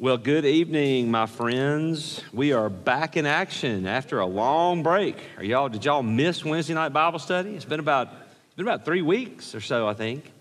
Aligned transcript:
Well, 0.00 0.18
good 0.18 0.44
evening, 0.44 1.08
my 1.08 1.26
friends. 1.26 2.20
We 2.32 2.52
are 2.52 2.68
back 2.68 3.16
in 3.16 3.26
action 3.26 3.86
after 3.86 4.18
a 4.18 4.26
long 4.26 4.82
break. 4.82 5.16
Are 5.36 5.44
y'all? 5.44 5.68
Did 5.68 5.84
y'all 5.84 6.02
miss 6.02 6.44
Wednesday 6.44 6.74
night 6.74 6.88
Bible 6.88 7.20
study? 7.20 7.54
It's 7.54 7.64
been 7.64 7.78
about 7.78 8.08
it's 8.08 8.56
been 8.56 8.66
about 8.66 8.84
three 8.84 9.02
weeks 9.02 9.54
or 9.54 9.60
so, 9.60 9.86
I 9.86 9.94
think. 9.94 10.32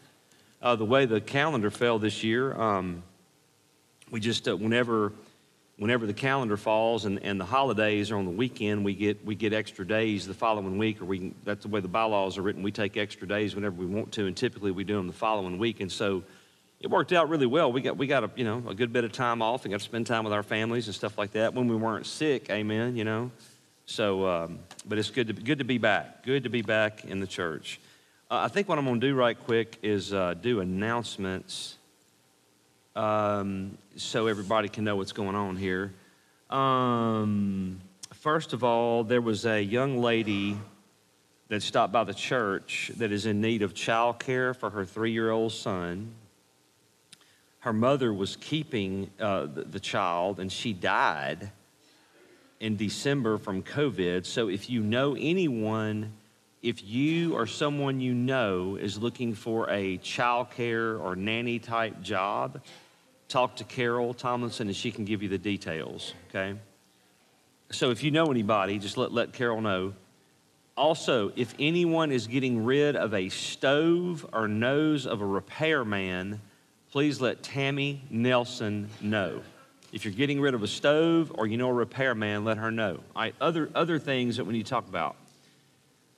Uh, 0.59 0.75
the 0.75 0.85
way 0.85 1.05
the 1.05 1.21
calendar 1.21 1.69
fell 1.69 1.99
this 1.99 2.23
year, 2.23 2.59
um, 2.59 3.03
we 4.09 4.19
just 4.19 4.47
uh, 4.47 4.57
whenever 4.57 5.13
whenever 5.77 6.07
the 6.07 6.15
calendar 6.15 6.57
falls 6.57 7.05
and, 7.05 7.21
and 7.21 7.39
the 7.39 7.45
holidays 7.45 8.09
are 8.09 8.17
on 8.17 8.25
the 8.25 8.31
weekend, 8.31 8.83
we 8.83 8.95
get 8.95 9.23
we 9.23 9.35
get 9.35 9.53
extra 9.53 9.85
days 9.85 10.25
the 10.25 10.33
following 10.33 10.79
week, 10.79 10.99
or 10.99 11.05
we 11.05 11.31
that's 11.43 11.61
the 11.61 11.69
way 11.69 11.79
the 11.79 11.87
bylaws 11.87 12.39
are 12.39 12.41
written. 12.41 12.63
We 12.63 12.71
take 12.71 12.97
extra 12.97 13.27
days 13.27 13.53
whenever 13.53 13.75
we 13.75 13.85
want 13.85 14.13
to, 14.13 14.25
and 14.25 14.35
typically 14.35 14.71
we 14.71 14.83
do 14.83 14.95
them 14.95 15.05
the 15.05 15.13
following 15.13 15.59
week, 15.59 15.79
and 15.79 15.91
so 15.91 16.23
it 16.83 16.89
worked 16.89 17.13
out 17.13 17.29
really 17.29 17.45
well. 17.45 17.71
We 17.71 17.79
got 17.79 17.97
we 17.97 18.07
got 18.07 18.25
a 18.25 18.31
you 18.35 18.43
know 18.43 18.61
a 18.67 18.75
good 18.75 18.91
bit 18.91 19.05
of 19.05 19.13
time 19.13 19.41
off 19.41 19.63
and 19.63 19.71
got 19.71 19.79
to 19.79 19.85
spend 19.85 20.05
time 20.05 20.25
with 20.25 20.33
our 20.33 20.43
families 20.43 20.87
and 20.87 20.93
stuff 20.93 21.17
like 21.17 21.31
that 21.31 21.53
when 21.53 21.69
we 21.69 21.77
weren't 21.77 22.05
sick. 22.05 22.49
Amen. 22.49 22.97
You 22.97 23.05
know, 23.05 23.31
so 23.85 24.27
um, 24.27 24.59
but 24.85 24.97
it's 24.97 25.09
good 25.09 25.27
to 25.27 25.33
good 25.33 25.59
to 25.59 25.63
be 25.63 25.77
back. 25.77 26.23
Good 26.23 26.43
to 26.43 26.49
be 26.49 26.61
back 26.61 27.05
in 27.05 27.21
the 27.21 27.25
church. 27.25 27.79
Uh, 28.29 28.41
I 28.43 28.47
think 28.49 28.67
what 28.67 28.77
I'm 28.77 28.85
going 28.85 28.99
to 28.99 29.07
do 29.07 29.15
right 29.15 29.39
quick 29.39 29.79
is 29.81 30.13
uh, 30.13 30.33
do 30.33 30.59
announcements, 30.59 31.77
um, 32.97 33.77
so 33.95 34.27
everybody 34.27 34.67
can 34.67 34.83
know 34.83 34.97
what's 34.97 35.13
going 35.13 35.35
on 35.35 35.55
here. 35.55 35.93
Um, 36.49 37.79
first 38.11 38.51
of 38.51 38.65
all, 38.65 39.05
there 39.05 39.21
was 39.21 39.45
a 39.45 39.61
young 39.61 39.99
lady 40.01 40.57
that 41.47 41.63
stopped 41.63 41.93
by 41.93 42.03
the 42.03 42.13
church 42.13 42.91
that 42.97 43.13
is 43.13 43.25
in 43.25 43.39
need 43.39 43.61
of 43.61 43.73
child 43.73 44.19
care 44.19 44.53
for 44.53 44.69
her 44.69 44.83
three-year-old 44.83 45.53
son 45.53 46.13
her 47.63 47.71
mother 47.71 48.13
was 48.13 48.35
keeping 48.35 49.09
uh, 49.21 49.45
the, 49.45 49.63
the 49.63 49.79
child 49.79 50.41
and 50.41 50.51
she 50.51 50.73
died 50.73 51.49
in 52.59 52.75
December 52.75 53.37
from 53.37 53.63
COVID. 53.63 54.25
So 54.25 54.49
if 54.49 54.69
you 54.69 54.81
know 54.81 55.15
anyone, 55.17 56.11
if 56.61 56.83
you 56.83 57.33
or 57.35 57.47
someone 57.47 58.01
you 58.01 58.13
know 58.13 58.75
is 58.75 58.97
looking 58.97 59.33
for 59.33 59.69
a 59.69 59.95
child 59.99 60.51
care 60.51 60.97
or 60.97 61.15
nanny 61.15 61.57
type 61.57 62.01
job, 62.01 62.61
talk 63.29 63.55
to 63.55 63.63
Carol 63.63 64.13
Tomlinson 64.13 64.67
and 64.67 64.75
she 64.75 64.91
can 64.91 65.05
give 65.05 65.23
you 65.23 65.29
the 65.29 65.37
details, 65.37 66.13
okay? 66.27 66.59
So 67.71 67.91
if 67.91 68.03
you 68.03 68.11
know 68.11 68.25
anybody, 68.25 68.77
just 68.77 68.97
let, 68.97 69.13
let 69.13 69.31
Carol 69.31 69.61
know. 69.61 69.93
Also, 70.75 71.31
if 71.37 71.55
anyone 71.57 72.11
is 72.11 72.27
getting 72.27 72.65
rid 72.65 72.97
of 72.97 73.13
a 73.13 73.29
stove 73.29 74.25
or 74.33 74.49
knows 74.49 75.07
of 75.07 75.21
a 75.21 75.25
repairman, 75.25 76.41
please 76.93 77.19
let 77.19 77.41
Tammy 77.41 78.03
Nelson 78.11 78.87
know. 79.01 79.41
If 79.91 80.05
you're 80.05 80.13
getting 80.13 80.39
rid 80.39 80.53
of 80.53 80.61
a 80.61 80.67
stove 80.67 81.31
or 81.33 81.47
you 81.47 81.57
know 81.57 81.69
a 81.69 81.73
repairman, 81.73 82.45
let 82.45 82.57
her 82.57 82.69
know. 82.69 82.99
All 83.15 83.23
right, 83.23 83.33
other, 83.41 83.71
other 83.73 83.97
things 83.97 84.37
that 84.37 84.45
we 84.45 84.53
need 84.53 84.67
to 84.67 84.69
talk 84.69 84.87
about. 84.87 85.15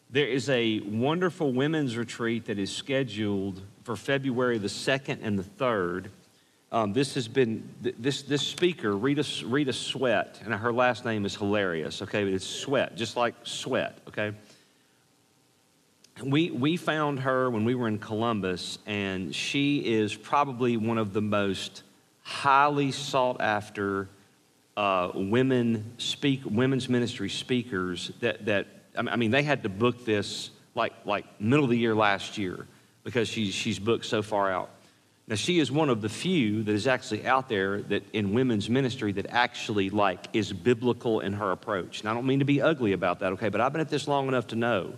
There 0.10 0.28
is 0.28 0.50
a 0.50 0.82
wonderful 0.82 1.54
women's 1.54 1.96
retreat 1.96 2.48
that 2.48 2.60
is 2.60 2.76
scheduled 2.76 3.62
for 3.86 3.96
February 3.96 4.58
the 4.58 4.68
2nd 4.68 5.20
and 5.22 5.40
the 5.40 5.44
3rd. 5.44 6.08
Um, 6.74 6.92
this 6.92 7.14
has 7.14 7.30
been, 7.30 7.70
this, 7.82 8.24
this 8.24 8.46
speaker, 8.46 8.98
Rita, 8.98 9.24
Rita 9.46 9.72
Sweat, 9.72 10.42
and 10.44 10.54
her 10.54 10.74
last 10.74 11.06
name 11.06 11.26
is 11.26 11.38
hilarious, 11.38 12.02
okay? 12.02 12.26
It's 12.26 12.46
Sweat, 12.46 12.98
just 12.98 13.16
like 13.16 13.36
sweat, 13.44 14.00
okay? 14.10 14.34
We, 16.24 16.50
we 16.50 16.78
found 16.78 17.20
her 17.20 17.50
when 17.50 17.66
we 17.66 17.76
were 17.76 17.88
in 17.88 18.00
Columbus, 18.00 18.80
and 18.86 19.36
she 19.36 19.80
is 19.80 20.16
probably 20.16 20.78
one 20.78 20.98
of 20.98 21.14
the 21.14 21.22
most 21.22 21.84
highly 22.22 22.92
sought 22.92 23.42
after 23.42 24.08
uh, 24.78 25.12
women 25.14 25.94
speak 25.98 26.42
women's 26.46 26.90
ministry 26.90 27.30
speakers 27.30 28.12
that, 28.20 28.46
that 28.46 28.68
I 28.98 29.16
mean 29.16 29.32
they 29.32 29.44
had 29.44 29.64
to 29.64 29.70
book 29.70 30.04
this 30.04 30.50
like 30.74 30.94
like 31.06 31.26
middle 31.40 31.64
of 31.64 31.72
the 31.72 31.78
year 31.78 31.96
last 31.96 32.38
year 32.38 32.68
because 33.04 33.30
she's 33.30 33.54
she's 33.54 33.80
booked 33.80 34.06
so 34.06 34.22
far 34.22 34.52
out. 34.52 34.70
Now 35.28 35.36
she 35.36 35.60
is 35.60 35.72
one 35.72 35.90
of 35.90 36.02
the 36.02 36.10
few 36.10 36.64
that 36.64 36.72
is 36.74 36.88
actually 36.88 37.26
out 37.26 37.48
there 37.48 37.82
that 37.84 38.04
in 38.14 38.34
women's 38.34 38.70
ministry 38.70 39.14
that 39.14 39.28
actually 39.30 39.90
like 39.90 40.28
is 40.34 40.52
biblical 40.52 41.22
in 41.22 41.34
her 41.34 41.52
approach. 41.52 42.02
And 42.02 42.10
I 42.10 42.14
don't 42.14 42.26
mean 42.26 42.40
to 42.40 42.46
be 42.46 42.62
ugly 42.62 42.92
about 42.92 43.20
that, 43.20 43.34
okay, 43.34 43.50
but 43.50 43.62
I've 43.62 43.72
been 43.72 43.82
at 43.82 43.90
this 43.90 44.08
long 44.08 44.28
enough 44.28 44.48
to 44.48 44.56
know 44.56 44.96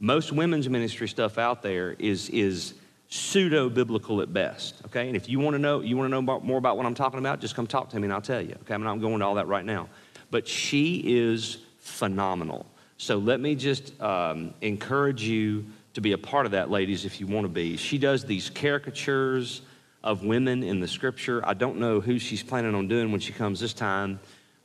most 0.00 0.32
women's 0.32 0.68
ministry 0.68 1.08
stuff 1.08 1.38
out 1.38 1.62
there 1.62 1.92
is, 1.98 2.28
is 2.30 2.74
pseudo 3.08 3.68
biblical 3.68 4.20
at 4.20 4.32
best. 4.32 4.82
Okay, 4.86 5.06
and 5.06 5.16
if 5.16 5.28
you 5.28 5.38
want 5.38 5.54
to 5.54 5.58
know, 5.58 5.80
you 5.80 5.96
want 5.96 6.06
to 6.06 6.10
know 6.10 6.40
more 6.40 6.58
about 6.58 6.76
what 6.76 6.86
I'm 6.86 6.94
talking 6.94 7.18
about, 7.18 7.40
just 7.40 7.54
come 7.54 7.66
talk 7.66 7.90
to 7.90 7.96
me 7.96 8.04
and 8.04 8.12
I'll 8.12 8.20
tell 8.20 8.40
you. 8.40 8.56
Okay, 8.62 8.74
I'm 8.74 8.82
not 8.82 9.00
going 9.00 9.14
into 9.14 9.24
all 9.24 9.36
that 9.36 9.46
right 9.46 9.64
now, 9.64 9.88
but 10.30 10.48
she 10.48 11.02
is 11.04 11.58
phenomenal. 11.78 12.66
So 12.98 13.18
let 13.18 13.40
me 13.40 13.54
just 13.54 14.00
um, 14.00 14.54
encourage 14.60 15.22
you 15.22 15.66
to 15.94 16.00
be 16.00 16.12
a 16.12 16.18
part 16.18 16.46
of 16.46 16.52
that, 16.52 16.70
ladies, 16.70 17.04
if 17.04 17.20
you 17.20 17.26
want 17.26 17.44
to 17.44 17.48
be. 17.48 17.76
She 17.76 17.98
does 17.98 18.24
these 18.24 18.50
caricatures 18.50 19.62
of 20.02 20.24
women 20.24 20.62
in 20.62 20.80
the 20.80 20.88
scripture. 20.88 21.40
I 21.46 21.54
don't 21.54 21.78
know 21.78 22.00
who 22.00 22.18
she's 22.18 22.42
planning 22.42 22.74
on 22.74 22.88
doing 22.88 23.10
when 23.10 23.20
she 23.20 23.32
comes 23.32 23.60
this 23.60 23.72
time, 23.72 24.20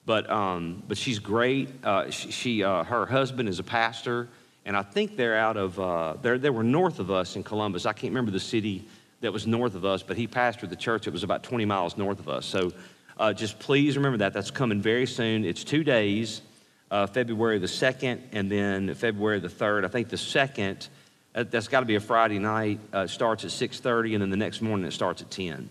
but 0.06 0.29
um, 0.29 0.84
but 0.88 0.97
she's 0.97 1.19
great. 1.19 1.69
Uh, 1.84 2.09
she, 2.09 2.31
she 2.31 2.63
uh, 2.63 2.84
her 2.84 3.06
husband 3.06 3.47
is 3.47 3.59
a 3.59 3.63
pastor 3.63 4.28
and 4.69 4.78
I 4.78 4.84
think 4.84 5.18
they're 5.18 5.35
out 5.35 5.57
of, 5.57 5.80
uh, 5.80 6.13
they're, 6.22 6.38
they 6.38 6.52
were 6.52 6.62
north 6.62 7.00
of 7.00 7.09
us 7.09 7.35
in 7.35 7.41
Columbus. 7.41 7.88
I 7.88 7.91
can't 7.91 8.12
remember 8.12 8.30
the 8.30 8.40
city 8.40 8.85
that 9.22 9.34
was 9.34 9.47
north 9.47 9.74
of 9.74 9.84
us, 9.84 10.03
but 10.03 10.16
he 10.16 10.28
pastored 10.28 10.69
the 10.69 10.75
church 10.75 11.06
that 11.06 11.12
was 11.12 11.24
about 11.24 11.41
20 11.41 11.66
miles 11.66 11.97
north 11.97 12.19
of 12.19 12.30
us. 12.30 12.46
So 12.46 12.72
uh, 13.18 13.34
just 13.34 13.58
please 13.58 13.97
remember 13.97 14.19
that. 14.19 14.31
That's 14.31 14.52
coming 14.52 14.79
very 14.79 15.08
soon. 15.08 15.44
It's 15.44 15.63
two 15.63 15.84
days, 15.84 16.44
uh, 16.91 17.08
February 17.08 17.58
the 17.58 17.66
2nd 17.66 18.19
and 18.31 18.52
then 18.52 18.94
February 18.94 19.40
the 19.40 19.47
3rd. 19.47 19.85
I 19.85 19.88
think 19.88 20.09
the 20.09 20.18
2nd, 20.18 20.88
that's 21.34 21.68
got 21.68 21.79
to 21.79 21.88
be 21.88 21.96
a 21.96 22.00
Friday 22.00 22.38
night, 22.38 22.79
uh, 22.94 23.08
starts 23.08 23.44
at 23.46 23.50
6.30, 23.50 24.13
and 24.13 24.22
then 24.22 24.29
the 24.29 24.38
next 24.38 24.62
morning 24.62 24.85
it 24.85 24.94
starts 24.94 25.24
at 25.24 25.31
10. 25.31 25.68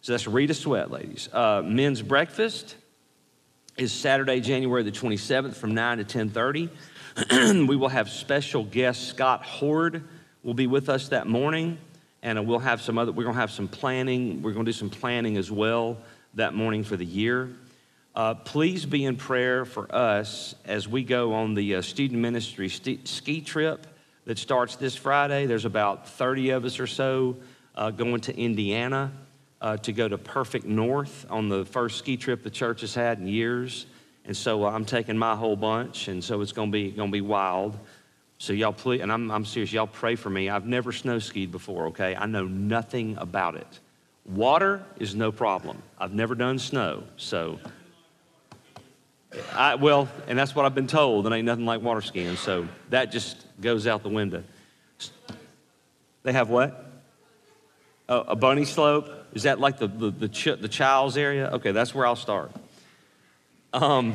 So 0.00 0.12
that's 0.12 0.26
Rita 0.26 0.54
Sweat, 0.54 0.90
ladies. 0.90 1.28
Uh, 1.34 1.60
men's 1.62 2.00
breakfast 2.00 2.76
is 3.76 3.92
Saturday, 3.92 4.40
January 4.40 4.84
the 4.84 4.90
27th 4.90 5.54
from 5.54 5.74
9 5.74 5.98
to 5.98 6.04
10.30. 6.04 6.70
we 7.30 7.76
will 7.76 7.88
have 7.88 8.08
special 8.08 8.64
guest 8.64 9.08
Scott 9.08 9.44
Horde 9.44 10.04
will 10.42 10.54
be 10.54 10.66
with 10.66 10.88
us 10.88 11.08
that 11.08 11.26
morning, 11.26 11.78
and 12.22 12.46
we'll 12.46 12.58
have 12.58 12.80
some 12.80 12.96
other. 12.96 13.12
We're 13.12 13.24
going 13.24 13.34
to 13.34 13.40
have 13.40 13.50
some 13.50 13.68
planning. 13.68 14.42
We're 14.42 14.52
going 14.52 14.64
to 14.64 14.72
do 14.72 14.76
some 14.76 14.90
planning 14.90 15.36
as 15.36 15.50
well 15.50 15.98
that 16.34 16.54
morning 16.54 16.84
for 16.84 16.96
the 16.96 17.04
year. 17.04 17.50
Uh, 18.14 18.34
please 18.34 18.86
be 18.86 19.04
in 19.04 19.16
prayer 19.16 19.64
for 19.64 19.94
us 19.94 20.54
as 20.64 20.88
we 20.88 21.02
go 21.02 21.34
on 21.34 21.54
the 21.54 21.76
uh, 21.76 21.82
student 21.82 22.20
ministry 22.20 22.68
st- 22.68 23.06
ski 23.08 23.40
trip 23.40 23.86
that 24.24 24.38
starts 24.38 24.76
this 24.76 24.94
Friday. 24.94 25.46
There's 25.46 25.64
about 25.64 26.08
30 26.08 26.50
of 26.50 26.64
us 26.64 26.78
or 26.78 26.86
so 26.86 27.36
uh, 27.74 27.90
going 27.90 28.20
to 28.22 28.36
Indiana 28.36 29.12
uh, 29.60 29.76
to 29.78 29.92
go 29.92 30.08
to 30.08 30.18
Perfect 30.18 30.66
North 30.66 31.26
on 31.30 31.48
the 31.48 31.64
first 31.64 31.98
ski 31.98 32.16
trip 32.16 32.42
the 32.42 32.50
church 32.50 32.82
has 32.82 32.94
had 32.94 33.18
in 33.18 33.26
years. 33.26 33.86
And 34.24 34.36
so 34.36 34.64
uh, 34.64 34.70
I'm 34.70 34.84
taking 34.84 35.18
my 35.18 35.34
whole 35.34 35.56
bunch, 35.56 36.08
and 36.08 36.22
so 36.22 36.40
it's 36.40 36.52
going 36.52 36.70
to 36.70 36.72
be 36.72 36.90
going 36.90 37.08
to 37.10 37.12
be 37.12 37.20
wild. 37.20 37.78
So 38.38 38.52
y'all 38.52 38.72
please, 38.72 39.00
and 39.00 39.12
I'm, 39.12 39.30
I'm 39.30 39.44
serious, 39.44 39.72
y'all 39.72 39.86
pray 39.86 40.16
for 40.16 40.28
me. 40.28 40.48
I've 40.48 40.66
never 40.66 40.90
snow 40.90 41.20
skied 41.20 41.52
before, 41.52 41.86
okay? 41.88 42.16
I 42.16 42.26
know 42.26 42.44
nothing 42.44 43.16
about 43.18 43.54
it. 43.54 43.78
Water 44.24 44.84
is 44.98 45.14
no 45.14 45.30
problem. 45.30 45.80
I've 45.98 46.12
never 46.12 46.34
done 46.34 46.58
snow, 46.58 47.04
so 47.16 47.60
I, 49.54 49.76
well, 49.76 50.08
and 50.26 50.38
that's 50.38 50.54
what 50.54 50.64
I've 50.64 50.74
been 50.74 50.86
told. 50.86 51.26
It 51.26 51.32
ain't 51.32 51.46
nothing 51.46 51.66
like 51.66 51.82
water 51.82 52.00
skiing, 52.00 52.36
so 52.36 52.66
that 52.90 53.12
just 53.12 53.46
goes 53.60 53.86
out 53.86 54.02
the 54.02 54.08
window. 54.08 54.42
They 56.22 56.32
have 56.32 56.50
what? 56.50 56.90
Oh, 58.08 58.20
a 58.20 58.36
bunny 58.36 58.64
slope? 58.64 59.08
Is 59.34 59.44
that 59.44 59.58
like 59.60 59.78
the 59.78 59.86
the 59.86 60.10
the, 60.10 60.28
ch- 60.28 60.60
the 60.60 60.68
child's 60.68 61.16
area? 61.16 61.48
Okay, 61.54 61.72
that's 61.72 61.94
where 61.94 62.06
I'll 62.06 62.16
start. 62.16 62.52
Um, 63.72 64.14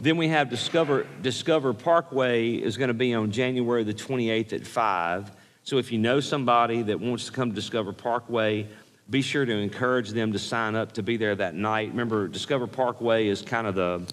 then 0.00 0.16
we 0.16 0.28
have 0.28 0.48
Discover, 0.48 1.06
Discover 1.20 1.74
Parkway 1.74 2.54
is 2.54 2.76
going 2.76 2.88
to 2.88 2.94
be 2.94 3.12
on 3.14 3.30
January 3.30 3.84
the 3.84 3.92
28th 3.92 4.52
at 4.54 4.66
5. 4.66 5.30
So 5.62 5.78
if 5.78 5.92
you 5.92 5.98
know 5.98 6.20
somebody 6.20 6.82
that 6.82 6.98
wants 6.98 7.26
to 7.26 7.32
come 7.32 7.50
to 7.50 7.54
Discover 7.54 7.92
Parkway, 7.92 8.66
be 9.10 9.20
sure 9.20 9.44
to 9.44 9.52
encourage 9.52 10.10
them 10.10 10.32
to 10.32 10.38
sign 10.38 10.74
up 10.74 10.92
to 10.92 11.02
be 11.02 11.18
there 11.18 11.34
that 11.34 11.54
night. 11.54 11.90
Remember, 11.90 12.28
Discover 12.28 12.66
Parkway 12.68 13.28
is 13.28 13.42
kind 13.42 13.66
of 13.66 13.74
the 13.74 14.06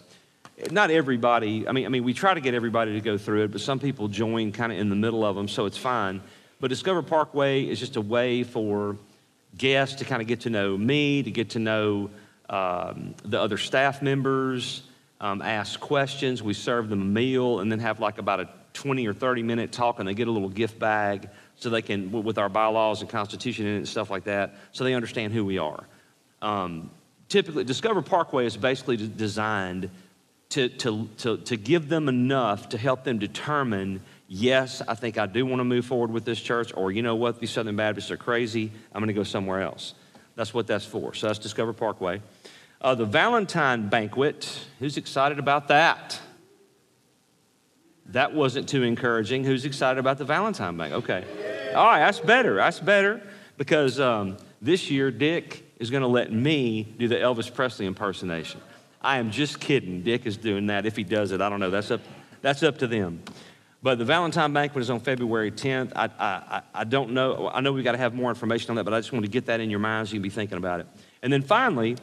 not 0.69 0.91
everybody. 0.91 1.67
I 1.67 1.71
mean, 1.71 1.85
I 1.85 1.89
mean, 1.89 2.03
we 2.03 2.13
try 2.13 2.33
to 2.33 2.41
get 2.41 2.53
everybody 2.53 2.93
to 2.93 3.01
go 3.01 3.17
through 3.17 3.45
it, 3.45 3.51
but 3.51 3.61
some 3.61 3.79
people 3.79 4.07
join 4.07 4.51
kind 4.51 4.71
of 4.71 4.77
in 4.77 4.89
the 4.89 4.95
middle 4.95 5.25
of 5.25 5.35
them, 5.35 5.47
so 5.47 5.65
it's 5.65 5.77
fine. 5.77 6.21
But 6.59 6.67
Discover 6.67 7.03
Parkway 7.03 7.63
is 7.63 7.79
just 7.79 7.95
a 7.95 8.01
way 8.01 8.43
for 8.43 8.97
guests 9.57 9.95
to 9.95 10.05
kind 10.05 10.21
of 10.21 10.27
get 10.27 10.41
to 10.41 10.49
know 10.51 10.77
me, 10.77 11.23
to 11.23 11.31
get 11.31 11.51
to 11.51 11.59
know 11.59 12.11
um, 12.51 13.15
the 13.23 13.39
other 13.39 13.57
staff 13.57 14.01
members, 14.01 14.83
um, 15.21 15.41
ask 15.41 15.79
questions. 15.79 16.43
We 16.43 16.53
serve 16.53 16.89
them 16.89 17.01
a 17.01 17.05
meal 17.05 17.61
and 17.61 17.71
then 17.71 17.79
have 17.79 17.99
like 17.99 18.17
about 18.17 18.41
a 18.41 18.49
20 18.73 19.07
or 19.07 19.13
30 19.13 19.43
minute 19.43 19.71
talk, 19.71 19.99
and 19.99 20.07
they 20.07 20.13
get 20.13 20.27
a 20.27 20.31
little 20.31 20.49
gift 20.49 20.77
bag 20.77 21.29
so 21.55 21.69
they 21.69 21.81
can, 21.81 22.11
with 22.11 22.37
our 22.37 22.49
bylaws 22.49 23.01
and 23.01 23.09
constitution 23.09 23.65
and 23.65 23.87
stuff 23.87 24.09
like 24.09 24.25
that, 24.25 24.55
so 24.71 24.83
they 24.83 24.93
understand 24.93 25.33
who 25.33 25.45
we 25.45 25.57
are. 25.57 25.83
Um, 26.41 26.89
typically, 27.29 27.63
Discover 27.63 28.01
Parkway 28.01 28.45
is 28.45 28.57
basically 28.57 28.97
designed 28.97 29.89
to, 30.49 30.69
to, 30.69 31.07
to, 31.19 31.37
to 31.37 31.57
give 31.57 31.87
them 31.87 32.09
enough 32.09 32.69
to 32.69 32.77
help 32.77 33.03
them 33.03 33.19
determine 33.19 34.01
yes, 34.27 34.81
I 34.87 34.95
think 34.95 35.17
I 35.17 35.25
do 35.25 35.45
want 35.45 35.59
to 35.59 35.65
move 35.65 35.85
forward 35.85 36.11
with 36.11 36.25
this 36.25 36.41
church, 36.41 36.71
or 36.75 36.91
you 36.91 37.01
know 37.01 37.15
what, 37.15 37.39
these 37.39 37.51
Southern 37.51 37.75
Baptists 37.75 38.11
are 38.11 38.17
crazy, 38.17 38.71
I'm 38.93 39.01
going 39.01 39.07
to 39.07 39.13
go 39.13 39.23
somewhere 39.23 39.61
else. 39.61 39.93
That's 40.35 40.53
what 40.53 40.67
that's 40.67 40.85
for. 40.85 41.13
So 41.13 41.27
that's 41.27 41.39
Discover 41.39 41.73
Parkway. 41.73 42.21
Uh, 42.81 42.95
the 42.95 43.05
Valentine 43.05 43.89
banquet, 43.89 44.65
who's 44.79 44.97
excited 44.97 45.37
about 45.37 45.67
that? 45.67 46.19
That 48.07 48.33
wasn't 48.33 48.67
too 48.67 48.81
encouraging. 48.81 49.43
Who's 49.43 49.65
excited 49.65 49.99
about 49.99 50.17
the 50.17 50.25
Valentine 50.25 50.77
banquet? 50.77 51.03
Okay. 51.03 51.73
All 51.75 51.85
right, 51.85 51.99
that's 51.99 52.19
better. 52.19 52.55
That's 52.55 52.79
better 52.79 53.21
because 53.57 53.99
um, 53.99 54.37
this 54.61 54.89
year 54.89 55.11
Dick 55.11 55.63
is 55.77 55.91
going 55.91 56.01
to 56.01 56.07
let 56.07 56.33
me 56.33 56.83
do 56.97 57.07
the 57.07 57.15
Elvis 57.15 57.53
Presley 57.53 57.85
impersonation. 57.85 58.59
I 58.99 59.19
am 59.19 59.29
just 59.29 59.59
kidding. 59.59 60.01
Dick 60.01 60.25
is 60.25 60.35
doing 60.35 60.65
that. 60.67 60.87
If 60.87 60.95
he 60.95 61.03
does 61.03 61.31
it, 61.31 61.39
I 61.39 61.49
don't 61.49 61.59
know. 61.59 61.69
That's 61.69 61.91
up, 61.91 62.01
that's 62.41 62.63
up 62.63 62.79
to 62.79 62.87
them. 62.87 63.21
But 63.83 63.99
the 63.99 64.05
Valentine 64.05 64.53
banquet 64.53 64.81
is 64.81 64.89
on 64.89 64.99
February 64.99 65.51
10th. 65.51 65.91
I, 65.95 66.09
I, 66.19 66.61
I 66.73 66.83
don't 66.83 67.11
know. 67.11 67.49
I 67.53 67.61
know 67.61 67.73
we've 67.73 67.83
got 67.83 67.93
to 67.93 67.97
have 67.99 68.15
more 68.15 68.29
information 68.29 68.71
on 68.71 68.75
that, 68.77 68.83
but 68.83 68.93
I 68.93 68.99
just 68.99 69.11
want 69.11 69.25
to 69.25 69.31
get 69.31 69.45
that 69.45 69.59
in 69.59 69.69
your 69.69 69.79
minds 69.79 70.09
so 70.09 70.15
you 70.15 70.19
can 70.19 70.23
be 70.23 70.29
thinking 70.29 70.57
about 70.57 70.79
it. 70.79 70.87
And 71.21 71.31
then 71.31 71.41
finally, 71.43 71.97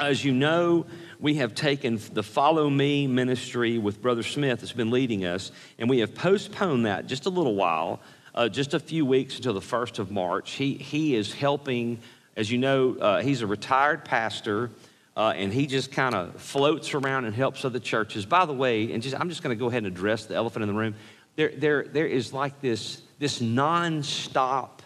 as 0.00 0.24
you 0.24 0.32
know, 0.32 0.86
we 1.18 1.34
have 1.34 1.54
taken 1.54 2.00
the 2.14 2.22
Follow 2.22 2.70
Me 2.70 3.06
ministry 3.06 3.76
with 3.78 4.00
Brother 4.00 4.22
Smith 4.22 4.60
that's 4.60 4.72
been 4.72 4.90
leading 4.90 5.24
us, 5.26 5.52
and 5.78 5.90
we 5.90 5.98
have 5.98 6.14
postponed 6.14 6.86
that 6.86 7.06
just 7.06 7.26
a 7.26 7.30
little 7.30 7.54
while, 7.54 8.00
uh, 8.34 8.48
just 8.48 8.72
a 8.72 8.80
few 8.80 9.04
weeks 9.04 9.36
until 9.36 9.52
the 9.52 9.60
1st 9.60 9.98
of 9.98 10.10
March. 10.10 10.52
He, 10.52 10.74
he 10.74 11.14
is 11.14 11.34
helping, 11.34 12.00
as 12.36 12.50
you 12.50 12.58
know, 12.58 12.96
uh, 12.96 13.20
he's 13.20 13.42
a 13.42 13.46
retired 13.46 14.04
pastor 14.04 14.70
uh, 15.16 15.34
and 15.36 15.52
he 15.52 15.66
just 15.66 15.92
kind 15.92 16.14
of 16.14 16.40
floats 16.40 16.94
around 16.94 17.26
and 17.26 17.34
helps 17.34 17.64
other 17.64 17.80
churches. 17.80 18.24
By 18.24 18.46
the 18.46 18.54
way, 18.54 18.92
and 18.92 19.02
just, 19.02 19.18
I'm 19.18 19.28
just 19.28 19.42
going 19.42 19.54
to 19.54 19.60
go 19.60 19.68
ahead 19.68 19.84
and 19.84 19.88
address 19.88 20.24
the 20.24 20.34
elephant 20.34 20.62
in 20.62 20.68
the 20.68 20.74
room. 20.74 20.94
There, 21.36 21.52
there, 21.54 21.82
there 21.84 22.06
is 22.06 22.32
like 22.32 22.60
this, 22.60 23.02
this 23.18 23.40
nonstop, 23.40 24.78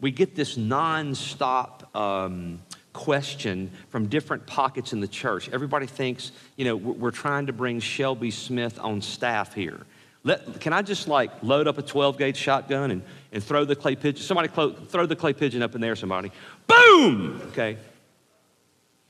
we 0.00 0.10
get 0.10 0.34
this 0.34 0.58
nonstop 0.58 1.94
um, 1.96 2.60
question 2.92 3.70
from 3.88 4.08
different 4.08 4.46
pockets 4.46 4.92
in 4.92 5.00
the 5.00 5.08
church. 5.08 5.48
Everybody 5.50 5.86
thinks, 5.86 6.32
you 6.56 6.64
know, 6.64 6.76
we're 6.76 7.10
trying 7.10 7.46
to 7.46 7.52
bring 7.52 7.80
Shelby 7.80 8.30
Smith 8.30 8.78
on 8.80 9.00
staff 9.00 9.54
here. 9.54 9.80
Let, 10.24 10.60
can 10.60 10.72
I 10.72 10.82
just 10.82 11.08
like 11.08 11.30
load 11.42 11.68
up 11.68 11.78
a 11.78 11.82
12 11.82 12.18
gauge 12.18 12.36
shotgun 12.36 12.90
and, 12.90 13.02
and 13.32 13.42
throw 13.42 13.64
the 13.64 13.76
clay 13.76 13.96
pigeon? 13.96 14.22
Somebody 14.22 14.48
throw 14.48 15.06
the 15.06 15.16
clay 15.16 15.32
pigeon 15.32 15.62
up 15.62 15.74
in 15.74 15.80
there, 15.80 15.96
somebody. 15.96 16.32
Boom! 16.66 17.40
Okay. 17.48 17.78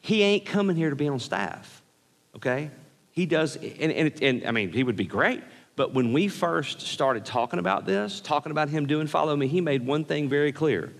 He 0.00 0.22
ain't 0.22 0.44
coming 0.44 0.76
here 0.76 0.90
to 0.90 0.96
be 0.96 1.08
on 1.08 1.18
staff, 1.18 1.82
okay? 2.36 2.70
He 3.10 3.26
does, 3.26 3.56
and, 3.56 3.92
and, 3.92 4.22
and 4.22 4.46
I 4.46 4.52
mean, 4.52 4.72
he 4.72 4.84
would 4.84 4.96
be 4.96 5.06
great. 5.06 5.42
But 5.76 5.94
when 5.94 6.12
we 6.12 6.28
first 6.28 6.80
started 6.80 7.24
talking 7.24 7.58
about 7.58 7.84
this, 7.84 8.20
talking 8.20 8.50
about 8.52 8.68
him 8.68 8.86
doing 8.86 9.06
Follow 9.06 9.34
Me, 9.36 9.46
he 9.46 9.60
made 9.60 9.86
one 9.86 10.04
thing 10.04 10.28
very 10.28 10.52
clear. 10.52 10.92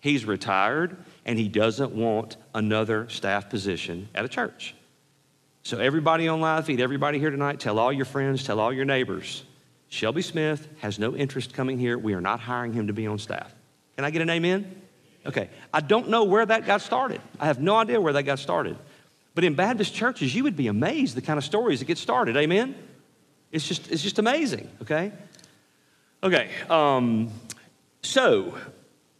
He's 0.00 0.24
retired 0.24 0.96
and 1.24 1.38
he 1.38 1.48
doesn't 1.48 1.92
want 1.92 2.36
another 2.54 3.08
staff 3.08 3.48
position 3.48 4.08
at 4.14 4.24
a 4.24 4.28
church. 4.28 4.74
So, 5.62 5.78
everybody 5.78 6.28
on 6.28 6.40
live 6.40 6.66
feed, 6.66 6.80
everybody 6.80 7.18
here 7.18 7.30
tonight, 7.30 7.58
tell 7.58 7.78
all 7.78 7.92
your 7.92 8.04
friends, 8.04 8.44
tell 8.44 8.60
all 8.60 8.72
your 8.72 8.84
neighbors. 8.84 9.44
Shelby 9.88 10.22
Smith 10.22 10.68
has 10.80 10.98
no 10.98 11.16
interest 11.16 11.54
coming 11.54 11.78
here. 11.78 11.96
We 11.96 12.14
are 12.14 12.20
not 12.20 12.40
hiring 12.40 12.72
him 12.72 12.88
to 12.88 12.92
be 12.92 13.06
on 13.06 13.18
staff. 13.18 13.54
Can 13.96 14.04
I 14.04 14.10
get 14.10 14.22
an 14.22 14.30
amen? 14.30 14.82
Okay, 15.24 15.48
I 15.72 15.80
don't 15.80 16.10
know 16.10 16.24
where 16.24 16.44
that 16.44 16.66
got 16.66 16.82
started. 16.82 17.20
I 17.40 17.46
have 17.46 17.60
no 17.60 17.76
idea 17.76 18.00
where 18.00 18.12
that 18.12 18.24
got 18.24 18.38
started. 18.38 18.76
But 19.34 19.44
in 19.44 19.54
Baptist 19.54 19.94
churches, 19.94 20.34
you 20.34 20.42
would 20.44 20.56
be 20.56 20.66
amazed 20.68 21.16
the 21.16 21.22
kind 21.22 21.38
of 21.38 21.44
stories 21.44 21.78
that 21.78 21.86
get 21.86 21.98
started. 21.98 22.36
Amen? 22.36 22.74
It's 23.50 23.66
just, 23.66 23.90
it's 23.90 24.02
just 24.02 24.18
amazing, 24.18 24.68
okay? 24.82 25.12
Okay, 26.22 26.50
um, 26.68 27.30
so 28.02 28.58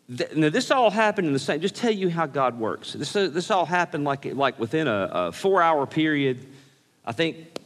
now 0.08 0.50
this 0.50 0.70
all 0.70 0.90
happened 0.90 1.26
in 1.26 1.32
the 1.32 1.38
same, 1.38 1.60
just 1.60 1.74
tell 1.74 1.92
you 1.92 2.10
how 2.10 2.26
God 2.26 2.58
works. 2.58 2.92
This, 2.92 3.14
uh, 3.16 3.28
this 3.28 3.50
all 3.50 3.64
happened 3.64 4.04
like, 4.04 4.24
like 4.26 4.58
within 4.58 4.86
a, 4.86 5.10
a 5.12 5.32
four 5.32 5.62
hour 5.62 5.86
period. 5.86 6.46
I 7.06 7.12
think 7.12 7.58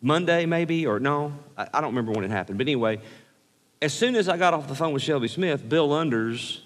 Monday, 0.00 0.46
maybe, 0.46 0.86
or 0.86 1.00
no, 1.00 1.32
I, 1.56 1.68
I 1.74 1.80
don't 1.80 1.90
remember 1.90 2.12
when 2.12 2.24
it 2.24 2.30
happened. 2.30 2.58
But 2.58 2.66
anyway, 2.66 3.00
as 3.82 3.92
soon 3.92 4.16
as 4.16 4.28
I 4.28 4.36
got 4.36 4.54
off 4.54 4.66
the 4.66 4.74
phone 4.74 4.92
with 4.92 5.02
Shelby 5.02 5.28
Smith, 5.28 5.68
Bill 5.68 5.90
Unders 5.90 6.60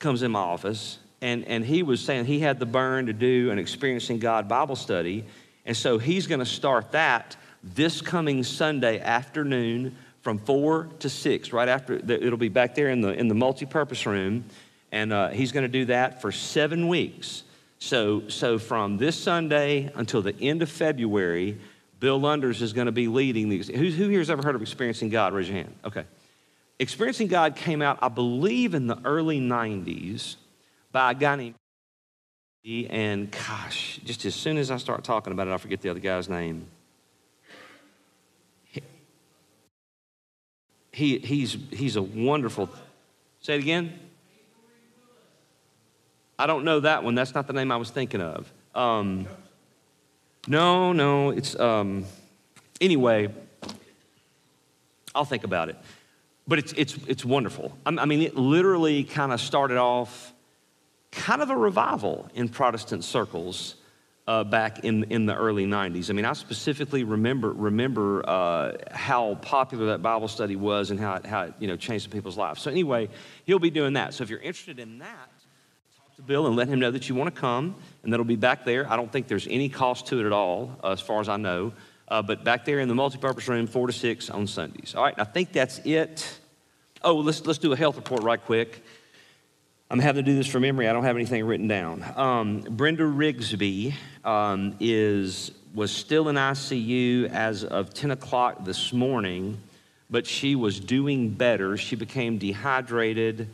comes 0.00 0.22
in 0.22 0.32
my 0.32 0.40
office, 0.40 0.98
and, 1.20 1.44
and 1.44 1.64
he 1.64 1.82
was 1.82 2.00
saying 2.00 2.24
he 2.24 2.40
had 2.40 2.58
the 2.58 2.66
burn 2.66 3.06
to 3.06 3.12
do 3.12 3.50
an 3.50 3.58
Experiencing 3.58 4.18
God 4.18 4.48
Bible 4.48 4.76
study. 4.76 5.24
And 5.64 5.76
so 5.76 5.98
he's 5.98 6.26
going 6.26 6.40
to 6.40 6.46
start 6.46 6.92
that 6.92 7.36
this 7.62 8.02
coming 8.02 8.42
Sunday 8.42 9.00
afternoon 9.00 9.96
from 10.24 10.38
4 10.38 10.88
to 11.00 11.10
6, 11.10 11.52
right 11.52 11.68
after, 11.68 11.94
it'll 11.94 12.38
be 12.38 12.48
back 12.48 12.74
there 12.74 12.88
in 12.88 13.02
the, 13.02 13.12
in 13.12 13.28
the 13.28 13.34
multi-purpose 13.34 14.06
room. 14.06 14.46
And 14.90 15.12
uh, 15.12 15.28
he's 15.28 15.52
going 15.52 15.64
to 15.64 15.68
do 15.68 15.84
that 15.86 16.22
for 16.22 16.32
seven 16.32 16.88
weeks. 16.88 17.42
So, 17.78 18.28
so 18.28 18.58
from 18.58 18.96
this 18.96 19.16
Sunday 19.16 19.92
until 19.94 20.22
the 20.22 20.34
end 20.40 20.62
of 20.62 20.70
February, 20.70 21.58
Bill 22.00 22.18
Lunders 22.18 22.62
is 22.62 22.72
going 22.72 22.86
to 22.86 22.92
be 22.92 23.06
leading 23.06 23.50
these. 23.50 23.68
Who, 23.68 23.90
who 23.90 24.08
here 24.08 24.20
has 24.20 24.30
ever 24.30 24.42
heard 24.42 24.54
of 24.54 24.62
Experiencing 24.62 25.10
God? 25.10 25.34
Raise 25.34 25.48
your 25.48 25.58
hand. 25.58 25.74
Okay. 25.84 26.04
Experiencing 26.78 27.28
God 27.28 27.54
came 27.54 27.82
out, 27.82 27.98
I 28.00 28.08
believe, 28.08 28.72
in 28.72 28.86
the 28.86 28.98
early 29.04 29.40
90s 29.40 30.36
by 30.90 31.10
a 31.10 31.14
guy 31.14 31.36
named 31.36 31.54
and 32.88 33.30
gosh, 33.30 34.00
just 34.06 34.24
as 34.24 34.34
soon 34.34 34.56
as 34.56 34.70
I 34.70 34.78
start 34.78 35.04
talking 35.04 35.34
about 35.34 35.48
it, 35.48 35.50
I 35.50 35.58
forget 35.58 35.82
the 35.82 35.90
other 35.90 36.00
guy's 36.00 36.30
name. 36.30 36.66
He, 40.94 41.18
he's, 41.18 41.58
he's 41.72 41.96
a 41.96 42.02
wonderful. 42.02 42.70
Say 43.40 43.56
it 43.56 43.60
again. 43.60 43.98
I 46.38 46.46
don't 46.46 46.64
know 46.64 46.80
that 46.80 47.02
one. 47.02 47.16
That's 47.16 47.34
not 47.34 47.48
the 47.48 47.52
name 47.52 47.72
I 47.72 47.76
was 47.76 47.90
thinking 47.90 48.20
of. 48.20 48.52
Um, 48.76 49.26
no, 50.46 50.92
no, 50.92 51.30
it's. 51.30 51.58
Um, 51.58 52.04
anyway, 52.80 53.28
I'll 55.16 55.24
think 55.24 55.42
about 55.42 55.68
it. 55.68 55.76
But 56.46 56.60
it's, 56.60 56.72
it's, 56.76 56.96
it's 57.08 57.24
wonderful. 57.24 57.76
I 57.84 58.04
mean, 58.04 58.22
it 58.22 58.36
literally 58.36 59.02
kind 59.02 59.32
of 59.32 59.40
started 59.40 59.78
off 59.78 60.32
kind 61.10 61.42
of 61.42 61.50
a 61.50 61.56
revival 61.56 62.28
in 62.34 62.48
Protestant 62.48 63.02
circles 63.02 63.74
uh, 64.26 64.42
back 64.44 64.84
in, 64.84 65.04
in 65.04 65.26
the 65.26 65.34
early 65.34 65.66
90s. 65.66 66.08
I 66.08 66.14
mean, 66.14 66.24
I 66.24 66.32
specifically 66.32 67.04
remember, 67.04 67.52
remember 67.52 68.28
uh, 68.28 68.72
how 68.90 69.34
popular 69.36 69.86
that 69.86 70.02
Bible 70.02 70.28
study 70.28 70.56
was 70.56 70.90
and 70.90 70.98
how 70.98 71.14
it, 71.16 71.26
how 71.26 71.42
it 71.42 71.54
you 71.58 71.68
know, 71.68 71.76
changed 71.76 72.10
people's 72.10 72.38
lives. 72.38 72.62
So, 72.62 72.70
anyway, 72.70 73.08
he'll 73.44 73.58
be 73.58 73.70
doing 73.70 73.94
that. 73.94 74.14
So, 74.14 74.24
if 74.24 74.30
you're 74.30 74.40
interested 74.40 74.78
in 74.78 74.98
that, 75.00 75.28
talk 75.98 76.16
to 76.16 76.22
Bill 76.22 76.46
and 76.46 76.56
let 76.56 76.68
him 76.68 76.80
know 76.80 76.90
that 76.90 77.08
you 77.08 77.14
want 77.14 77.34
to 77.34 77.38
come, 77.38 77.74
and 78.02 78.12
that'll 78.12 78.24
be 78.24 78.36
back 78.36 78.64
there. 78.64 78.90
I 78.90 78.96
don't 78.96 79.12
think 79.12 79.28
there's 79.28 79.46
any 79.48 79.68
cost 79.68 80.06
to 80.06 80.20
it 80.20 80.26
at 80.26 80.32
all, 80.32 80.78
uh, 80.82 80.92
as 80.92 81.00
far 81.00 81.20
as 81.20 81.28
I 81.28 81.36
know. 81.36 81.72
Uh, 82.08 82.22
but 82.22 82.44
back 82.44 82.64
there 82.64 82.80
in 82.80 82.88
the 82.88 82.94
multipurpose 82.94 83.48
room, 83.48 83.66
four 83.66 83.86
to 83.86 83.92
six 83.92 84.30
on 84.30 84.46
Sundays. 84.46 84.94
All 84.94 85.02
right, 85.02 85.14
I 85.18 85.24
think 85.24 85.52
that's 85.52 85.78
it. 85.84 86.38
Oh, 87.02 87.16
let's, 87.16 87.44
let's 87.46 87.58
do 87.58 87.72
a 87.72 87.76
health 87.76 87.96
report 87.96 88.22
right 88.22 88.42
quick. 88.42 88.82
I'm 89.94 90.00
having 90.00 90.24
to 90.24 90.28
do 90.28 90.36
this 90.36 90.48
from 90.48 90.62
memory. 90.62 90.88
I 90.88 90.92
don't 90.92 91.04
have 91.04 91.14
anything 91.14 91.44
written 91.44 91.68
down. 91.68 92.04
Um, 92.16 92.62
Brenda 92.62 93.04
Rigsby 93.04 93.94
um, 94.24 94.74
is, 94.80 95.52
was 95.72 95.92
still 95.92 96.28
in 96.28 96.34
ICU 96.34 97.30
as 97.30 97.62
of 97.62 97.94
10 97.94 98.10
o'clock 98.10 98.64
this 98.64 98.92
morning, 98.92 99.56
but 100.10 100.26
she 100.26 100.56
was 100.56 100.80
doing 100.80 101.30
better. 101.30 101.76
She 101.76 101.94
became 101.94 102.38
dehydrated, 102.38 103.48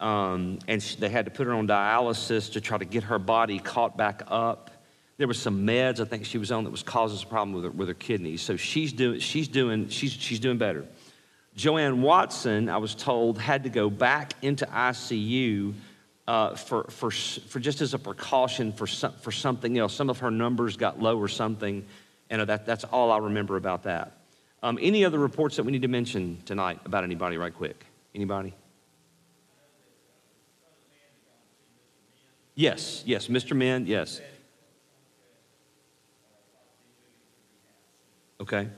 um, 0.00 0.58
and 0.66 0.82
she, 0.82 0.96
they 0.96 1.08
had 1.08 1.26
to 1.26 1.30
put 1.30 1.46
her 1.46 1.52
on 1.52 1.68
dialysis 1.68 2.52
to 2.54 2.60
try 2.60 2.76
to 2.76 2.84
get 2.84 3.04
her 3.04 3.20
body 3.20 3.60
caught 3.60 3.96
back 3.96 4.24
up 4.26 4.72
there 5.16 5.28
were 5.28 5.34
some 5.34 5.64
meds 5.64 6.00
I 6.00 6.04
think 6.04 6.24
she 6.24 6.38
was 6.38 6.50
on 6.50 6.64
that 6.64 6.70
was 6.70 6.82
causing 6.82 7.18
some 7.18 7.28
problem 7.28 7.52
with 7.52 7.64
her, 7.64 7.70
with 7.70 7.86
her 7.86 7.94
kidneys. 7.94 8.42
So 8.42 8.56
she's 8.56 8.92
doing, 8.92 9.20
she's 9.20 9.46
doing, 9.46 9.88
she's, 9.88 10.12
she's 10.12 10.40
doing 10.40 10.58
better. 10.58 10.86
Joanne 11.56 12.02
Watson, 12.02 12.68
I 12.68 12.78
was 12.78 12.94
told, 12.94 13.38
had 13.38 13.62
to 13.62 13.70
go 13.70 13.88
back 13.88 14.34
into 14.42 14.66
ICU 14.66 15.74
uh, 16.26 16.56
for, 16.56 16.84
for, 16.84 17.10
for 17.10 17.60
just 17.60 17.80
as 17.80 17.94
a 17.94 17.98
precaution 17.98 18.72
for, 18.72 18.86
some, 18.86 19.12
for 19.20 19.30
something 19.30 19.78
else. 19.78 19.94
Some 19.94 20.10
of 20.10 20.18
her 20.18 20.30
numbers 20.30 20.76
got 20.76 21.00
low 21.00 21.18
or 21.18 21.28
something, 21.28 21.84
and 22.30 22.48
that, 22.48 22.66
that's 22.66 22.84
all 22.84 23.12
I 23.12 23.18
remember 23.18 23.56
about 23.56 23.84
that. 23.84 24.18
Um, 24.62 24.78
any 24.80 25.04
other 25.04 25.18
reports 25.18 25.56
that 25.56 25.62
we 25.64 25.72
need 25.72 25.82
to 25.82 25.88
mention 25.88 26.38
tonight 26.44 26.80
about 26.84 27.04
anybody, 27.04 27.36
right 27.36 27.54
quick? 27.54 27.84
Anybody? 28.14 28.54
Yes, 32.54 33.02
yes, 33.04 33.28
Mr. 33.28 33.56
Men, 33.56 33.86
yes. 33.86 34.20
Okay. 38.40 38.68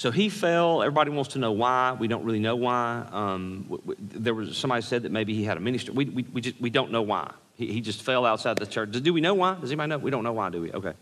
So 0.00 0.10
he 0.10 0.30
fell. 0.30 0.80
Everybody 0.80 1.10
wants 1.10 1.34
to 1.34 1.38
know 1.38 1.52
why. 1.52 1.92
We 1.92 2.08
don't 2.08 2.24
really 2.24 2.38
know 2.38 2.56
why. 2.56 3.06
Um, 3.12 3.78
there 3.98 4.32
was 4.32 4.56
somebody 4.56 4.80
said 4.80 5.02
that 5.02 5.12
maybe 5.12 5.34
he 5.34 5.44
had 5.44 5.58
a 5.58 5.60
ministry. 5.60 5.92
We, 5.92 6.06
we, 6.06 6.22
we, 6.22 6.40
just, 6.40 6.58
we 6.58 6.70
don't 6.70 6.90
know 6.90 7.02
why 7.02 7.34
He, 7.56 7.66
he 7.70 7.82
just 7.82 8.00
fell 8.00 8.24
outside 8.24 8.56
the 8.56 8.64
church. 8.64 8.92
Do 8.92 9.12
we 9.12 9.20
know 9.20 9.34
why? 9.34 9.56
Does 9.60 9.70
anybody 9.70 9.90
know? 9.90 9.98
We 9.98 10.10
don't 10.10 10.24
know 10.24 10.32
why, 10.32 10.48
do 10.48 10.62
we? 10.62 10.72
Okay. 10.72 10.94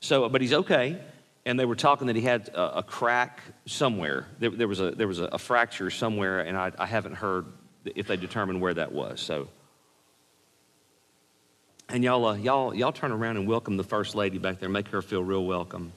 So, 0.00 0.26
but 0.30 0.40
he's 0.40 0.54
okay. 0.54 0.98
And 1.44 1.60
they 1.60 1.66
were 1.66 1.76
talking 1.76 2.06
that 2.06 2.16
he 2.16 2.22
had 2.22 2.48
a, 2.48 2.78
a 2.78 2.82
crack 2.82 3.42
somewhere. 3.66 4.26
There, 4.38 4.48
there, 4.48 4.68
was, 4.68 4.80
a, 4.80 4.92
there 4.92 5.06
was 5.06 5.20
a, 5.20 5.24
a 5.24 5.38
fracture 5.38 5.90
somewhere, 5.90 6.40
and 6.40 6.56
I, 6.56 6.72
I 6.78 6.86
haven't 6.86 7.16
heard 7.16 7.44
if 7.84 8.06
they 8.06 8.16
determined 8.16 8.62
where 8.62 8.72
that 8.72 8.90
was. 8.90 9.20
So, 9.20 9.48
and 11.90 12.02
y'all, 12.02 12.24
uh, 12.24 12.36
y'all, 12.36 12.74
y'all 12.74 12.92
turn 12.92 13.12
around 13.12 13.36
and 13.36 13.46
welcome 13.46 13.76
the 13.76 13.84
first 13.84 14.14
lady 14.14 14.38
back 14.38 14.60
there. 14.60 14.70
Make 14.70 14.88
her 14.88 15.02
feel 15.02 15.22
real 15.22 15.44
welcome. 15.44 15.92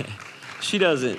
she 0.60 0.78
doesn't. 0.78 1.18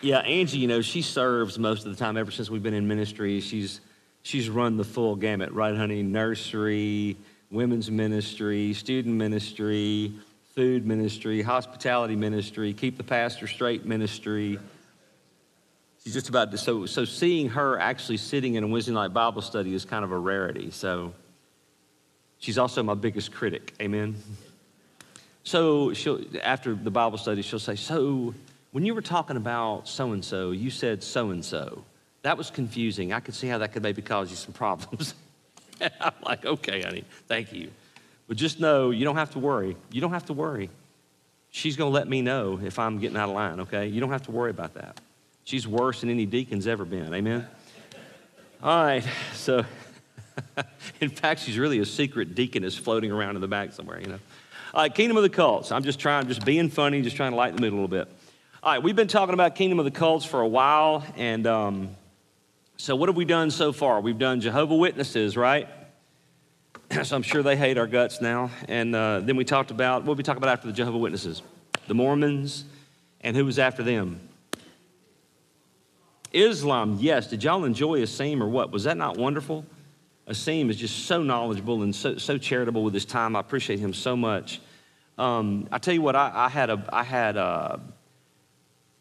Yeah, 0.00 0.18
Angie, 0.18 0.58
you 0.58 0.68
know, 0.68 0.82
she 0.82 1.02
serves 1.02 1.58
most 1.58 1.86
of 1.86 1.90
the 1.90 1.98
time 1.98 2.16
ever 2.16 2.30
since 2.30 2.50
we've 2.50 2.62
been 2.62 2.74
in 2.74 2.86
ministry. 2.86 3.40
She's 3.40 3.80
she's 4.22 4.50
run 4.50 4.76
the 4.76 4.84
full 4.84 5.16
gamut, 5.16 5.52
right, 5.52 5.74
honey? 5.74 6.02
Nursery, 6.02 7.16
women's 7.50 7.90
ministry, 7.90 8.72
student 8.74 9.14
ministry, 9.14 10.12
food 10.54 10.86
ministry, 10.86 11.42
hospitality 11.42 12.16
ministry, 12.16 12.72
keep 12.72 12.96
the 12.96 13.04
pastor 13.04 13.46
straight 13.46 13.84
ministry. 13.84 14.58
She's 16.02 16.14
just 16.14 16.28
about 16.28 16.50
to, 16.52 16.58
so 16.58 16.86
so 16.86 17.04
seeing 17.04 17.48
her 17.50 17.78
actually 17.78 18.18
sitting 18.18 18.54
in 18.54 18.64
a 18.64 18.66
Wednesday 18.66 18.92
night 18.92 19.12
Bible 19.12 19.42
study 19.42 19.74
is 19.74 19.84
kind 19.84 20.04
of 20.04 20.12
a 20.12 20.18
rarity. 20.18 20.70
So 20.70 21.14
she's 22.38 22.58
also 22.58 22.82
my 22.82 22.94
biggest 22.94 23.32
critic. 23.32 23.72
Amen. 23.80 24.16
So 25.46 25.94
she'll 25.94 26.20
after 26.42 26.74
the 26.74 26.90
Bible 26.90 27.18
study, 27.18 27.40
she'll 27.40 27.60
say, 27.60 27.76
"So 27.76 28.34
when 28.72 28.84
you 28.84 28.96
were 28.96 29.00
talking 29.00 29.36
about 29.36 29.86
so 29.86 30.10
and 30.10 30.24
so, 30.24 30.50
you 30.50 30.70
said 30.70 31.04
so 31.04 31.30
and 31.30 31.44
so. 31.44 31.84
That 32.22 32.36
was 32.36 32.50
confusing. 32.50 33.12
I 33.12 33.20
could 33.20 33.36
see 33.36 33.46
how 33.46 33.58
that 33.58 33.72
could 33.72 33.84
maybe 33.84 34.02
cause 34.02 34.28
you 34.28 34.36
some 34.36 34.52
problems." 34.52 35.14
I'm 36.00 36.12
like, 36.24 36.44
"Okay, 36.44 36.82
honey, 36.82 37.04
thank 37.28 37.52
you." 37.52 37.70
But 38.26 38.36
just 38.36 38.58
know 38.58 38.90
you 38.90 39.04
don't 39.04 39.14
have 39.14 39.30
to 39.30 39.38
worry. 39.38 39.76
You 39.92 40.00
don't 40.00 40.12
have 40.12 40.26
to 40.26 40.32
worry. 40.32 40.68
She's 41.52 41.76
going 41.76 41.92
to 41.92 41.94
let 41.94 42.08
me 42.08 42.22
know 42.22 42.58
if 42.60 42.80
I'm 42.80 42.98
getting 42.98 43.16
out 43.16 43.28
of 43.28 43.36
line, 43.36 43.60
okay? 43.60 43.86
You 43.86 44.00
don't 44.00 44.10
have 44.10 44.22
to 44.22 44.32
worry 44.32 44.50
about 44.50 44.74
that. 44.74 45.00
She's 45.44 45.66
worse 45.66 46.00
than 46.00 46.10
any 46.10 46.26
deacon's 46.26 46.66
ever 46.66 46.84
been. 46.84 47.14
Amen? 47.14 47.46
All 48.62 48.84
right, 48.84 49.04
so 49.32 49.64
in 51.00 51.08
fact, 51.08 51.42
she's 51.42 51.56
really 51.56 51.78
a 51.78 51.86
secret 51.86 52.34
deaconess 52.34 52.76
floating 52.76 53.12
around 53.12 53.36
in 53.36 53.40
the 53.40 53.48
back 53.48 53.72
somewhere, 53.72 54.00
you 54.00 54.08
know? 54.08 54.18
Kingdom 54.94 55.16
of 55.16 55.22
the 55.22 55.30
Cults. 55.30 55.72
I'm 55.72 55.82
just 55.82 55.98
trying, 55.98 56.28
just 56.28 56.44
being 56.44 56.68
funny, 56.68 57.00
just 57.00 57.16
trying 57.16 57.32
to 57.32 57.36
lighten 57.36 57.56
the 57.56 57.62
mood 57.62 57.72
a 57.72 57.76
little 57.76 57.88
bit. 57.88 58.08
All 58.62 58.72
right, 58.72 58.82
we've 58.82 58.94
been 58.94 59.08
talking 59.08 59.32
about 59.32 59.54
Kingdom 59.54 59.78
of 59.78 59.86
the 59.86 59.90
Cults 59.90 60.26
for 60.26 60.42
a 60.42 60.46
while, 60.46 61.02
and 61.16 61.46
um, 61.46 61.96
so 62.76 62.94
what 62.94 63.08
have 63.08 63.16
we 63.16 63.24
done 63.24 63.50
so 63.50 63.72
far? 63.72 64.02
We've 64.02 64.18
done 64.18 64.42
Jehovah 64.42 64.76
Witnesses, 64.76 65.34
right? 65.34 65.66
so 67.02 67.16
I'm 67.16 67.22
sure 67.22 67.42
they 67.42 67.56
hate 67.56 67.78
our 67.78 67.86
guts 67.86 68.20
now. 68.20 68.50
And 68.68 68.94
uh, 68.94 69.20
then 69.20 69.36
we 69.36 69.44
talked 69.44 69.70
about 69.70 70.04
what 70.04 70.18
we 70.18 70.22
talk 70.22 70.36
about 70.36 70.50
after 70.50 70.66
the 70.66 70.74
Jehovah 70.74 70.98
Witnesses, 70.98 71.40
the 71.86 71.94
Mormons, 71.94 72.66
and 73.22 73.34
who 73.34 73.46
was 73.46 73.58
after 73.58 73.82
them. 73.82 74.20
Islam, 76.34 76.98
yes. 77.00 77.28
Did 77.28 77.44
y'all 77.44 77.64
enjoy 77.64 78.00
Asim 78.00 78.42
or 78.42 78.48
what? 78.48 78.70
Was 78.72 78.84
that 78.84 78.98
not 78.98 79.16
wonderful? 79.16 79.64
Asim 80.28 80.68
is 80.68 80.76
just 80.76 81.06
so 81.06 81.22
knowledgeable 81.22 81.82
and 81.82 81.94
so, 81.94 82.18
so 82.18 82.36
charitable 82.36 82.82
with 82.82 82.92
his 82.92 83.04
time. 83.04 83.36
I 83.36 83.40
appreciate 83.40 83.78
him 83.78 83.94
so 83.94 84.16
much. 84.16 84.60
Um, 85.18 85.68
I 85.72 85.78
tell 85.78 85.94
you 85.94 86.02
what, 86.02 86.16
I, 86.16 86.30
I 86.34 86.48
had 86.48 86.70
a, 86.70 86.84
I 86.92 87.02
had 87.02 87.36
a, 87.36 87.80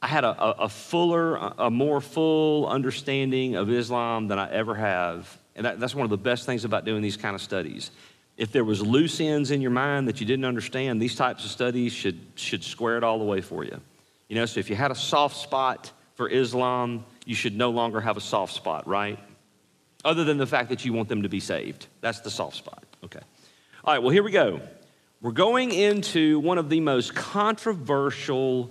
I 0.01 0.07
had 0.07 0.23
a, 0.23 0.61
a, 0.61 0.69
fuller, 0.69 1.35
a 1.35 1.69
more 1.69 1.99
full 1.99 2.67
understanding 2.67 3.55
of 3.55 3.69
Islam 3.69 4.27
than 4.27 4.37
I 4.37 4.51
ever 4.51 4.75
have, 4.75 5.37
and 5.55 5.65
that, 5.65 5.79
that's 5.79 5.95
one 5.95 6.03
of 6.03 6.09
the 6.09 6.17
best 6.17 6.45
things 6.45 6.63
about 6.63 6.85
doing 6.85 7.01
these 7.01 7.17
kind 7.17 7.35
of 7.35 7.41
studies. 7.41 7.91
If 8.37 8.51
there 8.51 8.63
was 8.63 8.81
loose 8.81 9.19
ends 9.19 9.51
in 9.51 9.61
your 9.61 9.71
mind 9.71 10.07
that 10.07 10.19
you 10.19 10.27
didn't 10.27 10.45
understand, 10.45 11.01
these 11.01 11.15
types 11.15 11.45
of 11.45 11.51
studies 11.51 11.93
should 11.93 12.19
should 12.35 12.63
square 12.63 12.97
it 12.97 13.03
all 13.03 13.17
the 13.17 13.25
way 13.25 13.41
for 13.41 13.63
you. 13.63 13.79
You 14.27 14.35
know, 14.35 14.45
so 14.45 14.59
if 14.59 14.69
you 14.69 14.75
had 14.75 14.91
a 14.91 14.95
soft 14.95 15.37
spot 15.37 15.91
for 16.15 16.29
Islam, 16.29 17.05
you 17.25 17.35
should 17.35 17.55
no 17.55 17.71
longer 17.71 18.01
have 18.01 18.17
a 18.17 18.21
soft 18.21 18.53
spot, 18.53 18.87
right? 18.87 19.17
other 20.05 20.23
than 20.23 20.37
the 20.37 20.45
fact 20.45 20.69
that 20.69 20.85
you 20.85 20.93
want 20.93 21.09
them 21.09 21.23
to 21.23 21.29
be 21.29 21.39
saved. 21.39 21.87
That's 21.99 22.19
the 22.19 22.29
soft 22.29 22.55
spot. 22.55 22.83
Okay. 23.03 23.19
All 23.83 23.93
right, 23.93 24.01
well, 24.01 24.11
here 24.11 24.23
we 24.23 24.31
go. 24.31 24.61
We're 25.25 25.31
going 25.31 25.71
into 25.71 26.37
one 26.37 26.59
of 26.59 26.69
the 26.69 26.81
most 26.81 27.15
controversial, 27.15 28.69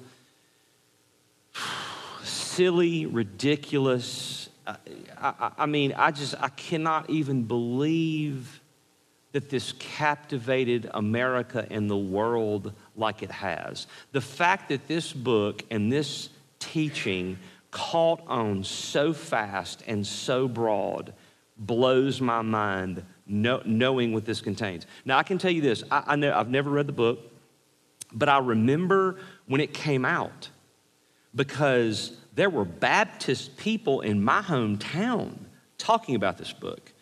silly, 2.23 3.07
ridiculous. 3.07 4.49
Uh, 4.65 4.77
I, 5.21 5.35
I, 5.41 5.51
I, 5.59 5.67
mean, 5.67 5.95
I 5.97 6.13
just, 6.13 6.37
I 6.41 6.51
cannot 6.51 7.11
even 7.11 7.43
believe 7.43 8.61
that 9.33 9.51
this 9.51 9.73
captivated 9.81 10.89
America 10.95 11.67
and 11.73 11.91
the 11.91 11.97
world 11.97 12.73
like 12.95 13.25
it 13.25 13.33
has. 13.33 13.89
The 14.13 14.21
fact 14.21 14.69
that 14.69 14.87
this 14.87 15.13
book 15.13 15.65
and 15.73 15.91
this 15.91 16.29
teaching 16.61 17.37
caught 17.73 18.23
on 18.29 18.63
so 18.63 19.13
fast 19.13 19.83
and 19.89 20.07
so 20.07 20.47
broad 20.47 21.15
blows 21.59 22.21
my 22.21 22.43
mind 22.43 23.03
know, 23.27 23.63
knowing 23.65 24.13
what 24.13 24.25
this 24.25 24.41
contains. 24.41 24.87
Now, 25.05 25.19
I 25.19 25.23
can 25.23 25.39
tell 25.39 25.51
you 25.51 25.61
this 25.61 25.83
I, 25.91 26.03
I 26.09 26.17
know 26.17 26.35
I've 26.35 26.51
never 26.51 26.71
read 26.71 26.87
the 26.87 26.93
book, 26.93 27.21
but 28.13 28.29
I 28.29 28.39
remember 28.39 29.19
when 29.47 29.61
it 29.61 29.75
came 29.75 30.05
out 30.05 30.49
because 31.35 32.17
there 32.35 32.51
were 32.51 32.65
Baptist 32.65 33.57
people 33.57 34.01
in 34.01 34.23
my 34.23 34.41
hometown 34.41 35.37
talking 35.79 36.15
about 36.15 36.39
this 36.39 36.53
book. 36.53 36.93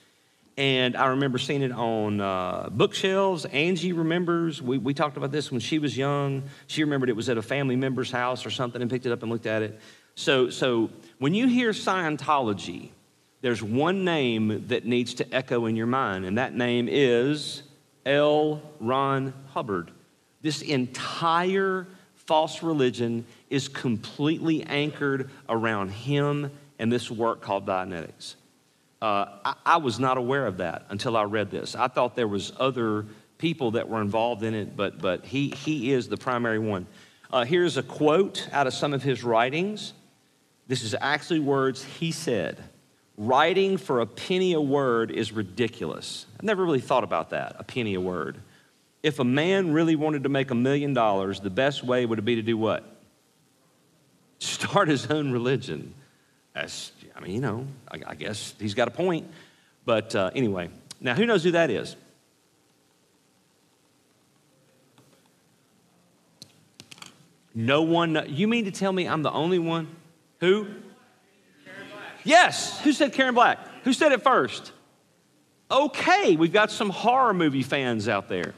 And 0.58 0.96
I 0.96 1.06
remember 1.06 1.38
seeing 1.38 1.62
it 1.62 1.72
on 1.72 2.20
uh, 2.20 2.68
bookshelves. 2.70 3.46
Angie 3.46 3.92
remembers. 3.92 4.60
We, 4.60 4.76
we 4.76 4.92
talked 4.92 5.16
about 5.16 5.32
this 5.32 5.50
when 5.50 5.60
she 5.60 5.78
was 5.78 5.96
young. 5.96 6.42
She 6.66 6.84
remembered 6.84 7.08
it 7.08 7.16
was 7.16 7.30
at 7.30 7.38
a 7.38 7.42
family 7.42 7.74
member's 7.74 8.10
house 8.10 8.44
or 8.44 8.50
something 8.50 8.82
and 8.82 8.90
picked 8.90 9.06
it 9.06 9.12
up 9.12 9.22
and 9.22 9.32
looked 9.32 9.46
at 9.46 9.62
it. 9.62 9.80
So, 10.14 10.50
so 10.50 10.90
when 11.18 11.32
you 11.32 11.46
hear 11.46 11.70
Scientology, 11.70 12.90
there's 13.42 13.62
one 13.62 14.04
name 14.04 14.66
that 14.68 14.86
needs 14.86 15.14
to 15.14 15.34
echo 15.34 15.66
in 15.66 15.76
your 15.76 15.88
mind, 15.88 16.24
and 16.24 16.38
that 16.38 16.54
name 16.54 16.88
is 16.88 17.64
L. 18.06 18.62
Ron 18.80 19.34
Hubbard. 19.50 19.90
This 20.40 20.62
entire 20.62 21.86
false 22.14 22.62
religion 22.62 23.26
is 23.50 23.68
completely 23.68 24.62
anchored 24.62 25.28
around 25.48 25.90
him 25.90 26.50
and 26.78 26.90
this 26.90 27.10
work 27.10 27.40
called 27.40 27.66
Dianetics. 27.66 28.36
Uh, 29.00 29.26
I, 29.44 29.54
I, 29.66 29.76
was 29.78 29.98
not 29.98 30.16
aware 30.16 30.46
of 30.46 30.58
that 30.58 30.86
until 30.88 31.16
I 31.16 31.24
read 31.24 31.50
this. 31.50 31.74
I 31.74 31.88
thought 31.88 32.14
there 32.14 32.28
was 32.28 32.52
other 32.60 33.06
people 33.38 33.72
that 33.72 33.88
were 33.88 34.00
involved 34.00 34.44
in 34.44 34.54
it, 34.54 34.76
but, 34.76 35.00
but 35.00 35.26
he, 35.26 35.50
he 35.50 35.92
is 35.92 36.08
the 36.08 36.16
primary 36.16 36.60
one. 36.60 36.86
Uh, 37.32 37.44
here's 37.44 37.76
a 37.76 37.82
quote 37.82 38.48
out 38.52 38.68
of 38.68 38.74
some 38.74 38.94
of 38.94 39.02
his 39.02 39.24
writings. 39.24 39.92
This 40.68 40.84
is 40.84 40.94
actually 41.00 41.40
words 41.40 41.82
he 41.82 42.12
said 42.12 42.62
writing 43.16 43.76
for 43.76 44.00
a 44.00 44.06
penny 44.06 44.52
a 44.52 44.60
word 44.60 45.10
is 45.10 45.32
ridiculous. 45.32 46.26
I've 46.36 46.44
never 46.44 46.64
really 46.64 46.80
thought 46.80 47.04
about 47.04 47.30
that, 47.30 47.56
a 47.58 47.64
penny 47.64 47.94
a 47.94 48.00
word. 48.00 48.38
If 49.02 49.18
a 49.18 49.24
man 49.24 49.72
really 49.72 49.96
wanted 49.96 50.22
to 50.22 50.28
make 50.28 50.50
a 50.50 50.54
million 50.54 50.94
dollars, 50.94 51.40
the 51.40 51.50
best 51.50 51.82
way 51.82 52.06
would 52.06 52.24
be 52.24 52.36
to 52.36 52.42
do 52.42 52.56
what? 52.56 52.84
Start 54.38 54.88
his 54.88 55.06
own 55.06 55.32
religion. 55.32 55.94
That's, 56.54 56.92
I 57.16 57.20
mean, 57.20 57.32
you 57.32 57.40
know, 57.40 57.66
I, 57.90 58.00
I 58.08 58.14
guess 58.14 58.54
he's 58.58 58.74
got 58.74 58.88
a 58.88 58.92
point. 58.92 59.30
But 59.84 60.14
uh, 60.14 60.30
anyway, 60.34 60.70
now 61.00 61.14
who 61.14 61.26
knows 61.26 61.42
who 61.42 61.52
that 61.52 61.70
is? 61.70 61.96
No 67.54 67.82
one. 67.82 68.24
You 68.28 68.48
mean 68.48 68.64
to 68.64 68.70
tell 68.70 68.92
me 68.92 69.06
I'm 69.06 69.22
the 69.22 69.32
only 69.32 69.58
one? 69.58 69.88
Who? 70.40 70.68
Yes. 72.24 72.80
Who 72.82 72.92
said 72.92 73.12
Karen 73.12 73.34
Black? 73.34 73.58
Who 73.84 73.92
said 73.92 74.12
it 74.12 74.22
first? 74.22 74.72
Okay, 75.70 76.36
we've 76.36 76.52
got 76.52 76.70
some 76.70 76.90
horror 76.90 77.32
movie 77.32 77.62
fans 77.62 78.08
out 78.08 78.28
there. 78.28 78.54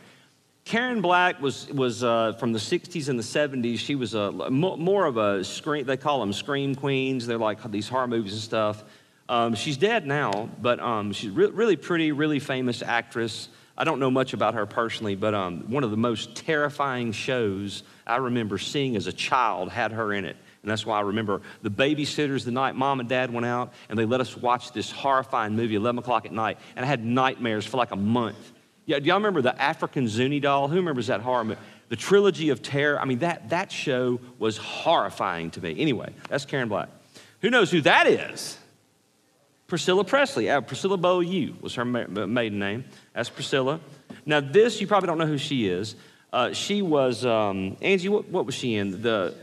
Karen 0.64 1.02
Black 1.02 1.40
was, 1.40 1.68
was 1.68 2.02
uh, 2.02 2.32
from 2.32 2.52
the 2.52 2.58
60s 2.58 3.08
and 3.08 3.18
the 3.18 3.22
70s. 3.22 3.78
She 3.78 3.94
was 3.94 4.14
a, 4.14 4.32
more 4.50 5.04
of 5.04 5.18
a 5.18 5.44
scream, 5.44 5.84
they 5.84 5.96
call 5.96 6.20
them 6.20 6.32
scream 6.32 6.74
queens. 6.74 7.26
They're 7.26 7.38
like 7.38 7.70
these 7.70 7.88
horror 7.88 8.08
movies 8.08 8.32
and 8.32 8.40
stuff. 8.40 8.82
Um, 9.28 9.54
she's 9.54 9.76
dead 9.76 10.06
now, 10.06 10.50
but 10.60 10.80
um, 10.80 11.12
she's 11.12 11.30
re- 11.30 11.46
really 11.46 11.76
pretty, 11.76 12.12
really 12.12 12.40
famous 12.40 12.82
actress. 12.82 13.48
I 13.76 13.84
don't 13.84 14.00
know 14.00 14.10
much 14.10 14.32
about 14.32 14.54
her 14.54 14.66
personally, 14.66 15.16
but 15.16 15.34
um, 15.34 15.70
one 15.70 15.84
of 15.84 15.90
the 15.90 15.96
most 15.96 16.34
terrifying 16.34 17.12
shows 17.12 17.82
I 18.06 18.16
remember 18.16 18.58
seeing 18.58 18.96
as 18.96 19.06
a 19.06 19.12
child 19.12 19.70
had 19.70 19.92
her 19.92 20.12
in 20.12 20.24
it. 20.24 20.36
And 20.64 20.70
that's 20.70 20.86
why 20.86 20.96
I 20.96 21.02
remember 21.02 21.42
the 21.60 21.70
babysitters 21.70 22.46
the 22.46 22.50
night 22.50 22.74
mom 22.74 22.98
and 22.98 23.06
dad 23.06 23.30
went 23.30 23.44
out 23.44 23.74
and 23.90 23.98
they 23.98 24.06
let 24.06 24.22
us 24.22 24.34
watch 24.34 24.72
this 24.72 24.90
horrifying 24.90 25.54
movie, 25.54 25.74
11 25.74 25.98
o'clock 25.98 26.24
at 26.24 26.32
night. 26.32 26.56
And 26.74 26.86
I 26.86 26.88
had 26.88 27.04
nightmares 27.04 27.66
for 27.66 27.76
like 27.76 27.90
a 27.90 27.96
month. 27.96 28.52
Yeah, 28.86 28.98
do 28.98 29.04
y'all 29.04 29.16
remember 29.16 29.42
the 29.42 29.60
African 29.60 30.08
Zuni 30.08 30.40
doll? 30.40 30.68
Who 30.68 30.76
remembers 30.76 31.08
that 31.08 31.20
horror 31.20 31.44
movie? 31.44 31.60
The 31.90 31.96
Trilogy 31.96 32.48
of 32.48 32.62
Terror. 32.62 32.98
I 32.98 33.04
mean, 33.04 33.18
that, 33.18 33.50
that 33.50 33.70
show 33.70 34.20
was 34.38 34.56
horrifying 34.56 35.50
to 35.50 35.60
me. 35.60 35.78
Anyway, 35.78 36.14
that's 36.30 36.46
Karen 36.46 36.70
Black. 36.70 36.88
Who 37.42 37.50
knows 37.50 37.70
who 37.70 37.82
that 37.82 38.06
is? 38.06 38.56
Priscilla 39.66 40.02
Presley. 40.02 40.48
Uh, 40.48 40.62
Priscilla 40.62 40.96
Beaulieu 40.96 41.56
was 41.60 41.74
her 41.74 41.84
maiden 41.84 42.58
name. 42.58 42.84
That's 43.12 43.28
Priscilla. 43.28 43.80
Now, 44.24 44.40
this, 44.40 44.80
you 44.80 44.86
probably 44.86 45.08
don't 45.08 45.18
know 45.18 45.26
who 45.26 45.36
she 45.36 45.68
is. 45.68 45.94
Uh, 46.32 46.54
she 46.54 46.80
was, 46.80 47.26
um, 47.26 47.76
Angie, 47.82 48.08
what, 48.08 48.28
what 48.30 48.46
was 48.46 48.54
she 48.54 48.76
in? 48.76 49.02
The 49.02 49.34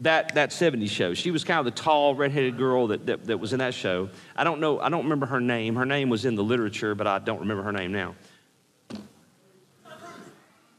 that, 0.00 0.34
that 0.34 0.50
70s 0.50 0.90
show. 0.90 1.14
She 1.14 1.30
was 1.30 1.44
kind 1.44 1.58
of 1.60 1.64
the 1.64 1.82
tall, 1.82 2.14
redheaded 2.14 2.56
girl 2.56 2.88
that, 2.88 3.06
that, 3.06 3.24
that 3.26 3.38
was 3.38 3.52
in 3.52 3.60
that 3.60 3.74
show. 3.74 4.10
I 4.36 4.44
don't 4.44 4.60
know, 4.60 4.80
I 4.80 4.88
don't 4.88 5.04
remember 5.04 5.26
her 5.26 5.40
name. 5.40 5.76
Her 5.76 5.86
name 5.86 6.08
was 6.08 6.24
in 6.24 6.34
the 6.34 6.44
literature, 6.44 6.94
but 6.94 7.06
I 7.06 7.18
don't 7.18 7.40
remember 7.40 7.62
her 7.62 7.72
name 7.72 7.92
now. 7.92 8.14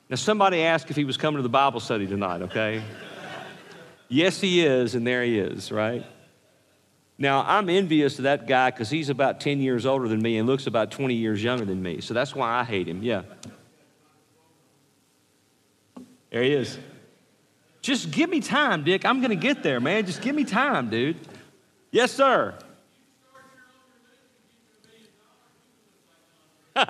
Now, 0.08 0.18
somebody 0.18 0.62
asked 0.62 0.92
if 0.92 0.96
he 0.96 1.04
was 1.04 1.18
coming 1.18 1.38
to 1.38 1.44
the 1.44 1.50
Bible 1.50 1.80
study 1.80 2.06
tonight, 2.06 2.44
okay? 2.44 2.84
yes, 4.08 4.40
he 4.40 4.64
is, 4.64 4.94
and 4.94 5.08
there 5.08 5.24
he 5.24 5.40
is, 5.40 5.72
right? 5.72 6.06
Now, 7.18 7.44
I'm 7.48 7.70
envious 7.70 8.20
of 8.20 8.24
that 8.24 8.46
guy 8.46 8.70
because 8.70 8.90
he's 8.90 9.10
about 9.10 9.40
10 9.40 9.62
years 9.62 9.86
older 9.86 10.08
than 10.08 10.22
me 10.22 10.38
and 10.38 10.48
looks 10.48 10.68
about 10.68 10.92
20 10.92 11.16
years 11.16 11.42
younger 11.42 11.66
than 11.66 11.82
me. 11.82 12.02
So 12.02 12.14
that's 12.14 12.36
why 12.36 12.60
I 12.60 12.64
hate 12.64 12.88
him. 12.88 13.02
Yeah. 13.02 13.24
There 16.30 16.44
he 16.44 16.54
is. 16.54 16.78
Just 17.86 18.10
give 18.10 18.32
me 18.32 18.40
time, 18.40 18.84
Dick. 18.84 19.06
I'm 19.06 19.20
going 19.20 19.30
to 19.30 19.36
get 19.36 19.62
there, 19.62 19.80
man. 19.80 20.08
Just 20.08 20.24
give 20.24 20.34
me 20.34 20.44
time, 20.44 20.90
dude. 20.90 21.18
Yes, 21.92 22.12
sir. 22.12 22.56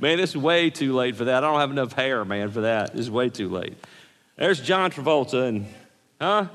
man, 0.00 0.18
it's 0.18 0.34
way 0.34 0.68
too 0.68 0.94
late 0.94 1.14
for 1.14 1.26
that. 1.26 1.44
I 1.44 1.46
don't 1.46 1.60
have 1.60 1.70
enough 1.70 1.92
hair, 1.92 2.24
man, 2.24 2.50
for 2.50 2.62
that. 2.62 2.96
It's 2.96 3.08
way 3.08 3.28
too 3.28 3.48
late. 3.48 3.76
There's 4.34 4.60
John 4.60 4.90
Travolta, 4.90 5.46
and, 5.46 5.66
huh? 6.20 6.48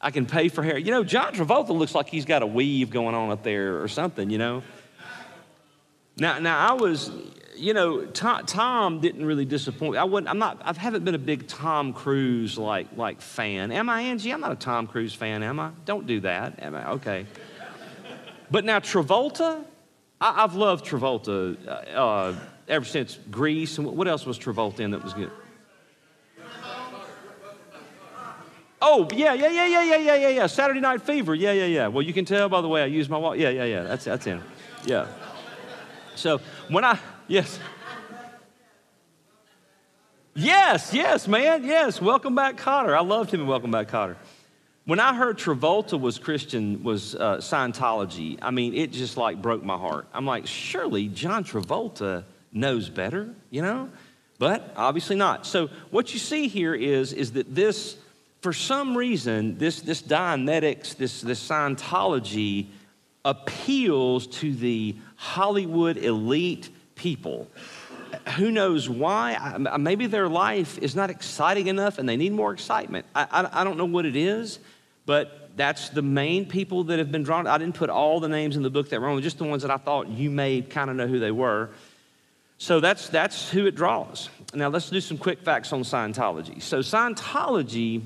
I 0.00 0.10
can 0.10 0.24
pay 0.24 0.48
for 0.48 0.62
hair. 0.62 0.78
You 0.78 0.90
know, 0.90 1.04
John 1.04 1.34
Travolta 1.34 1.76
looks 1.76 1.94
like 1.94 2.08
he's 2.08 2.24
got 2.24 2.40
a 2.40 2.46
weave 2.46 2.88
going 2.88 3.14
on 3.14 3.30
up 3.30 3.42
there 3.42 3.82
or 3.82 3.88
something, 3.88 4.30
you 4.30 4.38
know? 4.38 4.62
Now, 6.16 6.38
now 6.38 6.66
I 6.66 6.72
was, 6.72 7.10
you 7.58 7.74
know, 7.74 8.06
Tom, 8.06 8.46
Tom, 8.46 9.00
didn't 9.00 9.24
really 9.24 9.44
disappoint 9.44 9.92
me. 9.92 9.98
I 9.98 10.04
wouldn't, 10.04 10.30
I'm 10.30 10.38
not, 10.38 10.60
I 10.64 10.72
haven't 10.72 11.04
been 11.04 11.14
a 11.14 11.18
big 11.18 11.46
Tom 11.46 11.92
Cruise 11.92 12.56
like, 12.56 12.86
like 12.96 13.20
fan. 13.20 13.72
Am 13.72 13.88
I, 13.88 14.02
Angie? 14.02 14.32
I'm 14.32 14.40
not 14.40 14.52
a 14.52 14.56
Tom 14.56 14.86
Cruise 14.86 15.14
fan, 15.14 15.42
am 15.42 15.58
I? 15.60 15.70
Don't 15.84 16.06
do 16.06 16.20
that. 16.20 16.62
Am 16.62 16.74
I? 16.74 16.90
Okay. 16.92 17.26
But 18.50 18.64
now 18.64 18.78
Travolta, 18.78 19.62
I, 20.20 20.34
have 20.34 20.54
loved 20.54 20.86
Travolta 20.86 21.56
uh, 21.66 21.70
uh, 21.70 22.34
ever 22.68 22.84
since 22.84 23.18
Grease. 23.30 23.78
And 23.78 23.86
what 23.86 24.08
else 24.08 24.24
was 24.24 24.38
Travolta 24.38 24.80
in 24.80 24.92
that 24.92 25.02
was 25.02 25.12
good? 25.12 25.30
Oh, 28.80 29.08
yeah, 29.12 29.34
yeah, 29.34 29.48
yeah, 29.48 29.66
yeah, 29.66 29.82
yeah, 29.82 29.96
yeah, 29.96 30.14
yeah, 30.14 30.28
yeah. 30.28 30.46
Saturday 30.46 30.80
Night 30.80 31.02
Fever. 31.02 31.34
Yeah, 31.34 31.52
yeah, 31.52 31.66
yeah. 31.66 31.88
Well, 31.88 32.02
you 32.02 32.12
can 32.12 32.24
tell 32.24 32.48
by 32.48 32.60
the 32.60 32.68
way 32.68 32.82
I 32.82 32.86
use 32.86 33.08
my 33.08 33.18
walk. 33.18 33.36
Yeah, 33.36 33.50
yeah, 33.50 33.64
yeah. 33.64 33.82
That's, 33.82 34.04
that's 34.04 34.24
him. 34.24 34.42
Yeah. 34.86 35.08
So 36.14 36.40
when 36.68 36.84
I, 36.84 36.98
yes. 37.28 37.60
Yes, 40.34 40.92
yes, 40.92 41.28
man. 41.28 41.64
Yes. 41.64 42.00
Welcome 42.00 42.34
back, 42.34 42.56
Kotter. 42.56 42.96
I 42.96 43.02
loved 43.02 43.32
him 43.32 43.42
in 43.42 43.46
Welcome 43.46 43.70
Back, 43.70 43.88
Kotter. 43.88 44.16
When 44.84 45.00
I 45.00 45.14
heard 45.14 45.38
Travolta 45.38 46.00
was 46.00 46.18
Christian, 46.18 46.82
was 46.82 47.14
uh, 47.14 47.36
Scientology, 47.36 48.38
I 48.40 48.50
mean, 48.50 48.74
it 48.74 48.90
just 48.90 49.16
like 49.16 49.42
broke 49.42 49.62
my 49.62 49.76
heart. 49.76 50.06
I'm 50.14 50.24
like, 50.24 50.46
surely 50.46 51.08
John 51.08 51.44
Travolta 51.44 52.24
knows 52.52 52.88
better, 52.88 53.34
you 53.50 53.62
know? 53.62 53.90
But 54.38 54.72
obviously 54.76 55.16
not. 55.16 55.44
So 55.44 55.68
what 55.90 56.12
you 56.14 56.18
see 56.18 56.48
here 56.48 56.74
is, 56.74 57.12
is 57.12 57.32
that 57.32 57.54
this 57.54 57.96
for 58.40 58.52
some 58.52 58.96
reason, 58.96 59.58
this, 59.58 59.80
this 59.80 60.00
Dianetics, 60.00 60.96
this, 60.96 61.20
this 61.20 61.46
Scientology 61.46 62.68
appeals 63.24 64.26
to 64.28 64.54
the 64.54 64.96
Hollywood 65.16 65.96
elite 65.96 66.70
people. 66.98 67.48
Who 68.36 68.50
knows 68.50 68.88
why? 68.88 69.56
Maybe 69.78 70.06
their 70.06 70.28
life 70.28 70.78
is 70.78 70.94
not 70.94 71.08
exciting 71.08 71.68
enough 71.68 71.98
and 71.98 72.06
they 72.08 72.16
need 72.16 72.32
more 72.32 72.52
excitement. 72.52 73.06
I, 73.14 73.26
I, 73.30 73.60
I 73.60 73.64
don't 73.64 73.78
know 73.78 73.86
what 73.86 74.04
it 74.04 74.16
is, 74.16 74.58
but 75.06 75.50
that's 75.56 75.88
the 75.88 76.02
main 76.02 76.46
people 76.46 76.84
that 76.84 76.98
have 76.98 77.10
been 77.10 77.22
drawn. 77.22 77.46
I 77.46 77.58
didn't 77.58 77.74
put 77.74 77.88
all 77.88 78.20
the 78.20 78.28
names 78.28 78.56
in 78.56 78.62
the 78.62 78.70
book 78.70 78.90
that 78.90 79.00
were 79.00 79.08
on, 79.08 79.22
just 79.22 79.38
the 79.38 79.44
ones 79.44 79.62
that 79.62 79.70
I 79.70 79.78
thought 79.78 80.08
you 80.08 80.30
may 80.30 80.60
kind 80.62 80.90
of 80.90 80.96
know 80.96 81.06
who 81.06 81.18
they 81.18 81.30
were. 81.30 81.70
So 82.58 82.80
that's, 82.80 83.08
that's 83.08 83.50
who 83.50 83.66
it 83.66 83.74
draws. 83.74 84.28
Now 84.52 84.68
let's 84.68 84.90
do 84.90 85.00
some 85.00 85.16
quick 85.16 85.42
facts 85.42 85.72
on 85.72 85.82
Scientology. 85.82 86.60
So, 86.60 86.80
Scientology 86.80 88.02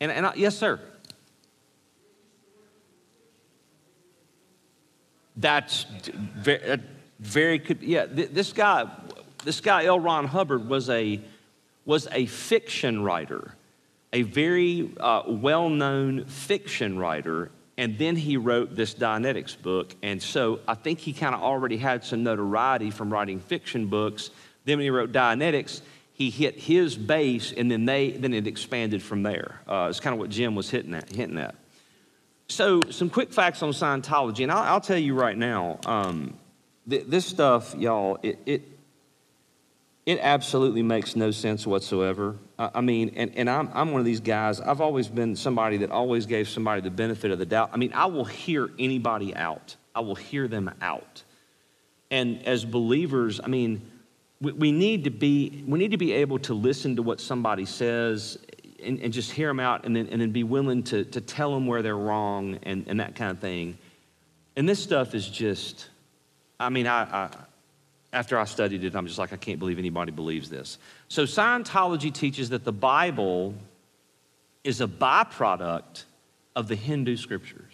and, 0.00 0.12
and 0.12 0.26
I, 0.26 0.34
yes, 0.34 0.56
sir. 0.56 0.80
That's 5.36 5.86
very, 7.18 7.58
good. 7.58 7.82
Yeah, 7.82 8.06
this 8.06 8.52
guy, 8.52 8.90
this 9.44 9.60
guy 9.60 9.84
L. 9.84 9.98
Ron 10.00 10.26
Hubbard 10.26 10.68
was 10.68 10.90
a 10.90 11.20
was 11.84 12.08
a 12.10 12.26
fiction 12.26 13.02
writer, 13.02 13.54
a 14.12 14.22
very 14.22 14.90
uh, 14.98 15.22
well-known 15.26 16.24
fiction 16.24 16.98
writer, 16.98 17.50
and 17.78 17.96
then 17.96 18.16
he 18.16 18.36
wrote 18.36 18.74
this 18.74 18.94
Dianetics 18.94 19.60
book. 19.60 19.94
And 20.02 20.20
so 20.20 20.60
I 20.66 20.74
think 20.74 20.98
he 20.98 21.12
kind 21.12 21.34
of 21.34 21.42
already 21.42 21.76
had 21.76 22.04
some 22.04 22.24
notoriety 22.24 22.90
from 22.90 23.12
writing 23.12 23.38
fiction 23.38 23.86
books. 23.86 24.30
Then 24.64 24.78
when 24.78 24.84
he 24.84 24.90
wrote 24.90 25.12
Dianetics, 25.12 25.80
he 26.12 26.30
hit 26.30 26.58
his 26.58 26.96
base 26.96 27.52
and 27.52 27.70
then 27.70 27.84
they 27.84 28.10
then 28.10 28.34
it 28.34 28.46
expanded 28.46 29.02
from 29.02 29.22
there. 29.22 29.60
Uh, 29.68 29.86
it's 29.90 30.00
kind 30.00 30.14
of 30.14 30.18
what 30.18 30.30
Jim 30.30 30.54
was 30.54 30.70
hitting 30.70 30.94
at, 30.94 31.14
hinting 31.14 31.38
at. 31.38 31.54
So 32.48 32.80
some 32.90 33.10
quick 33.10 33.32
facts 33.32 33.62
on 33.62 33.70
Scientology, 33.70 34.42
and 34.42 34.50
I'll, 34.50 34.74
I'll 34.74 34.80
tell 34.80 34.98
you 34.98 35.14
right 35.14 35.36
now, 35.36 35.78
um, 35.84 36.34
th- 36.88 37.06
this 37.06 37.26
stuff, 37.26 37.74
y'all, 37.74 38.18
it, 38.22 38.38
it 38.46 38.62
it 40.06 40.20
absolutely 40.22 40.84
makes 40.84 41.16
no 41.16 41.32
sense 41.32 41.66
whatsoever. 41.66 42.36
I, 42.58 42.70
I 42.76 42.80
mean, 42.80 43.12
and, 43.16 43.36
and 43.36 43.50
I'm, 43.50 43.68
I'm 43.74 43.90
one 43.90 44.00
of 44.00 44.06
these 44.06 44.20
guys, 44.20 44.60
I've 44.60 44.80
always 44.80 45.08
been 45.08 45.34
somebody 45.34 45.78
that 45.78 45.90
always 45.90 46.26
gave 46.26 46.48
somebody 46.48 46.80
the 46.80 46.92
benefit 46.92 47.32
of 47.32 47.40
the 47.40 47.46
doubt. 47.46 47.70
I 47.72 47.76
mean, 47.76 47.92
I 47.92 48.06
will 48.06 48.24
hear 48.24 48.70
anybody 48.78 49.34
out, 49.34 49.74
I 49.94 50.00
will 50.00 50.14
hear 50.14 50.46
them 50.46 50.70
out. 50.80 51.24
And 52.08 52.40
as 52.46 52.64
believers, 52.64 53.40
I 53.42 53.48
mean, 53.48 53.90
we, 54.40 54.52
we, 54.52 54.72
need 54.72 55.04
to 55.04 55.10
be, 55.10 55.64
we 55.66 55.76
need 55.76 55.90
to 55.90 55.96
be 55.96 56.12
able 56.12 56.38
to 56.40 56.54
listen 56.54 56.94
to 56.96 57.02
what 57.02 57.20
somebody 57.20 57.64
says 57.64 58.38
and, 58.80 59.00
and 59.00 59.12
just 59.12 59.32
hear 59.32 59.48
them 59.48 59.58
out 59.58 59.84
and 59.84 59.96
then, 59.96 60.06
and 60.06 60.20
then 60.20 60.30
be 60.30 60.44
willing 60.44 60.84
to, 60.84 61.04
to 61.04 61.20
tell 61.20 61.52
them 61.52 61.66
where 61.66 61.82
they're 61.82 61.96
wrong 61.96 62.60
and, 62.62 62.84
and 62.86 63.00
that 63.00 63.16
kind 63.16 63.32
of 63.32 63.40
thing. 63.40 63.76
And 64.54 64.68
this 64.68 64.80
stuff 64.80 65.16
is 65.16 65.28
just, 65.28 65.88
I 66.58 66.68
mean, 66.70 66.86
I, 66.86 67.02
I 67.02 67.30
after 68.12 68.38
I 68.38 68.44
studied 68.44 68.82
it, 68.84 68.94
I'm 68.94 69.06
just 69.06 69.18
like, 69.18 69.32
I 69.32 69.36
can't 69.36 69.58
believe 69.58 69.78
anybody 69.78 70.10
believes 70.10 70.48
this. 70.48 70.78
So 71.08 71.24
Scientology 71.24 72.12
teaches 72.12 72.50
that 72.50 72.64
the 72.64 72.72
Bible 72.72 73.54
is 74.64 74.80
a 74.80 74.86
byproduct 74.86 76.04
of 76.54 76.68
the 76.68 76.76
Hindu 76.76 77.16
scriptures. 77.16 77.72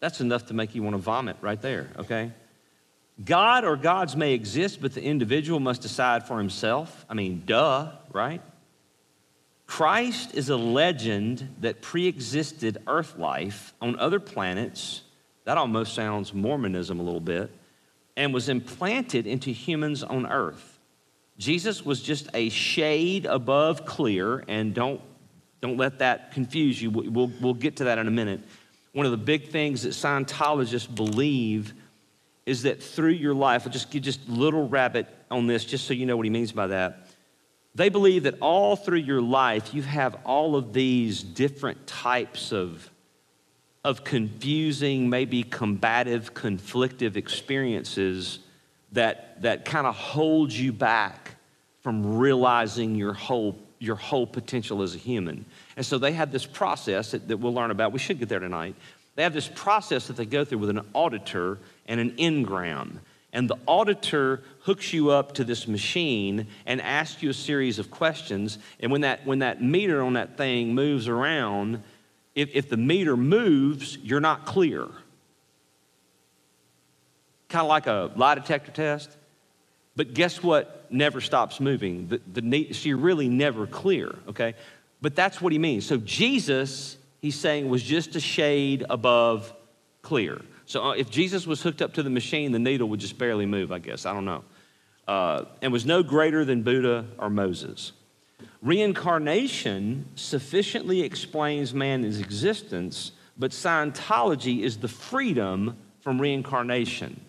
That's 0.00 0.20
enough 0.20 0.46
to 0.46 0.54
make 0.54 0.74
you 0.74 0.82
want 0.82 0.94
to 0.94 1.02
vomit 1.02 1.36
right 1.40 1.60
there, 1.60 1.90
okay? 1.98 2.32
God 3.22 3.64
or 3.64 3.76
gods 3.76 4.16
may 4.16 4.32
exist, 4.32 4.80
but 4.80 4.94
the 4.94 5.02
individual 5.02 5.60
must 5.60 5.82
decide 5.82 6.26
for 6.26 6.38
himself. 6.38 7.04
I 7.10 7.14
mean, 7.14 7.42
duh, 7.44 7.90
right? 8.12 8.40
Christ 9.66 10.34
is 10.34 10.48
a 10.48 10.56
legend 10.56 11.56
that 11.60 11.82
pre 11.82 12.06
existed 12.06 12.78
earth 12.86 13.18
life 13.18 13.74
on 13.82 13.98
other 13.98 14.20
planets. 14.20 15.02
That 15.48 15.56
almost 15.56 15.94
sounds 15.94 16.34
Mormonism 16.34 17.00
a 17.00 17.02
little 17.02 17.22
bit, 17.22 17.50
and 18.18 18.34
was 18.34 18.50
implanted 18.50 19.26
into 19.26 19.50
humans 19.50 20.02
on 20.02 20.26
earth. 20.26 20.78
Jesus 21.38 21.82
was 21.82 22.02
just 22.02 22.28
a 22.34 22.50
shade 22.50 23.24
above 23.24 23.86
clear, 23.86 24.44
and 24.46 24.74
don't, 24.74 25.00
don't 25.62 25.78
let 25.78 26.00
that 26.00 26.32
confuse 26.32 26.82
you. 26.82 26.90
We'll, 26.90 27.32
we'll 27.40 27.54
get 27.54 27.76
to 27.76 27.84
that 27.84 27.96
in 27.96 28.06
a 28.06 28.10
minute. 28.10 28.42
One 28.92 29.06
of 29.06 29.10
the 29.10 29.16
big 29.16 29.48
things 29.48 29.84
that 29.84 29.94
Scientologists 29.94 30.94
believe 30.94 31.72
is 32.44 32.64
that 32.64 32.82
through 32.82 33.12
your 33.12 33.32
life, 33.32 33.62
I'll 33.64 33.72
just 33.72 33.90
give 33.90 34.02
just 34.02 34.28
little 34.28 34.68
rabbit 34.68 35.06
on 35.30 35.46
this, 35.46 35.64
just 35.64 35.86
so 35.86 35.94
you 35.94 36.04
know 36.04 36.18
what 36.18 36.26
he 36.26 36.30
means 36.30 36.52
by 36.52 36.66
that. 36.66 37.08
They 37.74 37.88
believe 37.88 38.24
that 38.24 38.34
all 38.42 38.76
through 38.76 38.98
your 38.98 39.22
life, 39.22 39.72
you 39.72 39.80
have 39.80 40.14
all 40.26 40.56
of 40.56 40.74
these 40.74 41.22
different 41.22 41.86
types 41.86 42.52
of, 42.52 42.90
of 43.88 44.04
confusing, 44.04 45.08
maybe 45.08 45.42
combative, 45.42 46.34
conflictive 46.34 47.16
experiences 47.16 48.40
that, 48.92 49.40
that 49.40 49.64
kind 49.64 49.86
of 49.86 49.96
hold 49.96 50.52
you 50.52 50.74
back 50.74 51.36
from 51.80 52.18
realizing 52.18 52.96
your 52.96 53.14
whole, 53.14 53.58
your 53.78 53.96
whole 53.96 54.26
potential 54.26 54.82
as 54.82 54.94
a 54.94 54.98
human. 54.98 55.46
And 55.74 55.86
so 55.86 55.96
they 55.96 56.12
have 56.12 56.30
this 56.30 56.44
process 56.44 57.12
that, 57.12 57.28
that 57.28 57.38
we'll 57.38 57.54
learn 57.54 57.70
about. 57.70 57.92
We 57.92 57.98
should 57.98 58.18
get 58.18 58.28
there 58.28 58.40
tonight. 58.40 58.74
They 59.16 59.22
have 59.22 59.32
this 59.32 59.48
process 59.48 60.08
that 60.08 60.18
they 60.18 60.26
go 60.26 60.44
through 60.44 60.58
with 60.58 60.68
an 60.68 60.82
auditor 60.92 61.58
and 61.86 61.98
an 61.98 62.10
engram. 62.18 62.98
and 63.32 63.48
the 63.48 63.56
auditor 63.66 64.42
hooks 64.64 64.92
you 64.92 65.10
up 65.10 65.32
to 65.32 65.44
this 65.44 65.66
machine 65.66 66.46
and 66.66 66.82
asks 66.82 67.22
you 67.22 67.30
a 67.30 67.34
series 67.34 67.78
of 67.78 67.90
questions. 67.90 68.58
And 68.80 68.92
when 68.92 69.00
that, 69.00 69.24
when 69.24 69.38
that 69.38 69.62
meter 69.62 70.02
on 70.02 70.12
that 70.12 70.36
thing 70.36 70.74
moves 70.74 71.08
around, 71.08 71.82
if, 72.38 72.50
if 72.54 72.68
the 72.68 72.76
meter 72.76 73.16
moves, 73.16 73.98
you're 73.98 74.20
not 74.20 74.46
clear. 74.46 74.86
Kind 77.48 77.62
of 77.62 77.68
like 77.68 77.88
a 77.88 78.12
lie 78.14 78.36
detector 78.36 78.70
test. 78.70 79.10
But 79.96 80.14
guess 80.14 80.40
what 80.40 80.86
never 80.88 81.20
stops 81.20 81.58
moving? 81.58 82.06
The, 82.06 82.20
the, 82.40 82.72
so 82.72 82.88
you're 82.88 82.98
really 82.98 83.28
never 83.28 83.66
clear, 83.66 84.14
okay? 84.28 84.54
But 85.02 85.16
that's 85.16 85.40
what 85.40 85.52
he 85.52 85.58
means. 85.58 85.84
So 85.84 85.96
Jesus, 85.96 86.96
he's 87.20 87.34
saying, 87.34 87.68
was 87.68 87.82
just 87.82 88.14
a 88.14 88.20
shade 88.20 88.84
above 88.88 89.52
clear. 90.02 90.40
So 90.66 90.84
uh, 90.84 90.92
if 90.92 91.10
Jesus 91.10 91.44
was 91.44 91.60
hooked 91.60 91.82
up 91.82 91.94
to 91.94 92.04
the 92.04 92.10
machine, 92.10 92.52
the 92.52 92.60
needle 92.60 92.88
would 92.90 93.00
just 93.00 93.18
barely 93.18 93.46
move, 93.46 93.72
I 93.72 93.80
guess. 93.80 94.06
I 94.06 94.12
don't 94.12 94.24
know. 94.24 94.44
Uh, 95.08 95.46
and 95.60 95.72
was 95.72 95.84
no 95.84 96.04
greater 96.04 96.44
than 96.44 96.62
Buddha 96.62 97.04
or 97.18 97.30
Moses. 97.30 97.90
Reincarnation 98.60 100.06
sufficiently 100.16 101.02
explains 101.02 101.72
man's 101.72 102.18
existence, 102.20 103.12
but 103.38 103.52
Scientology 103.52 104.62
is 104.62 104.78
the 104.78 104.88
freedom 104.88 105.76
from 106.00 106.20
reincarnation. 106.20 107.20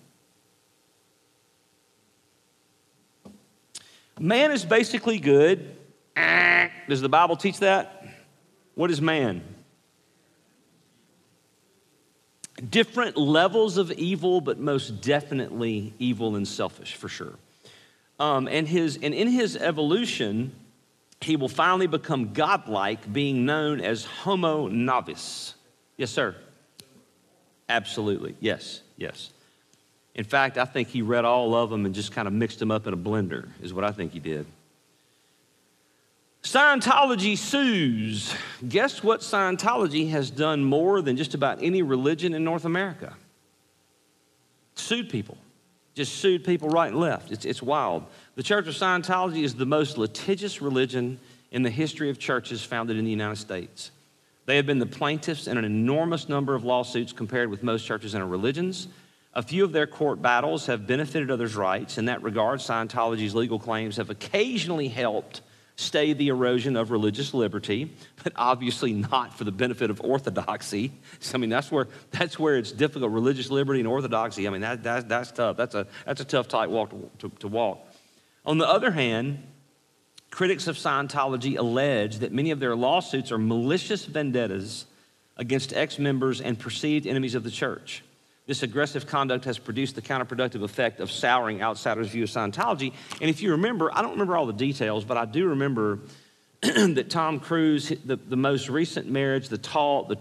Man 4.20 4.52
is 4.52 4.66
basically 4.66 5.20
good. 5.20 5.76
Does 6.88 7.02
the 7.02 7.10
Bible 7.10 7.38
teach 7.38 7.60
that? 7.60 8.04
What 8.76 8.90
is 8.90 9.02
man? 9.02 9.44
different 12.62 13.18
levels 13.18 13.78
of 13.78 13.92
evil, 13.94 14.42
but 14.42 14.60
most 14.60 15.02
definitely 15.02 15.94
evil 16.00 16.36
and 16.36 16.48
selfish 16.48 16.96
for 16.96 17.08
sure. 17.08 17.36
Um, 18.20 18.48
and, 18.48 18.68
his, 18.68 18.98
and 19.02 19.14
in 19.14 19.30
his 19.30 19.56
evolution, 19.56 20.54
he 21.22 21.36
will 21.36 21.50
finally 21.50 21.88
become 21.88 22.34
godlike, 22.34 23.12
being 23.12 23.46
known 23.46 23.82
as 23.82 24.06
Homo 24.06 24.68
novus. 24.68 25.54
Yes, 25.98 26.12
sir. 26.12 26.36
Absolutely. 27.68 28.36
Yes, 28.40 28.82
yes. 28.98 29.32
In 30.16 30.24
fact, 30.24 30.58
I 30.58 30.66
think 30.66 30.88
he 30.88 31.02
read 31.02 31.26
all 31.26 31.54
of 31.56 31.70
them 31.70 31.86
and 31.86 31.94
just 31.94 32.12
kind 32.12 32.28
of 32.28 32.34
mixed 32.34 32.60
them 32.60 32.72
up 32.72 32.88
in 32.88 32.94
a 32.94 32.98
blender, 32.98 33.48
is 33.62 33.74
what 33.74 33.84
I 33.84 33.92
think 33.92 34.14
he 34.14 34.20
did. 34.20 34.46
Scientology 36.42 37.38
sues. 37.38 38.34
Guess 38.68 39.04
what 39.04 39.20
Scientology 39.20 40.10
has 40.10 40.32
done 40.32 40.64
more 40.64 41.02
than 41.02 41.18
just 41.18 41.34
about 41.34 41.62
any 41.62 41.82
religion 41.82 42.34
in 42.34 42.44
North 42.44 42.66
America? 42.66 43.14
Sued 44.76 45.10
people. 45.10 45.38
Just 46.00 46.16
sued 46.16 46.46
people 46.46 46.70
right 46.70 46.94
and 46.94 46.98
left. 46.98 47.30
It's, 47.30 47.44
it's 47.44 47.62
wild. 47.62 48.06
The 48.36 48.42
Church 48.42 48.68
of 48.68 48.74
Scientology 48.74 49.44
is 49.44 49.56
the 49.56 49.66
most 49.66 49.98
litigious 49.98 50.62
religion 50.62 51.20
in 51.52 51.62
the 51.62 51.70
history 51.70 52.10
of 52.10 52.18
churches 52.18 52.64
founded 52.64 52.96
in 52.96 53.04
the 53.04 53.12
United 53.12 53.36
States. 53.36 53.92
They 54.46 54.56
have 54.56 54.66
been 54.66 54.80
the 54.80 54.86
plaintiffs 54.86 55.46
in 55.46 55.58
an 55.58 55.66
enormous 55.66 56.30
number 56.30 56.56
of 56.56 56.64
lawsuits 56.64 57.12
compared 57.12 57.50
with 57.50 57.64
most 57.64 57.86
churches 57.86 58.14
and 58.14 58.32
religions. 58.32 58.88
A 59.34 59.44
few 59.44 59.66
of 59.66 59.74
their 59.74 59.88
court 59.88 60.22
battles 60.22 60.68
have 60.68 60.88
benefited 60.88 61.30
others' 61.30 61.58
rights. 61.58 61.98
In 61.98 62.06
that 62.06 62.24
regard, 62.24 62.62
Scientology's 62.62 63.36
legal 63.36 63.60
claims 63.60 63.98
have 63.98 64.10
occasionally 64.10 64.88
helped 64.88 65.42
stay 65.80 66.14
the 66.14 66.28
erosion 66.28 66.76
of 66.76 66.92
religious 66.92 67.34
liberty, 67.34 67.90
but 68.24 68.34
obviously 68.36 68.92
not 68.92 69.38
for 69.38 69.46
the 69.46 69.52
benefit 69.52 69.90
of 69.90 70.02
orthodoxy. 70.02 70.92
So, 71.20 71.38
I 71.38 71.38
mean, 71.40 71.50
that's 71.50 71.72
where, 71.72 71.88
that's 72.12 72.38
where 72.38 72.58
it's 72.58 72.72
difficult 72.72 73.12
religious 73.12 73.50
liberty 73.50 73.80
and 73.80 73.88
orthodoxy. 73.88 74.48
I 74.48 74.52
mean, 74.52 74.62
that, 74.62 74.84
that, 74.84 75.08
that's 75.08 75.32
tough. 75.32 75.56
That's 75.56 75.76
a, 75.76 75.88
that's 76.06 76.20
a 76.20 76.26
tough 76.26 76.48
tight 76.48 76.70
walk 76.70 76.90
to, 76.90 77.10
to, 77.20 77.30
to 77.40 77.48
walk. 77.48 77.80
On 78.46 78.58
the 78.58 78.68
other 78.68 78.92
hand, 78.92 79.42
critics 80.32 80.68
of 80.68 80.76
Scientology 80.76 81.58
allege 81.58 82.18
that 82.20 82.34
many 82.34 82.52
of 82.52 82.60
their 82.60 82.76
lawsuits 82.76 83.32
are 83.32 83.38
malicious 83.38 84.06
vendettas 84.06 84.86
against 85.38 85.74
ex 85.74 85.98
members 85.98 86.42
and 86.42 86.60
perceived 86.60 87.08
enemies 87.08 87.36
of 87.36 87.44
the 87.44 87.52
church. 87.52 88.04
This 88.50 88.64
aggressive 88.64 89.06
conduct 89.06 89.46
has 89.46 89.60
produced 89.60 89.94
the 89.94 90.02
counterproductive 90.02 90.64
effect 90.64 91.02
of 91.02 91.12
souring 91.12 91.62
outsiders' 91.62 92.08
view 92.08 92.24
of 92.24 92.30
Scientology. 92.30 92.94
And 93.22 93.30
if 93.30 93.44
you 93.44 93.52
remember, 93.52 93.92
I 93.94 94.02
don't 94.02 94.14
remember 94.14 94.36
all 94.36 94.48
the 94.48 94.54
details, 94.54 95.06
but 95.06 95.18
I 95.18 95.26
do 95.26 95.50
remember 95.50 96.00
that 96.62 97.12
Tom 97.12 97.40
Cruise, 97.40 97.94
the, 98.04 98.16
the 98.16 98.36
most 98.36 98.68
recent 98.68 99.08
marriage, 99.08 99.50
the 99.50 99.60
tall, 99.60 100.06
the, 100.06 100.16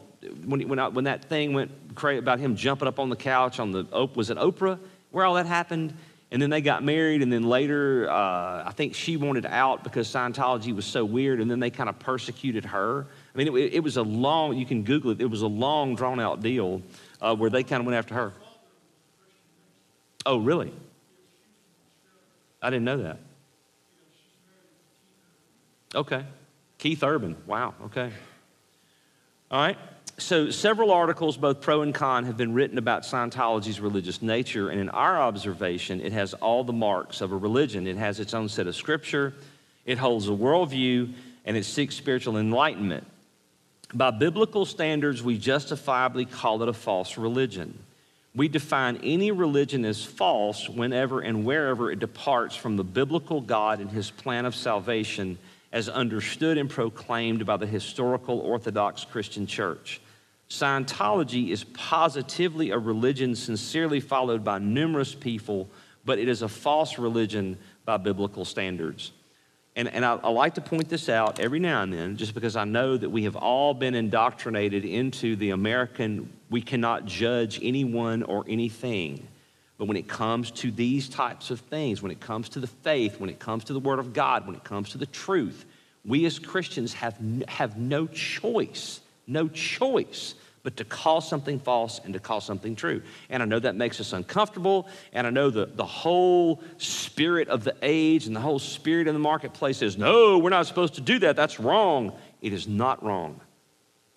when, 0.44 0.68
when, 0.68 0.78
I, 0.78 0.88
when 0.88 1.04
that 1.04 1.24
thing 1.24 1.54
went 1.54 1.70
crazy 1.94 2.18
about 2.18 2.38
him 2.38 2.54
jumping 2.54 2.86
up 2.86 2.98
on 2.98 3.08
the 3.08 3.16
couch 3.16 3.60
on 3.60 3.70
the, 3.70 3.84
was 4.14 4.28
it 4.28 4.36
Oprah, 4.36 4.78
where 5.10 5.24
all 5.24 5.36
that 5.36 5.46
happened? 5.46 5.94
And 6.30 6.42
then 6.42 6.50
they 6.50 6.60
got 6.60 6.84
married, 6.84 7.22
and 7.22 7.32
then 7.32 7.44
later, 7.44 8.10
uh, 8.10 8.62
I 8.66 8.72
think 8.76 8.94
she 8.94 9.16
wanted 9.16 9.46
out 9.46 9.82
because 9.82 10.06
Scientology 10.06 10.76
was 10.76 10.84
so 10.84 11.02
weird, 11.02 11.40
and 11.40 11.50
then 11.50 11.60
they 11.60 11.70
kind 11.70 11.88
of 11.88 11.98
persecuted 11.98 12.66
her. 12.66 13.06
I 13.34 13.38
mean, 13.38 13.56
it, 13.56 13.72
it 13.76 13.80
was 13.82 13.96
a 13.96 14.02
long, 14.02 14.54
you 14.54 14.66
can 14.66 14.82
Google 14.82 15.12
it, 15.12 15.22
it 15.22 15.30
was 15.30 15.40
a 15.40 15.46
long, 15.46 15.94
drawn 15.94 16.20
out 16.20 16.42
deal 16.42 16.82
uh, 17.20 17.34
where 17.34 17.50
they 17.50 17.62
kind 17.62 17.80
of 17.80 17.86
went 17.86 17.96
after 17.96 18.14
her. 18.14 18.32
Oh, 20.26 20.38
really? 20.38 20.72
I 22.60 22.70
didn't 22.70 22.84
know 22.84 22.98
that. 22.98 23.18
Okay. 25.94 26.24
Keith 26.78 27.02
Urban. 27.02 27.36
Wow. 27.46 27.74
Okay. 27.86 28.10
All 29.50 29.60
right. 29.60 29.78
So, 30.18 30.50
several 30.50 30.90
articles, 30.90 31.36
both 31.36 31.60
pro 31.60 31.82
and 31.82 31.94
con, 31.94 32.24
have 32.24 32.36
been 32.36 32.52
written 32.52 32.76
about 32.76 33.02
Scientology's 33.02 33.80
religious 33.80 34.20
nature. 34.20 34.68
And 34.68 34.80
in 34.80 34.88
our 34.88 35.20
observation, 35.20 36.00
it 36.00 36.12
has 36.12 36.34
all 36.34 36.64
the 36.64 36.72
marks 36.72 37.20
of 37.20 37.30
a 37.30 37.36
religion. 37.36 37.86
It 37.86 37.96
has 37.96 38.18
its 38.18 38.34
own 38.34 38.48
set 38.48 38.66
of 38.66 38.74
scripture, 38.74 39.34
it 39.86 39.96
holds 39.96 40.28
a 40.28 40.32
worldview, 40.32 41.14
and 41.44 41.56
it 41.56 41.64
seeks 41.64 41.94
spiritual 41.94 42.36
enlightenment. 42.36 43.06
By 43.94 44.10
biblical 44.10 44.66
standards, 44.66 45.22
we 45.22 45.38
justifiably 45.38 46.26
call 46.26 46.62
it 46.62 46.68
a 46.68 46.74
false 46.74 47.16
religion. 47.16 47.78
We 48.34 48.48
define 48.48 49.00
any 49.02 49.30
religion 49.30 49.84
as 49.84 50.04
false 50.04 50.68
whenever 50.68 51.20
and 51.20 51.44
wherever 51.44 51.90
it 51.90 51.98
departs 51.98 52.54
from 52.54 52.76
the 52.76 52.84
biblical 52.84 53.40
God 53.40 53.80
and 53.80 53.90
his 53.90 54.10
plan 54.10 54.44
of 54.44 54.54
salvation 54.54 55.38
as 55.72 55.88
understood 55.88 56.58
and 56.58 56.68
proclaimed 56.68 57.46
by 57.46 57.56
the 57.56 57.66
historical 57.66 58.38
Orthodox 58.40 59.04
Christian 59.04 59.46
Church. 59.46 60.00
Scientology 60.48 61.48
is 61.48 61.64
positively 61.64 62.70
a 62.70 62.78
religion 62.78 63.34
sincerely 63.34 64.00
followed 64.00 64.44
by 64.44 64.58
numerous 64.58 65.14
people, 65.14 65.68
but 66.04 66.18
it 66.18 66.28
is 66.28 66.42
a 66.42 66.48
false 66.48 66.98
religion 66.98 67.58
by 67.84 67.96
biblical 67.96 68.44
standards. 68.44 69.12
And, 69.78 69.86
and 69.94 70.04
I, 70.04 70.16
I, 70.16 70.30
like 70.30 70.54
to 70.54 70.60
point 70.60 70.88
this 70.88 71.08
out 71.08 71.38
every 71.38 71.60
now 71.60 71.82
and 71.84 71.92
then 71.92 72.16
just 72.16 72.34
because 72.34 72.56
I 72.56 72.64
know 72.64 72.96
that 72.96 73.10
we 73.10 73.22
have 73.22 73.36
all 73.36 73.74
been 73.74 73.94
indoctrinated 73.94 74.84
into 74.84 75.36
the 75.36 75.50
American, 75.50 76.32
we 76.50 76.60
cannot 76.60 77.06
judge 77.06 77.60
anyone 77.62 78.24
or 78.24 78.44
anything. 78.48 79.28
But 79.78 79.84
when 79.84 79.96
it 79.96 80.08
comes 80.08 80.50
to 80.50 80.72
these 80.72 81.08
types 81.08 81.52
of 81.52 81.60
things, 81.60 82.02
when 82.02 82.10
it 82.10 82.18
comes 82.18 82.48
to 82.50 82.60
the 82.60 82.66
faith, 82.66 83.20
when 83.20 83.30
it 83.30 83.38
comes 83.38 83.62
to 83.64 83.72
the 83.72 83.78
Word 83.78 84.00
of 84.00 84.12
God, 84.12 84.48
when 84.48 84.56
it 84.56 84.64
comes 84.64 84.90
to 84.90 84.98
the 84.98 85.06
truth, 85.06 85.64
we 86.04 86.26
as 86.26 86.40
Christians 86.40 86.92
have, 86.94 87.16
have 87.46 87.78
no 87.78 88.08
choice, 88.08 88.98
no 89.28 89.46
choice 89.46 90.34
but 90.68 90.76
to 90.76 90.84
call 90.84 91.22
something 91.22 91.58
false 91.58 91.98
and 92.04 92.12
to 92.12 92.20
call 92.20 92.42
something 92.42 92.76
true. 92.76 93.00
And 93.30 93.42
I 93.42 93.46
know 93.46 93.58
that 93.58 93.74
makes 93.74 94.00
us 94.00 94.12
uncomfortable, 94.12 94.86
and 95.14 95.26
I 95.26 95.30
know 95.30 95.48
the, 95.48 95.64
the 95.64 95.86
whole 95.86 96.62
spirit 96.76 97.48
of 97.48 97.64
the 97.64 97.74
age 97.80 98.26
and 98.26 98.36
the 98.36 98.40
whole 98.40 98.58
spirit 98.58 99.08
in 99.08 99.14
the 99.14 99.18
marketplace 99.18 99.78
says, 99.78 99.96
no, 99.96 100.36
we're 100.36 100.50
not 100.50 100.66
supposed 100.66 100.96
to 100.96 101.00
do 101.00 101.20
that. 101.20 101.36
That's 101.36 101.58
wrong. 101.58 102.12
It 102.42 102.52
is 102.52 102.68
not 102.68 103.02
wrong. 103.02 103.40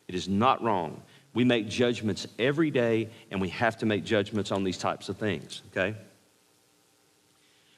It 0.09 0.15
is 0.15 0.27
not 0.27 0.61
wrong. 0.61 1.01
We 1.33 1.45
make 1.45 1.69
judgments 1.69 2.27
every 2.37 2.69
day, 2.69 3.07
and 3.31 3.39
we 3.39 3.47
have 3.47 3.77
to 3.77 3.85
make 3.85 4.03
judgments 4.03 4.51
on 4.51 4.65
these 4.65 4.77
types 4.77 5.07
of 5.07 5.15
things, 5.15 5.61
okay? 5.71 5.95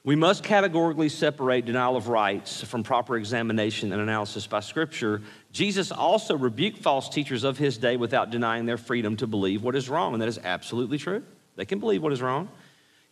We 0.05 0.17
must 0.17 0.43
categorically 0.43 1.07
separate 1.07 1.63
denial 1.63 1.95
of 1.95 2.09
rights 2.09 2.61
from 2.61 2.83
proper 2.83 3.15
examination 3.15 3.93
and 3.93 4.01
analysis 4.01 4.45
by 4.45 4.59
Scripture. 4.59 5.21
Jesus 5.53 5.93
also 5.93 6.35
rebuked 6.37 6.79
false 6.79 7.07
teachers 7.07 7.45
of 7.45 7.57
his 7.57 7.77
day 7.77 7.95
without 7.95 8.29
denying 8.29 8.65
their 8.65 8.77
freedom 8.77 9.15
to 9.17 9.27
believe 9.27 9.63
what 9.63 9.77
is 9.77 9.87
wrong, 9.87 10.11
and 10.11 10.21
that 10.21 10.27
is 10.27 10.39
absolutely 10.43 10.97
true. 10.97 11.23
They 11.55 11.63
can 11.63 11.79
believe 11.79 12.03
what 12.03 12.11
is 12.11 12.21
wrong. 12.21 12.49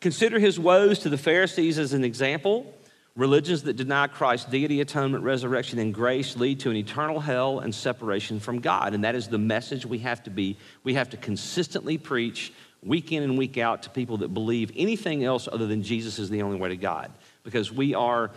Consider 0.02 0.38
his 0.38 0.60
woes 0.60 1.00
to 1.00 1.10
the 1.10 1.18
Pharisees 1.18 1.80
as 1.80 1.94
an 1.94 2.04
example. 2.04 2.74
Religions 3.16 3.64
that 3.64 3.78
deny 3.78 4.08
Christ's 4.08 4.50
deity, 4.50 4.82
atonement, 4.82 5.24
resurrection, 5.24 5.80
and 5.80 5.94
grace 5.94 6.36
lead 6.36 6.60
to 6.62 6.72
an 6.72 6.76
eternal 6.76 7.22
hell 7.22 7.60
and 7.60 7.74
separation 7.74 8.42
from 8.42 8.60
God. 8.60 8.94
And 8.94 9.06
that 9.06 9.16
is 9.16 9.30
the 9.30 9.38
message 9.38 9.86
we 9.86 10.00
have 10.00 10.24
to 10.24 10.30
be, 10.30 10.58
we 10.84 10.96
have 10.96 11.10
to 11.12 11.18
consistently 11.18 11.98
preach 11.98 12.52
week 12.84 13.12
in 13.12 13.24
and 13.24 13.38
week 13.38 13.58
out 13.58 13.84
to 13.84 13.90
people 13.90 14.18
that 14.18 14.34
believe 14.34 14.72
anything 14.76 15.24
else 15.24 15.48
other 15.52 15.68
than 15.68 15.84
Jesus 15.84 16.20
is 16.20 16.30
the 16.30 16.42
only 16.42 16.58
way 16.58 16.70
to 16.70 16.78
God. 16.78 17.12
Because 17.44 17.72
we 17.72 17.94
are, 17.94 18.32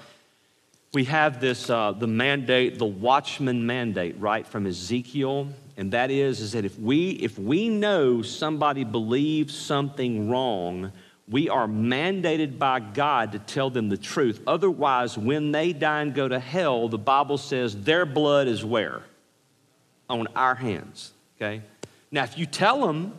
we 0.93 1.05
have 1.05 1.41
this, 1.41 1.71
uh, 1.71 1.93
the 1.93 2.07
mandate, 2.07 2.79
the 2.79 2.85
watchman 2.85 3.67
mandate, 3.67 4.17
right, 4.19 4.47
from 4.47 4.67
Ezekiel. 4.67 5.49
And 5.77 5.93
that 5.93 6.11
is, 6.11 6.41
is 6.41 6.53
that 6.53 6.65
if 6.65 6.79
we, 6.79 7.11
if 7.11 7.39
we 7.39 7.69
know 7.69 8.23
somebody 8.23 8.85
believes 8.85 9.57
something 9.57 10.31
wrong, 10.31 10.93
We 11.27 11.49
are 11.49 11.67
mandated 11.67 12.59
by 12.59 12.81
God 12.81 13.33
to 13.33 13.39
tell 13.39 13.71
them 13.71 13.89
the 13.89 13.97
truth. 13.97 14.43
Otherwise, 14.47 15.17
when 15.17 15.53
they 15.53 15.73
die 15.73 16.03
and 16.03 16.15
go 16.15 16.29
to 16.29 16.39
hell, 16.39 16.89
the 16.89 16.99
Bible 16.99 17.39
says 17.39 17.75
their 17.83 18.05
blood 18.05 18.47
is 18.47 18.63
where? 18.65 19.03
On 20.11 20.27
our 20.37 20.55
hands, 20.55 21.13
okay? 21.37 21.63
Now, 22.11 22.25
if 22.25 22.37
you 22.37 22.45
tell 22.45 22.87
them, 22.87 23.15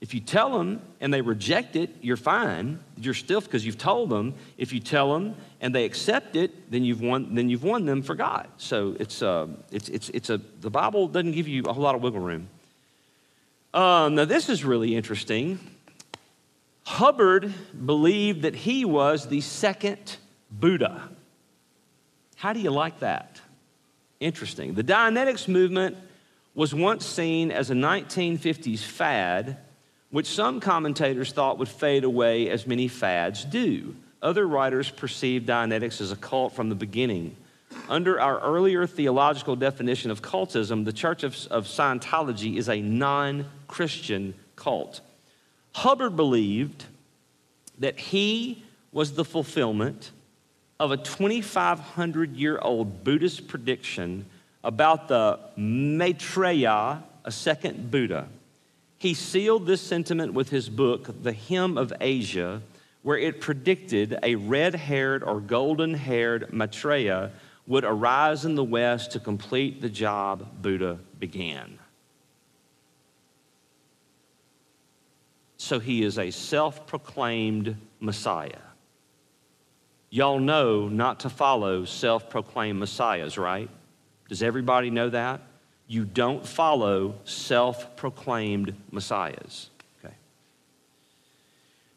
if 0.00 0.14
you 0.14 0.20
tell 0.20 0.56
them 0.56 0.80
and 1.00 1.12
they 1.12 1.20
reject 1.20 1.74
it, 1.74 1.96
you're 2.00 2.16
fine. 2.16 2.78
You're 2.96 3.14
still 3.14 3.40
because 3.40 3.66
you've 3.66 3.78
told 3.78 4.10
them. 4.10 4.34
If 4.56 4.72
you 4.72 4.78
tell 4.78 5.12
them 5.12 5.34
and 5.60 5.74
they 5.74 5.84
accept 5.84 6.36
it, 6.36 6.70
then 6.70 6.84
you've 6.84 7.00
won. 7.00 7.34
Then 7.34 7.48
you've 7.48 7.64
won 7.64 7.84
them 7.84 8.02
for 8.02 8.14
God. 8.14 8.48
So 8.58 8.94
it's 9.00 9.22
uh, 9.22 9.48
it's 9.72 9.88
it's 9.88 10.08
it's 10.10 10.30
a 10.30 10.40
the 10.60 10.70
Bible 10.70 11.08
doesn't 11.08 11.32
give 11.32 11.48
you 11.48 11.64
a 11.64 11.72
whole 11.72 11.82
lot 11.82 11.96
of 11.96 12.02
wiggle 12.02 12.20
room. 12.20 12.48
Um, 13.74 14.14
now 14.14 14.24
this 14.24 14.48
is 14.48 14.64
really 14.64 14.94
interesting. 14.94 15.58
Hubbard 16.84 17.52
believed 17.84 18.42
that 18.42 18.54
he 18.54 18.84
was 18.84 19.26
the 19.26 19.40
second 19.40 20.16
Buddha. 20.50 21.08
How 22.36 22.52
do 22.52 22.60
you 22.60 22.70
like 22.70 23.00
that? 23.00 23.40
Interesting. 24.20 24.74
The 24.74 24.84
Dianetics 24.84 25.48
movement 25.48 25.96
was 26.54 26.74
once 26.74 27.04
seen 27.04 27.50
as 27.50 27.70
a 27.70 27.74
1950s 27.74 28.80
fad, 28.80 29.58
which 30.10 30.26
some 30.26 30.60
commentators 30.60 31.32
thought 31.32 31.58
would 31.58 31.68
fade 31.68 32.04
away 32.04 32.48
as 32.48 32.66
many 32.66 32.88
fads 32.88 33.44
do. 33.44 33.94
Other 34.22 34.46
writers 34.46 34.90
perceived 34.90 35.48
Dianetics 35.48 36.00
as 36.00 36.10
a 36.10 36.16
cult 36.16 36.54
from 36.54 36.68
the 36.68 36.74
beginning. 36.74 37.36
Under 37.88 38.20
our 38.20 38.40
earlier 38.40 38.86
theological 38.86 39.54
definition 39.54 40.10
of 40.10 40.22
cultism, 40.22 40.84
the 40.84 40.92
Church 40.92 41.22
of, 41.22 41.34
of 41.50 41.66
Scientology 41.66 42.56
is 42.56 42.68
a 42.68 42.80
non 42.80 43.46
Christian 43.68 44.34
cult. 44.56 45.00
Hubbard 45.74 46.16
believed 46.16 46.84
that 47.78 47.98
he 47.98 48.64
was 48.90 49.12
the 49.12 49.24
fulfillment 49.24 50.10
of 50.80 50.90
a 50.90 50.96
2,500 50.96 52.36
year 52.36 52.58
old 52.60 53.04
Buddhist 53.04 53.46
prediction 53.46 54.26
about 54.64 55.08
the 55.08 55.38
Maitreya, 55.56 57.02
a 57.24 57.30
second 57.30 57.90
Buddha. 57.90 58.28
He 58.98 59.14
sealed 59.14 59.66
this 59.66 59.80
sentiment 59.80 60.34
with 60.34 60.50
his 60.50 60.68
book, 60.68 61.22
The 61.22 61.32
Hymn 61.32 61.78
of 61.78 61.92
Asia, 62.00 62.62
where 63.02 63.16
it 63.16 63.40
predicted 63.40 64.18
a 64.22 64.34
red 64.34 64.74
haired 64.74 65.22
or 65.22 65.40
golden 65.40 65.94
haired 65.94 66.52
Maitreya 66.52 67.30
would 67.68 67.84
arise 67.84 68.44
in 68.44 68.56
the 68.56 68.64
West 68.64 69.12
to 69.12 69.20
complete 69.20 69.80
the 69.80 69.88
job 69.88 70.62
Buddha 70.62 70.98
began. 71.20 71.78
So 75.58 75.78
he 75.78 76.02
is 76.02 76.18
a 76.18 76.30
self 76.30 76.86
proclaimed 76.86 77.76
Messiah. 78.00 78.62
Y'all 80.10 80.40
know 80.40 80.88
not 80.88 81.20
to 81.20 81.28
follow 81.28 81.84
self 81.84 82.30
proclaimed 82.30 82.80
Messiahs, 82.80 83.38
right? 83.38 83.68
Does 84.28 84.42
everybody 84.42 84.90
know 84.90 85.10
that? 85.10 85.42
You 85.88 86.04
don't 86.04 86.46
follow 86.46 87.14
self 87.24 87.96
proclaimed 87.96 88.74
Messiahs. 88.92 89.70
Okay. 90.04 90.14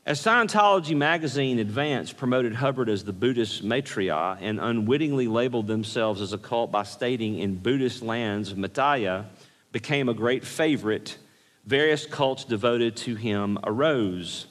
As 0.06 0.20
Scientology 0.20 0.96
magazine 0.96 1.60
Advance 1.60 2.14
promoted 2.14 2.56
Hubbard 2.56 2.88
as 2.88 3.04
the 3.04 3.14
Buddhist 3.14 3.66
matriarch 3.66 4.38
and 4.40 4.60
unwittingly 4.62 5.28
labeled 5.28 5.68
themselves 5.68 6.22
as 6.22 6.32
a 6.32 6.38
cult 6.38 6.72
by 6.72 6.84
stating 6.84 7.38
in 7.38 7.58
Buddhist 7.58 8.02
lands, 8.02 8.56
Maitreya 8.56 9.26
became 9.74 10.08
a 10.08 10.14
great 10.14 10.46
favorite 10.46 11.18
various 11.66 12.06
cults 12.06 12.44
devoted 12.44 12.96
to 12.96 13.16
him 13.16 13.60
arose. 13.64 14.48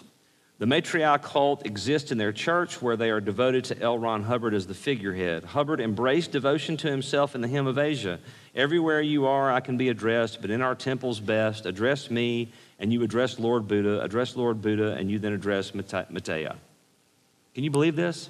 The 0.58 0.66
Matriarch 0.66 1.22
cult 1.22 1.64
exists 1.64 2.12
in 2.12 2.18
their 2.18 2.32
church 2.32 2.82
where 2.82 2.96
they 2.96 3.10
are 3.10 3.20
devoted 3.20 3.64
to 3.64 3.80
L. 3.80 3.98
Ron 3.98 4.22
Hubbard 4.24 4.52
as 4.52 4.66
the 4.66 4.74
figurehead. 4.74 5.44
Hubbard 5.44 5.80
embraced 5.80 6.32
devotion 6.32 6.76
to 6.78 6.90
himself 6.90 7.34
in 7.34 7.40
the 7.40 7.48
Hymn 7.48 7.66
of 7.66 7.78
Asia. 7.78 8.20
Everywhere 8.54 9.00
you 9.00 9.26
are, 9.26 9.52
I 9.52 9.60
can 9.60 9.76
be 9.76 9.88
addressed, 9.88 10.40
but 10.40 10.50
in 10.50 10.60
our 10.60 10.74
temples 10.74 11.20
best, 11.20 11.66
address 11.66 12.10
me, 12.10 12.52
and 12.78 12.92
you 12.92 13.02
address 13.02 13.38
Lord 13.38 13.68
Buddha, 13.68 14.00
address 14.02 14.34
Lord 14.34 14.60
Buddha, 14.60 14.94
and 14.94 15.10
you 15.10 15.18
then 15.18 15.32
address 15.32 15.72
Maitreya. 15.74 16.56
Can 17.54 17.64
you 17.64 17.70
believe 17.70 17.96
this? 17.96 18.28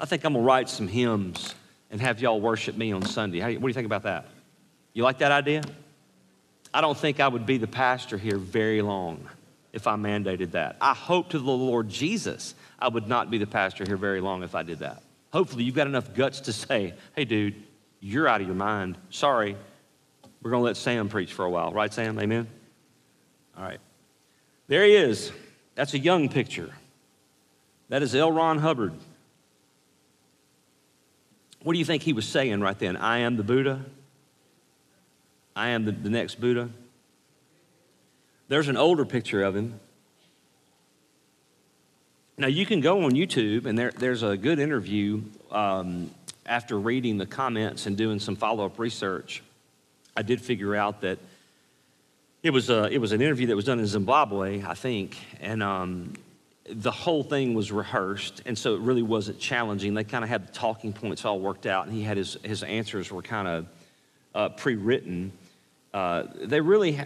I 0.00 0.06
think 0.06 0.24
I'm 0.24 0.34
to 0.34 0.40
write 0.40 0.68
some 0.68 0.88
hymns 0.88 1.54
and 1.90 2.00
have 2.00 2.20
y'all 2.20 2.40
worship 2.40 2.76
me 2.76 2.92
on 2.92 3.02
Sunday. 3.02 3.40
How, 3.40 3.48
what 3.48 3.60
do 3.60 3.68
you 3.68 3.74
think 3.74 3.86
about 3.86 4.04
that? 4.04 4.26
You 4.94 5.02
like 5.02 5.18
that 5.18 5.32
idea? 5.32 5.62
I 6.72 6.80
don't 6.80 6.96
think 6.96 7.20
I 7.20 7.28
would 7.28 7.44
be 7.44 7.58
the 7.58 7.66
pastor 7.66 8.16
here 8.16 8.38
very 8.38 8.80
long 8.80 9.28
if 9.72 9.86
I 9.86 9.96
mandated 9.96 10.52
that. 10.52 10.76
I 10.80 10.94
hope 10.94 11.30
to 11.30 11.38
the 11.38 11.50
Lord 11.50 11.88
Jesus 11.88 12.54
I 12.82 12.88
would 12.88 13.06
not 13.06 13.30
be 13.30 13.38
the 13.38 13.46
pastor 13.46 13.84
here 13.86 13.96
very 13.96 14.20
long 14.20 14.42
if 14.42 14.56
I 14.56 14.64
did 14.64 14.80
that. 14.80 15.02
Hopefully, 15.32 15.62
you've 15.62 15.76
got 15.76 15.86
enough 15.86 16.12
guts 16.14 16.40
to 16.40 16.52
say, 16.52 16.94
hey, 17.14 17.24
dude, 17.24 17.54
you're 18.02 18.28
out 18.28 18.40
of 18.40 18.46
your 18.46 18.56
mind. 18.56 18.98
Sorry, 19.08 19.56
we're 20.42 20.50
going 20.50 20.60
to 20.60 20.64
let 20.64 20.76
Sam 20.76 21.08
preach 21.08 21.32
for 21.32 21.44
a 21.44 21.50
while. 21.50 21.72
Right, 21.72 21.94
Sam? 21.94 22.18
Amen? 22.18 22.48
All 23.56 23.64
right. 23.64 23.78
There 24.66 24.84
he 24.84 24.96
is. 24.96 25.30
That's 25.76 25.94
a 25.94 25.98
young 25.98 26.28
picture. 26.28 26.70
That 27.88 28.02
is 28.02 28.14
L. 28.14 28.32
Ron 28.32 28.58
Hubbard. 28.58 28.92
What 31.62 31.74
do 31.74 31.78
you 31.78 31.84
think 31.84 32.02
he 32.02 32.12
was 32.12 32.26
saying 32.26 32.60
right 32.60 32.78
then? 32.78 32.96
I 32.96 33.18
am 33.18 33.36
the 33.36 33.44
Buddha? 33.44 33.84
I 35.54 35.68
am 35.68 35.84
the, 35.84 35.92
the 35.92 36.10
next 36.10 36.40
Buddha. 36.40 36.70
There's 38.48 38.68
an 38.68 38.76
older 38.76 39.04
picture 39.04 39.44
of 39.44 39.54
him. 39.54 39.78
Now, 42.36 42.48
you 42.48 42.66
can 42.66 42.80
go 42.80 43.04
on 43.04 43.12
YouTube, 43.12 43.66
and 43.66 43.78
there, 43.78 43.92
there's 43.96 44.24
a 44.24 44.36
good 44.36 44.58
interview 44.58 45.22
um, 45.52 46.10
after 46.46 46.78
reading 46.78 47.18
the 47.18 47.26
comments 47.26 47.86
and 47.86 47.96
doing 47.96 48.18
some 48.18 48.36
follow 48.36 48.66
up 48.66 48.78
research. 48.78 49.42
I 50.16 50.22
did 50.22 50.40
figure 50.40 50.74
out 50.74 51.02
that 51.02 51.18
it 52.42 52.50
was, 52.50 52.70
a, 52.70 52.90
it 52.90 52.98
was 52.98 53.12
an 53.12 53.20
interview 53.20 53.46
that 53.48 53.56
was 53.56 53.64
done 53.64 53.78
in 53.78 53.86
Zimbabwe, 53.86 54.62
I 54.66 54.74
think, 54.74 55.16
and 55.40 55.62
um, 55.62 56.14
the 56.68 56.90
whole 56.90 57.22
thing 57.22 57.54
was 57.54 57.70
rehearsed, 57.70 58.42
and 58.46 58.56
so 58.56 58.74
it 58.74 58.80
really 58.80 59.02
wasn't 59.02 59.38
challenging. 59.38 59.94
They 59.94 60.04
kind 60.04 60.24
of 60.24 60.30
had 60.30 60.48
the 60.48 60.52
talking 60.52 60.92
points 60.92 61.24
all 61.24 61.38
worked 61.38 61.66
out, 61.66 61.86
and 61.86 61.94
he 61.94 62.02
had 62.02 62.16
his, 62.16 62.36
his 62.42 62.62
answers 62.62 63.10
were 63.10 63.22
kind 63.22 63.48
of 63.48 63.66
uh, 64.34 64.48
pre 64.50 64.74
written. 64.74 65.32
Uh, 65.94 66.24
they 66.34 66.60
really, 66.60 66.98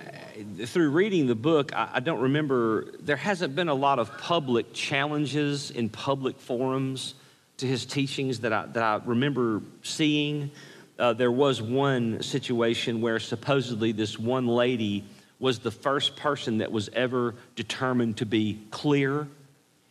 through 0.65 0.91
reading 0.91 1.27
the 1.27 1.35
book, 1.35 1.75
I, 1.75 1.91
I, 1.95 2.01
don't 2.01 2.21
remember, 2.21 2.93
there 3.01 3.17
hasn't 3.17 3.57
been 3.57 3.69
a 3.69 3.75
lot 3.75 3.99
of 3.99 4.17
public 4.17 4.73
challenges 4.73 5.73
in 5.73 5.89
public 5.89 6.39
forums 6.39 7.15
to 7.59 7.67
his 7.67 7.87
teachings 7.87 8.41
that 8.41 8.53
I, 8.53 8.67
that 8.67 8.83
I 8.83 9.01
remember 9.05 9.63
seeing. 9.83 10.51
Uh, 10.99 11.13
there 11.13 11.33
was 11.33 11.61
one 11.61 12.23
situation 12.23 13.01
where 13.01 13.19
supposedly 13.19 13.93
this 13.93 14.19
one 14.19 14.47
lady 14.47 15.05
was 15.39 15.59
the 15.59 15.71
first 15.71 16.17
person 16.17 16.59
that 16.59 16.73
was 16.73 16.89
ever 16.93 17.35
determined 17.55 18.19
to 18.19 18.27
be 18.27 18.61
clear. 18.71 19.29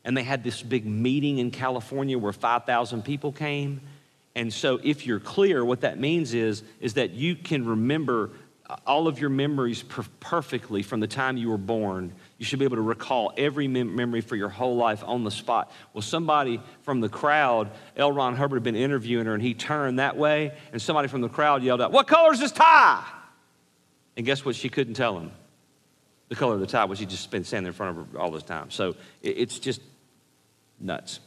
And 0.04 0.16
they 0.16 0.24
had 0.24 0.44
this 0.44 0.62
big 0.62 0.86
meeting 0.86 1.40
in 1.40 1.52
California 1.52 2.18
where 2.18 2.34
5,000 2.34 3.04
people 3.04 3.32
came. 3.32 3.82
And 4.36 4.52
so, 4.52 4.80
if 4.84 5.06
you're 5.08 5.20
clear, 5.20 5.64
what 5.64 5.82
that 5.82 6.00
means 6.00 6.34
is, 6.34 6.64
is 6.82 6.96
that 6.96 7.12
you 7.12 7.36
can 7.36 7.66
remember 7.66 8.32
all 8.86 9.08
of 9.08 9.20
your 9.20 9.30
memories 9.30 9.84
per- 9.84 10.06
perfectly 10.20 10.84
from 10.84 11.00
the 11.00 11.08
time 11.08 11.38
you 11.38 11.50
were 11.50 11.58
born. 11.58 12.14
You 12.38 12.46
should 12.46 12.60
be 12.60 12.66
able 12.66 12.76
to 12.76 12.82
recall 12.82 13.32
every 13.38 13.68
mem- 13.68 13.96
memory 13.96 14.22
for 14.22 14.36
your 14.36 14.50
whole 14.50 14.76
life 14.76 15.04
on 15.06 15.24
the 15.24 15.32
spot. 15.32 15.72
Well, 15.94 16.02
somebody 16.02 16.62
from 16.82 17.00
the 17.00 17.08
crowd, 17.08 17.72
L. 17.96 18.12
Ron 18.12 18.36
Hubbard 18.36 18.58
had 18.58 18.64
been 18.64 18.76
interviewing 18.76 19.26
her, 19.26 19.34
and 19.34 19.42
he 19.42 19.54
turned 19.54 20.00
that 20.00 20.18
way, 20.18 20.54
and 20.74 20.82
somebody 20.82 21.08
from 21.08 21.22
the 21.22 21.30
crowd 21.30 21.64
yelled 21.64 21.82
out, 21.82 21.92
What 21.92 22.08
color 22.08 22.34
is 22.34 22.40
this 22.40 22.52
tie? 22.52 23.04
And 24.18 24.26
guess 24.26 24.44
what? 24.44 24.56
She 24.56 24.70
couldn't 24.70 24.96
tell 24.96 25.18
him 25.18 25.32
the 26.28 26.36
color 26.36 26.56
of 26.56 26.60
the 26.60 26.68
tie, 26.68 26.86
which 26.86 27.00
he'd 27.00 27.10
just 27.10 27.32
been 27.32 27.44
standing 27.44 27.68
in 27.68 27.74
front 27.74 27.98
of 27.98 28.12
her 28.12 28.20
all 28.20 28.32
this 28.32 28.44
time. 28.44 28.70
So 28.72 28.96
it, 29.22 29.38
it's 29.38 29.60
just 29.60 29.82
nuts. 30.80 31.20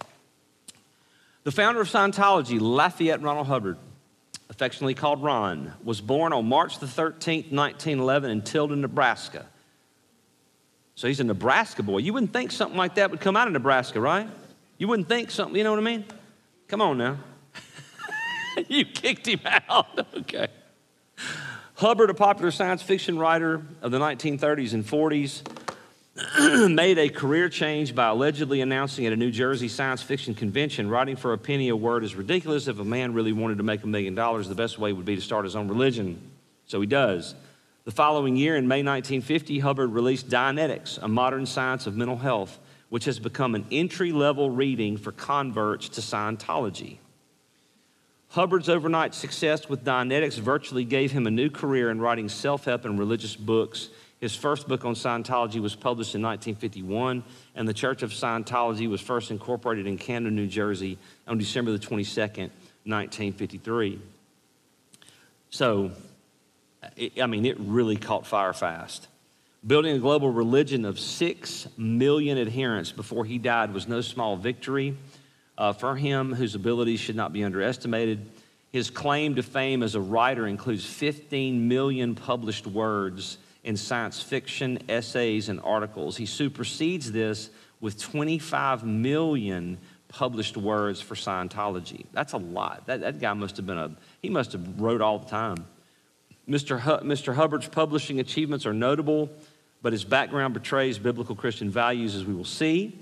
The 1.44 1.53
founder 1.53 1.81
of 1.81 1.88
Scientology, 1.88 2.61
Lafayette 2.61 3.23
Ronald 3.23 3.47
Hubbard, 3.47 3.79
affectionately 4.51 4.94
called 4.94 5.23
Ron, 5.23 5.73
was 5.83 6.01
born 6.01 6.33
on 6.33 6.47
March 6.47 6.79
the 6.79 6.87
13th, 6.87 7.53
1911, 7.53 8.31
in 8.31 8.42
Tilden, 8.42 8.81
Nebraska. 8.83 9.47
So 10.98 11.06
he's 11.06 11.20
a 11.20 11.24
Nebraska 11.24 11.84
boy. 11.84 11.98
You 11.98 12.12
wouldn't 12.12 12.32
think 12.32 12.50
something 12.50 12.76
like 12.76 12.96
that 12.96 13.12
would 13.12 13.20
come 13.20 13.37
out 13.37 13.46
of 13.46 13.52
Nebraska, 13.52 14.00
right? 14.00 14.28
You 14.78 14.88
wouldn't 14.88 15.06
think 15.06 15.30
something, 15.30 15.54
you 15.54 15.62
know 15.62 15.70
what 15.70 15.78
I 15.78 15.84
mean? 15.84 16.04
Come 16.66 16.82
on 16.82 16.98
now. 16.98 17.18
you 18.68 18.84
kicked 18.84 19.28
him 19.28 19.38
out. 19.68 20.08
okay. 20.16 20.48
Hubbard, 21.74 22.11
a 22.11 22.14
popular 22.14 22.50
science 22.50 22.82
fiction 22.82 23.16
writer 23.16 23.62
of 23.80 23.92
the 23.92 24.00
1930s 24.00 24.74
and 24.74 24.84
40s, 24.84 26.68
made 26.74 26.98
a 26.98 27.08
career 27.08 27.48
change 27.48 27.94
by 27.94 28.08
allegedly 28.08 28.61
announcing 28.61 29.06
at 29.06 29.12
a 29.12 29.16
New 29.16 29.30
Jersey 29.30 29.68
science 29.68 30.02
fiction 30.02 30.34
convention 30.34 30.90
writing 30.90 31.14
for 31.14 31.32
a 31.32 31.38
penny 31.38 31.68
a 31.68 31.76
word 31.76 32.02
is 32.02 32.16
ridiculous. 32.16 32.66
If 32.66 32.80
a 32.80 32.84
man 32.84 33.14
really 33.14 33.30
wanted 33.30 33.58
to 33.58 33.62
make 33.62 33.84
a 33.84 33.87
million 33.87 34.16
dollars, 34.16 34.48
the 34.48 34.56
best 34.56 34.80
way 34.80 34.92
would 34.92 35.06
be 35.06 35.14
to 35.14 35.22
start 35.22 35.44
his 35.44 35.54
own 35.54 35.68
religion. 35.68 36.20
So 36.66 36.80
he 36.80 36.88
does. 36.88 37.37
The 37.88 37.94
following 37.94 38.37
year, 38.37 38.55
in 38.55 38.68
May 38.68 38.83
1950, 38.83 39.61
Hubbard 39.61 39.92
released 39.92 40.29
Dianetics, 40.29 40.98
a 41.01 41.09
modern 41.09 41.46
science 41.46 41.87
of 41.87 41.96
mental 41.96 42.18
health, 42.18 42.59
which 42.90 43.07
has 43.07 43.18
become 43.18 43.55
an 43.55 43.64
entry 43.72 44.12
level 44.12 44.51
reading 44.51 44.98
for 44.98 45.11
converts 45.11 45.88
to 45.88 46.03
Scientology. 46.03 46.98
Hubbard's 48.29 48.68
overnight 48.68 49.14
success 49.14 49.70
with 49.70 49.87
Dianetics 49.87 50.38
virtually 50.38 50.85
gave 50.85 51.12
him 51.12 51.27
a 51.27 51.31
new 51.31 51.48
career 51.48 51.90
in 51.90 51.98
writing 51.98 52.29
self 52.29 52.66
help 52.66 52.85
and 52.85 52.98
religious 52.98 53.35
books. 53.35 53.88
His 54.20 54.37
first 54.37 54.68
book 54.68 54.85
on 54.85 54.92
Scientology 54.92 55.59
was 55.59 55.74
published 55.74 56.14
in 56.14 56.20
1951, 56.20 57.24
and 57.55 57.66
the 57.66 57.72
Church 57.72 58.03
of 58.03 58.11
Scientology 58.11 58.87
was 58.87 59.01
first 59.01 59.31
incorporated 59.31 59.87
in 59.87 59.96
Camden, 59.96 60.37
New 60.37 60.46
Jersey 60.46 60.98
on 61.27 61.38
December 61.38 61.70
the 61.70 61.79
22nd, 61.79 62.51
1953. 62.85 63.98
So, 65.48 65.92
I 67.21 67.27
mean, 67.27 67.45
it 67.45 67.57
really 67.59 67.97
caught 67.97 68.27
fire 68.27 68.53
fast. 68.53 69.09
Building 69.67 69.97
a 69.97 69.99
global 69.99 70.31
religion 70.31 70.85
of 70.85 71.01
six 71.01 71.67
million 71.77 72.38
adherents 72.38 72.93
before 72.93 73.25
he 73.25 73.38
died 73.38 73.75
was 73.75 73.88
no 73.88 74.01
small 74.01 74.37
victory 74.37 74.97
uh, 75.57 75.73
for 75.73 75.97
him, 75.97 76.33
whose 76.33 76.55
abilities 76.55 77.01
should 77.01 77.17
not 77.17 77.33
be 77.33 77.43
underestimated. 77.43 78.25
His 78.73 78.91
claim 78.91 79.35
to 79.35 79.43
fame 79.43 79.83
as 79.83 79.95
a 79.95 80.01
writer 80.01 80.47
includes 80.47 80.87
15 80.87 81.67
million 81.67 82.14
published 82.14 82.67
words 82.67 83.38
in 83.64 83.77
science 83.77 84.23
fiction, 84.23 84.79
essays, 84.88 85.49
and 85.49 85.61
articles. 85.64 86.17
He 86.17 86.27
supersedes 86.27 87.11
this 87.11 87.51
with 87.81 88.01
25 88.01 88.85
million 88.85 89.79
published 90.09 90.57
words 90.57 91.01
for 91.01 91.14
Scientology. 91.14 92.07
That's 92.12 92.33
a 92.33 92.38
lot. 92.38 92.87
That, 92.87 93.01
that 93.01 93.21
guy 93.21 93.33
must 93.35 93.57
have 93.57 93.67
been 93.67 93.79
a, 93.79 93.91
he 94.23 94.31
must 94.31 94.53
have 94.53 94.81
wrote 94.81 95.01
all 95.01 95.19
the 95.19 95.29
time. 95.29 95.67
Mr. 96.48 96.80
Mr. 97.02 97.34
Hubbard's 97.34 97.68
publishing 97.68 98.20
achievements 98.20 98.64
are 98.64 98.72
notable, 98.72 99.28
but 99.82 99.92
his 99.92 100.04
background 100.04 100.54
betrays 100.54 100.98
biblical 100.98 101.34
Christian 101.34 101.70
values, 101.70 102.14
as 102.14 102.24
we 102.24 102.34
will 102.34 102.44
see. 102.44 103.00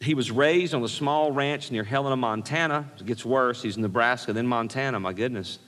He 0.00 0.14
was 0.14 0.30
raised 0.30 0.74
on 0.74 0.84
a 0.84 0.88
small 0.88 1.32
ranch 1.32 1.70
near 1.70 1.82
Helena, 1.82 2.16
Montana. 2.16 2.90
It 3.00 3.06
gets 3.06 3.24
worse. 3.24 3.62
He's 3.62 3.76
in 3.76 3.82
Nebraska, 3.82 4.32
then 4.34 4.46
Montana, 4.46 5.00
my 5.00 5.14
goodness. 5.14 5.58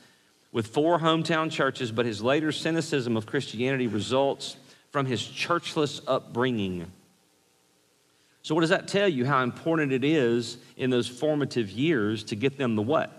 With 0.53 0.67
four 0.67 0.99
hometown 0.99 1.51
churches, 1.51 1.91
but 1.91 2.05
his 2.05 2.23
later 2.23 2.53
cynicism 2.53 3.17
of 3.17 3.25
Christianity 3.25 3.87
results 3.87 4.57
from 4.91 5.07
his 5.07 5.23
churchless 5.23 6.03
upbringing. 6.07 6.91
So, 8.43 8.55
what 8.55 8.63
does 8.63 8.71
that 8.71 8.89
tell 8.89 9.09
you? 9.09 9.25
How 9.25 9.43
important 9.43 9.93
it 9.93 10.05
is 10.05 10.59
in 10.77 10.91
those 10.91 11.09
formative 11.09 11.71
years 11.71 12.25
to 12.25 12.37
get 12.37 12.57
them 12.57 12.77
the 12.77 12.83
what? 12.83 13.18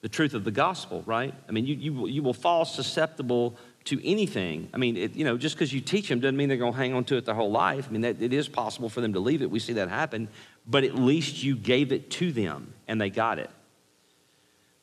The 0.00 0.08
truth 0.08 0.34
of 0.34 0.44
the 0.44 0.50
gospel, 0.50 1.02
right? 1.06 1.34
I 1.48 1.52
mean, 1.52 1.66
you, 1.66 1.74
you, 1.74 2.06
you 2.06 2.22
will 2.22 2.34
fall 2.34 2.64
susceptible 2.64 3.56
to 3.86 4.06
anything. 4.06 4.68
I 4.72 4.76
mean, 4.76 4.96
it, 4.96 5.16
you 5.16 5.24
know, 5.24 5.36
just 5.36 5.56
because 5.56 5.72
you 5.72 5.80
teach 5.80 6.08
them 6.08 6.20
doesn't 6.20 6.36
mean 6.36 6.48
they're 6.48 6.58
going 6.58 6.72
to 6.72 6.78
hang 6.78 6.94
on 6.94 7.04
to 7.04 7.16
it 7.16 7.24
their 7.24 7.34
whole 7.34 7.50
life. 7.50 7.86
I 7.88 7.92
mean, 7.92 8.02
that, 8.02 8.20
it 8.20 8.32
is 8.32 8.48
possible 8.48 8.88
for 8.88 9.00
them 9.00 9.14
to 9.14 9.20
leave 9.20 9.42
it. 9.42 9.50
We 9.50 9.58
see 9.58 9.72
that 9.74 9.88
happen. 9.88 10.28
But 10.66 10.84
at 10.84 10.94
least 10.94 11.42
you 11.42 11.56
gave 11.56 11.90
it 11.92 12.10
to 12.12 12.30
them 12.30 12.74
and 12.86 13.00
they 13.00 13.10
got 13.10 13.38
it. 13.38 13.50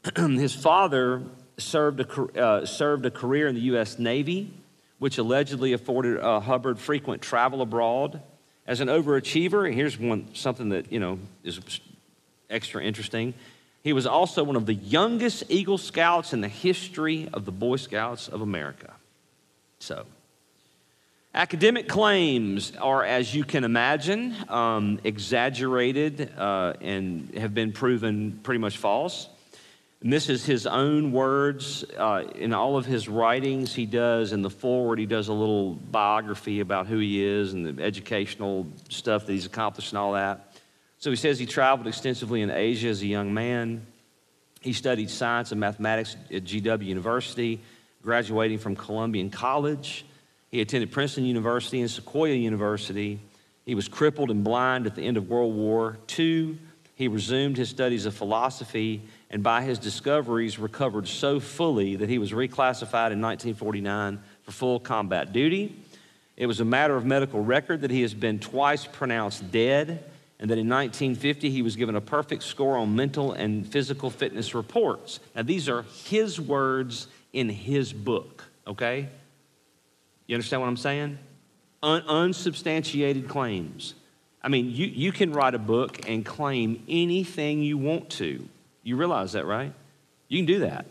His 0.16 0.54
father 0.54 1.24
served 1.58 2.00
a, 2.00 2.42
uh, 2.42 2.66
served 2.66 3.06
a 3.06 3.12
career 3.12 3.48
in 3.48 3.56
the 3.56 3.62
U.S. 3.62 3.98
Navy, 4.00 4.54
which 5.00 5.18
allegedly 5.18 5.74
afforded 5.74 6.20
uh, 6.20 6.40
Hubbard 6.40 6.80
frequent 6.80 7.22
travel 7.22 7.62
abroad. 7.62 8.22
As 8.68 8.82
an 8.82 8.88
overachiever, 8.88 9.72
here's 9.72 10.00
one 10.00 10.34
something 10.34 10.70
that 10.70 10.92
you 10.92 11.00
know 11.00 11.20
is 11.44 11.60
extra 12.50 12.84
interesting. 12.84 13.34
He 13.86 13.94
was 13.94 14.08
also 14.08 14.44
one 14.44 14.56
of 14.56 14.66
the 14.66 14.74
youngest 14.74 15.44
Eagle 15.48 15.78
Scouts 15.78 16.34
in 16.34 16.42
the 16.42 16.48
history 16.48 17.30
of 17.32 17.46
the 17.46 17.52
Boy 17.52 17.76
Scouts 17.76 18.28
of 18.28 18.42
America. 18.42 18.92
So, 19.78 20.08
academic 21.36 21.88
claims 21.88 22.76
are, 22.78 23.04
as 23.04 23.36
you 23.36 23.44
can 23.44 23.64
imagine, 23.64 24.36
um, 24.50 25.00
exaggerated 25.04 26.32
uh, 26.36 26.74
and 26.82 27.32
have 27.38 27.54
been 27.54 27.74
proven 27.74 28.40
pretty 28.42 28.58
much 28.58 28.78
false. 28.80 29.30
And 30.02 30.12
this 30.12 30.30
is 30.30 30.44
his 30.44 30.66
own 30.66 31.12
words. 31.12 31.84
Uh, 31.96 32.24
in 32.34 32.56
all 32.56 32.78
of 32.78 32.88
his 32.88 33.08
writings, 33.08 33.76
he 33.76 33.86
does, 33.86 34.34
in 34.34 34.42
the 34.42 34.50
forward, 34.50 34.98
he 34.98 35.06
does 35.06 35.28
a 35.28 35.34
little 35.34 35.74
biography 35.76 36.60
about 36.60 36.88
who 36.88 36.98
he 36.98 37.24
is 37.24 37.54
and 37.54 37.78
the 37.78 37.84
educational 37.84 38.66
stuff 38.90 39.28
that 39.28 39.32
he's 39.32 39.46
accomplished 39.46 39.92
and 39.92 40.00
all 40.00 40.14
that. 40.14 40.55
So 41.06 41.12
he 41.12 41.18
says 41.18 41.38
he 41.38 41.46
traveled 41.46 41.86
extensively 41.86 42.42
in 42.42 42.50
Asia 42.50 42.88
as 42.88 43.04
a 43.04 43.06
young 43.06 43.32
man. 43.32 43.86
He 44.60 44.74
studied 44.74 45.12
science 45.12 45.52
and 45.52 45.62
mathematics 45.62 46.18
at 46.34 46.46
GW 46.46 46.84
University, 46.84 47.62
graduating 48.02 48.58
from 48.58 48.76
Columbian 48.76 49.30
College. 49.30 50.04
He 50.50 50.62
attended 50.62 50.92
Princeton 50.92 51.26
University 51.26 51.80
and 51.82 51.92
Sequoia 51.92 52.34
University. 52.34 53.20
He 53.68 53.76
was 53.76 53.88
crippled 53.88 54.32
and 54.32 54.44
blind 54.44 54.88
at 54.88 54.96
the 54.96 55.04
end 55.04 55.16
of 55.16 55.30
World 55.30 55.54
War 55.54 56.00
II. 56.18 56.58
He 56.96 57.08
resumed 57.08 57.56
his 57.56 57.70
studies 57.70 58.08
of 58.08 58.16
philosophy 58.16 59.04
and, 59.30 59.44
by 59.44 59.62
his 59.62 59.78
discoveries, 59.78 60.58
recovered 60.58 61.08
so 61.08 61.40
fully 61.40 61.98
that 61.98 62.10
he 62.10 62.18
was 62.18 62.32
reclassified 62.32 63.12
in 63.12 63.22
1949 63.22 64.20
for 64.42 64.52
full 64.52 64.80
combat 64.80 65.32
duty. 65.32 65.84
It 66.36 66.48
was 66.48 66.62
a 66.62 66.66
matter 66.66 66.96
of 66.96 67.06
medical 67.06 67.44
record 67.44 67.82
that 67.82 67.92
he 67.92 68.02
has 68.02 68.16
been 68.16 68.40
twice 68.40 68.88
pronounced 68.88 69.52
dead 69.52 70.04
and 70.40 70.50
that 70.50 70.58
in 70.58 70.68
1950 70.68 71.50
he 71.50 71.62
was 71.62 71.76
given 71.76 71.96
a 71.96 72.02
perfect 72.02 72.44
score 72.44 72.78
on 72.78 72.96
mental 72.96 73.32
and 73.32 73.68
physical 73.68 74.10
fitness 74.10 74.54
reports. 74.54 75.20
Now, 75.36 75.44
these 75.44 75.70
are 75.70 75.86
his 76.06 76.40
words 76.40 77.08
in 77.34 77.50
his 77.50 77.94
book, 77.94 78.44
okay? 78.68 79.10
You 80.28 80.36
understand 80.36 80.62
what 80.62 80.68
I'm 80.68 80.78
saying? 80.78 81.18
Un- 81.84 82.04
unsubstantiated 82.08 83.30
claims. 83.30 83.94
I 84.42 84.48
mean, 84.48 84.72
you, 84.72 84.88
you 84.88 85.12
can 85.12 85.32
write 85.32 85.56
a 85.56 85.60
book 85.60 86.08
and 86.08 86.26
claim 86.26 86.84
anything 86.88 87.64
you 87.64 87.78
want 87.78 88.10
to. 88.12 88.48
You 88.84 88.96
realize 88.96 89.34
that, 89.34 89.46
right? 89.46 89.74
You 90.28 90.40
can 90.40 90.46
do 90.46 90.60
that. 90.60 90.86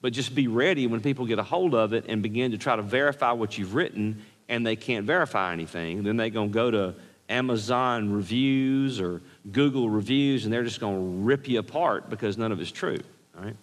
But 0.00 0.12
just 0.12 0.34
be 0.34 0.46
ready 0.46 0.86
when 0.86 1.00
people 1.00 1.26
get 1.26 1.38
a 1.38 1.42
hold 1.42 1.74
of 1.74 1.92
it 1.92 2.04
and 2.08 2.22
begin 2.22 2.52
to 2.52 2.58
try 2.58 2.76
to 2.76 2.82
verify 2.82 3.32
what 3.32 3.58
you've 3.58 3.74
written 3.74 4.22
and 4.48 4.66
they 4.66 4.76
can't 4.76 5.06
verify 5.06 5.52
anything. 5.52 6.04
Then 6.04 6.16
they're 6.16 6.30
going 6.30 6.50
to 6.50 6.54
go 6.54 6.70
to 6.70 6.94
Amazon 7.28 8.12
reviews 8.12 9.00
or 9.00 9.20
Google 9.50 9.90
reviews, 9.90 10.44
and 10.44 10.52
they're 10.52 10.64
just 10.64 10.80
going 10.80 10.94
to 10.96 11.24
rip 11.24 11.48
you 11.48 11.58
apart 11.58 12.08
because 12.08 12.38
none 12.38 12.52
of 12.52 12.60
it's 12.60 12.70
true. 12.70 12.98
All 13.36 13.44
right? 13.44 13.56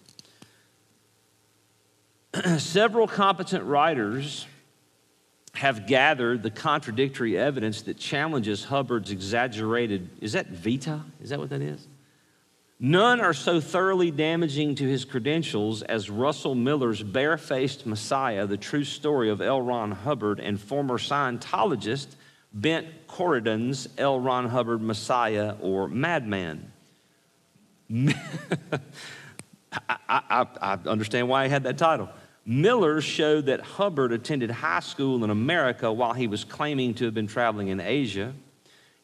Several 2.60 3.06
competent 3.06 3.64
writers 3.64 4.46
have 5.54 5.86
gathered 5.86 6.42
the 6.42 6.50
contradictory 6.50 7.38
evidence 7.38 7.82
that 7.82 7.96
challenges 7.96 8.64
Hubbard's 8.64 9.10
exaggerated. 9.10 10.10
Is 10.20 10.32
that 10.34 10.48
Vita? 10.48 11.00
Is 11.22 11.30
that 11.30 11.38
what 11.38 11.50
that 11.50 11.62
is? 11.62 11.86
None 12.78 13.22
are 13.22 13.32
so 13.32 13.58
thoroughly 13.58 14.10
damaging 14.10 14.74
to 14.74 14.84
his 14.84 15.06
credentials 15.06 15.80
as 15.82 16.10
Russell 16.10 16.54
Miller's 16.54 17.02
Barefaced 17.02 17.86
Messiah, 17.86 18.46
the 18.46 18.58
true 18.58 18.84
story 18.84 19.30
of 19.30 19.40
L. 19.40 19.62
Ron 19.62 19.92
Hubbard 19.92 20.40
and 20.40 20.60
former 20.60 20.98
Scientologist 20.98 22.08
Bent 22.56 23.06
Corydon's 23.06 23.86
L. 23.98 24.18
Ron 24.18 24.48
Hubbard 24.48 24.80
Messiah 24.80 25.56
or 25.60 25.88
Madman. 25.88 26.72
I, 27.90 28.08
I, 30.08 30.46
I, 30.62 30.78
understand 30.86 31.28
why 31.28 31.44
he 31.44 31.50
had 31.50 31.64
that 31.64 31.76
title. 31.76 32.08
Miller 32.46 33.02
showed 33.02 33.46
that 33.46 33.60
Hubbard 33.60 34.10
attended 34.10 34.50
high 34.50 34.80
school 34.80 35.22
in 35.22 35.28
America 35.28 35.92
while 35.92 36.14
he 36.14 36.26
was 36.26 36.44
claiming 36.44 36.94
to 36.94 37.04
have 37.04 37.12
been 37.12 37.26
traveling 37.26 37.68
in 37.68 37.78
Asia. 37.78 38.32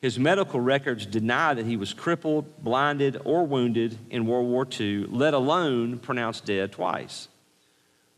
His 0.01 0.19
medical 0.19 0.59
records 0.59 1.05
deny 1.05 1.53
that 1.53 1.67
he 1.67 1.77
was 1.77 1.93
crippled, 1.93 2.65
blinded, 2.65 3.21
or 3.23 3.45
wounded 3.47 3.99
in 4.09 4.27
World 4.27 4.47
War 4.47 4.67
II, 4.81 5.09
let 5.11 5.35
alone 5.35 5.99
pronounced 5.99 6.47
dead 6.47 6.73
twice. 6.73 7.29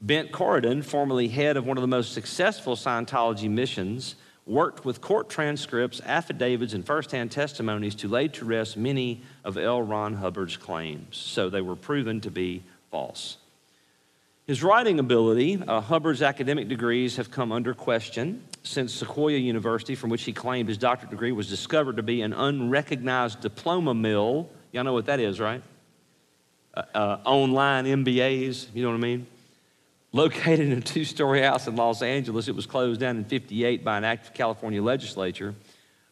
Bent 0.01 0.31
Corydon, 0.31 0.85
formerly 0.85 1.27
head 1.27 1.57
of 1.57 1.67
one 1.67 1.77
of 1.77 1.83
the 1.83 1.89
most 1.89 2.13
successful 2.13 2.77
Scientology 2.77 3.51
missions, 3.51 4.15
worked 4.47 4.85
with 4.85 5.01
court 5.01 5.29
transcripts, 5.31 6.01
affidavits, 6.05 6.75
and 6.75 6.85
firsthand 6.85 7.31
testimonies 7.31 7.95
to 7.95 8.09
lay 8.09 8.29
to 8.29 8.45
rest 8.45 8.77
many 8.77 9.23
of 9.43 9.57
L. 9.57 9.83
Ron 9.83 10.15
Hubbard's 10.15 10.57
claims. 10.57 11.17
So 11.17 11.49
they 11.49 11.63
were 11.63 11.77
proven 11.77 12.21
to 12.23 12.31
be 12.31 12.63
false. 12.91 13.39
His 14.47 14.63
writing 14.63 14.99
ability, 14.99 15.63
uh, 15.67 15.81
Hubbard's 15.81 16.21
academic 16.21 16.69
degrees 16.69 17.17
have 17.17 17.31
come 17.31 17.51
under 17.51 17.73
question 17.73 18.45
since 18.63 18.93
Sequoia 18.93 19.39
University, 19.39 19.95
from 19.95 20.11
which 20.11 20.25
he 20.25 20.35
claimed 20.35 20.69
his 20.69 20.77
doctorate 20.77 21.11
degree, 21.11 21.33
was 21.33 21.49
discovered 21.49 21.97
to 21.97 22.03
be 22.03 22.21
an 22.21 22.35
unrecognized 22.35 23.41
diploma 23.41 23.95
mill. 23.95 24.51
Y'all 24.73 24.85
know 24.85 24.93
what 24.93 25.07
that 25.07 25.19
is, 25.19 25.41
right? 25.41 25.63
Uh, 26.75 26.83
uh, 26.95 27.19
online 27.25 27.87
MBAs, 27.87 28.67
you 28.75 28.83
know 28.83 28.91
what 28.91 28.97
I 28.97 29.01
mean? 29.01 29.27
Located 30.15 30.61
in 30.61 30.73
a 30.73 30.81
two 30.81 31.05
story 31.05 31.43
house 31.43 31.67
in 31.67 31.75
Los 31.75 32.01
Angeles. 32.01 32.47
It 32.47 32.55
was 32.55 32.67
closed 32.67 33.01
down 33.01 33.17
in 33.17 33.25
58 33.25 33.85
by 33.85 33.99
an 33.99 34.05
act 34.05 34.29
of 34.29 34.35
California 34.35 34.81
legislature. 34.81 35.57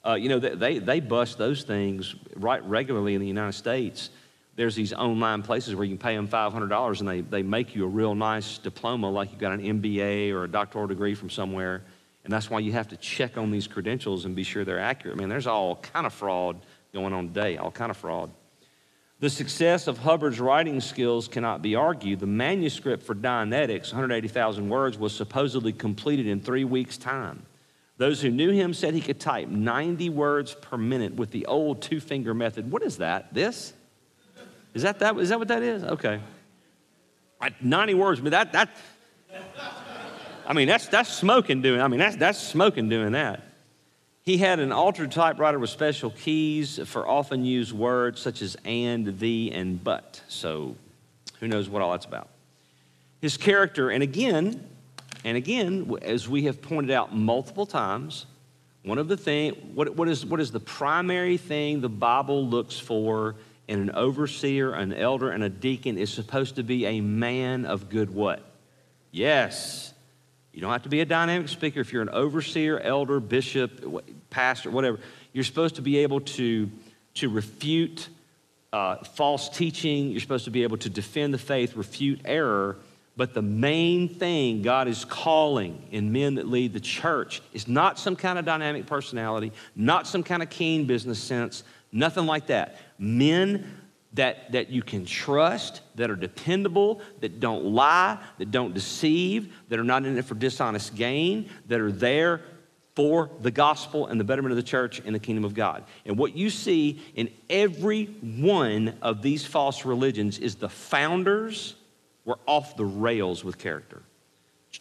Uh, 0.05 0.15
you 0.15 0.29
know, 0.29 0.41
they, 0.41 0.79
they 0.79 0.99
bust 0.99 1.39
those 1.39 1.63
things 1.63 2.17
right 2.35 2.63
regularly 2.65 3.15
in 3.15 3.21
the 3.21 3.29
United 3.29 3.53
States. 3.53 4.11
There's 4.57 4.75
these 4.75 4.93
online 4.93 5.43
places 5.43 5.77
where 5.77 5.85
you 5.85 5.97
can 5.97 6.05
pay 6.05 6.17
them 6.17 6.27
$500 6.27 6.99
and 6.99 7.09
they, 7.09 7.21
they 7.21 7.45
make 7.45 7.77
you 7.77 7.85
a 7.85 7.89
real 7.89 8.17
nice 8.17 8.59
diploma, 8.59 9.09
like 9.09 9.31
you've 9.31 9.41
got 9.41 9.53
an 9.53 9.81
MBA 9.81 10.33
or 10.33 10.45
a 10.45 10.49
doctoral 10.49 10.89
degree 10.89 11.15
from 11.15 11.31
somewhere. 11.31 11.85
And 12.25 12.33
that's 12.33 12.51
why 12.51 12.59
you 12.59 12.73
have 12.73 12.89
to 12.89 12.97
check 12.97 13.39
on 13.39 13.53
these 13.53 13.69
credentials 13.69 14.25
and 14.25 14.35
be 14.35 14.43
sure 14.43 14.65
they're 14.65 14.81
accurate. 14.81 15.17
I 15.17 15.21
mean, 15.21 15.29
there's 15.29 15.47
all 15.47 15.77
kind 15.77 16.07
of 16.07 16.13
fraud 16.13 16.61
going 16.93 17.13
on 17.13 17.29
today, 17.29 17.57
all 17.57 17.71
kind 17.71 17.91
of 17.91 17.97
fraud. 17.97 18.33
The 19.23 19.31
success 19.31 19.87
of 19.87 19.99
Hubbard's 19.99 20.41
writing 20.41 20.81
skills 20.81 21.29
cannot 21.29 21.63
be 21.63 21.77
argued. 21.77 22.19
The 22.19 22.27
manuscript 22.27 23.05
for 23.05 23.15
Dianetics, 23.15 23.93
180,000 23.93 24.69
words, 24.69 24.99
was 24.99 25.15
supposedly 25.15 25.73
completed 25.73 26.27
in 26.27 26.41
three 26.41 26.65
weeks' 26.65 26.99
time. 26.99 27.47
Those 27.99 28.21
who 28.21 28.33
knew 28.33 28.51
him 28.51 28.75
said 28.75 28.95
he 28.95 29.01
could 29.01 29.21
type 29.21 29.47
90 29.47 30.11
words 30.11 30.57
per 30.61 30.77
minute 30.77 31.15
with 31.15 31.31
the 31.31 31.47
old 31.47 31.83
two 31.83 32.01
finger 32.01 32.35
method. 32.35 32.73
What 32.73 32.83
is 32.83 32.97
that? 32.97 33.33
This? 33.33 33.73
Is 34.75 34.83
that, 34.83 34.99
that, 34.99 35.17
is 35.19 35.29
that 35.29 35.39
what 35.39 35.47
that 35.47 35.63
is? 35.63 35.85
Okay. 35.85 36.19
90 37.61 37.95
words, 37.95 38.21
but 38.21 38.33
that, 38.33 38.51
that, 38.55 38.77
I 40.49 40.53
mean, 40.53 40.67
that's, 40.67 40.89
that's 40.89 41.09
smoking 41.09 41.63
doing, 41.63 41.81
I 41.81 41.87
mean, 41.87 42.01
that's, 42.01 42.17
that's 42.17 42.41
smoking 42.41 42.89
doing 42.89 43.13
that. 43.13 43.52
He 44.25 44.39
had 44.39 44.61
an 44.61 44.71
altered 44.71 45.11
typewriter 45.11 45.59
with 45.59 45.71
special 45.71 46.11
keys 46.11 46.79
for 46.87 47.07
often 47.07 47.45
used 47.45 47.73
words 47.73 48.21
such 48.21 48.41
as 48.41 48.57
and, 48.65 49.19
the, 49.19 49.51
and 49.53 49.83
but. 49.83 50.23
So 50.29 50.77
who 51.41 51.49
knows 51.49 51.69
what 51.69 51.83
all 51.83 51.91
that's 51.91 52.07
about. 52.07 52.29
His 53.21 53.37
character, 53.37 53.91
and 53.91 54.03
again, 54.03 54.65
and 55.25 55.37
again, 55.37 55.93
as 56.03 56.29
we 56.29 56.45
have 56.45 56.63
pointed 56.63 56.93
out 56.93 57.15
multiple 57.15 57.67
times, 57.67 58.27
one 58.85 58.99
of 58.99 59.09
the 59.09 59.17
things, 59.17 59.57
what, 59.75 59.97
what, 59.97 60.09
is, 60.09 60.25
what 60.25 60.41
is 60.41 60.51
the 60.51 60.61
primary 60.61 61.37
thing 61.37 61.81
the 61.81 61.89
Bible 61.89 62.47
looks 62.47 62.79
for 62.79 63.37
in 63.69 63.81
an 63.81 63.91
overseer, 63.91 64.73
an 64.73 64.93
elder, 64.93 65.31
and 65.31 65.43
a 65.43 65.49
deacon 65.49 65.99
is 65.99 66.13
supposed 66.13 66.57
to 66.57 66.63
be 66.63 66.87
a 66.87 67.01
man 67.01 67.65
of 67.65 67.89
good 67.89 68.13
what? 68.13 68.43
Yes. 69.11 69.92
You 70.53 70.61
don't 70.61 70.73
have 70.73 70.83
to 70.83 70.89
be 70.89 71.01
a 71.01 71.07
dynamic 71.07 71.49
speaker 71.49 71.81
if 71.81 71.93
you're 71.93 72.03
an 72.03 72.11
overseer, 72.11 72.79
elder, 72.79 73.21
bishop, 73.21 74.05
pastor, 74.29 74.71
whatever. 74.71 75.01
You're 75.33 75.45
supposed 75.45 75.77
to 75.77 75.83
be 75.83 75.99
able 75.99 76.21
to, 76.21 76.71
to 77.15 77.29
refute 77.31 78.09
uh, 78.73 78.97
false 78.97 79.49
teaching. 79.49 80.11
You're 80.11 80.21
supposed 80.21 80.45
to 80.45 80.51
be 80.51 80.63
able 80.63 80.77
to 80.79 80.91
defend 80.91 81.33
the 81.33 81.39
faith, 81.39 81.75
refute 81.75 82.21
error. 82.25 82.77
But 83.17 83.35
the 83.35 83.43
main 83.43 84.09
thing 84.09 84.63
God 84.63 84.89
is 84.89 85.05
calling 85.05 85.87
in 85.91 86.13
men 86.13 86.37
that 86.37 86.49
lead 86.49 86.73
the 86.73 86.81
church 86.81 87.43
is 87.53 87.69
not 87.69 87.99
some 87.99 88.17
kind 88.17 88.39
of 88.39 88.45
dynamic 88.45 88.87
personality, 88.87 89.53
not 89.77 90.07
some 90.07 90.23
kind 90.23 90.43
of 90.43 90.51
keen 90.51 90.87
business 90.87 91.19
sense, 91.19 91.63
nothing 91.93 92.27
like 92.27 92.47
that. 92.47 92.77
Men 92.99 93.82
that, 94.15 94.53
that 94.53 94.71
you 94.71 94.83
can 94.83 95.05
trust, 95.05 95.81
that 95.95 96.11
are 96.11 96.17
dependable, 96.17 97.01
that 97.21 97.41
don't 97.41 97.65
lie, 97.65 98.19
that 98.39 98.51
don't 98.51 98.75
deceive, 98.75 99.55
that 99.69 99.79
are 99.79 99.85
not 99.85 100.05
in 100.05 100.19
it 100.19 100.25
for 100.25 100.35
dishonest 100.35 100.95
gain, 100.95 101.49
that 101.67 101.81
are 101.81 101.93
there 101.93 102.43
for 102.95 103.31
the 103.41 103.51
gospel 103.51 104.07
and 104.07 104.21
the 104.21 104.25
betterment 104.25 104.53
of 104.53 104.57
the 104.57 104.63
church 104.63 105.01
and 105.05 105.15
the 105.15 105.19
kingdom 105.19 105.45
of 105.45 105.55
God. 105.55 105.85
And 106.05 106.19
what 106.19 106.37
you 106.37 106.51
see 106.51 107.01
in 107.15 107.31
every 107.49 108.05
one 108.05 108.99
of 109.01 109.23
these 109.23 109.47
false 109.47 109.85
religions 109.85 110.39
is 110.39 110.57
the 110.57 110.69
founders 110.69 111.75
were 112.25 112.39
off 112.47 112.77
the 112.77 112.85
rails 112.85 113.45
with 113.45 113.59
character. 113.59 114.03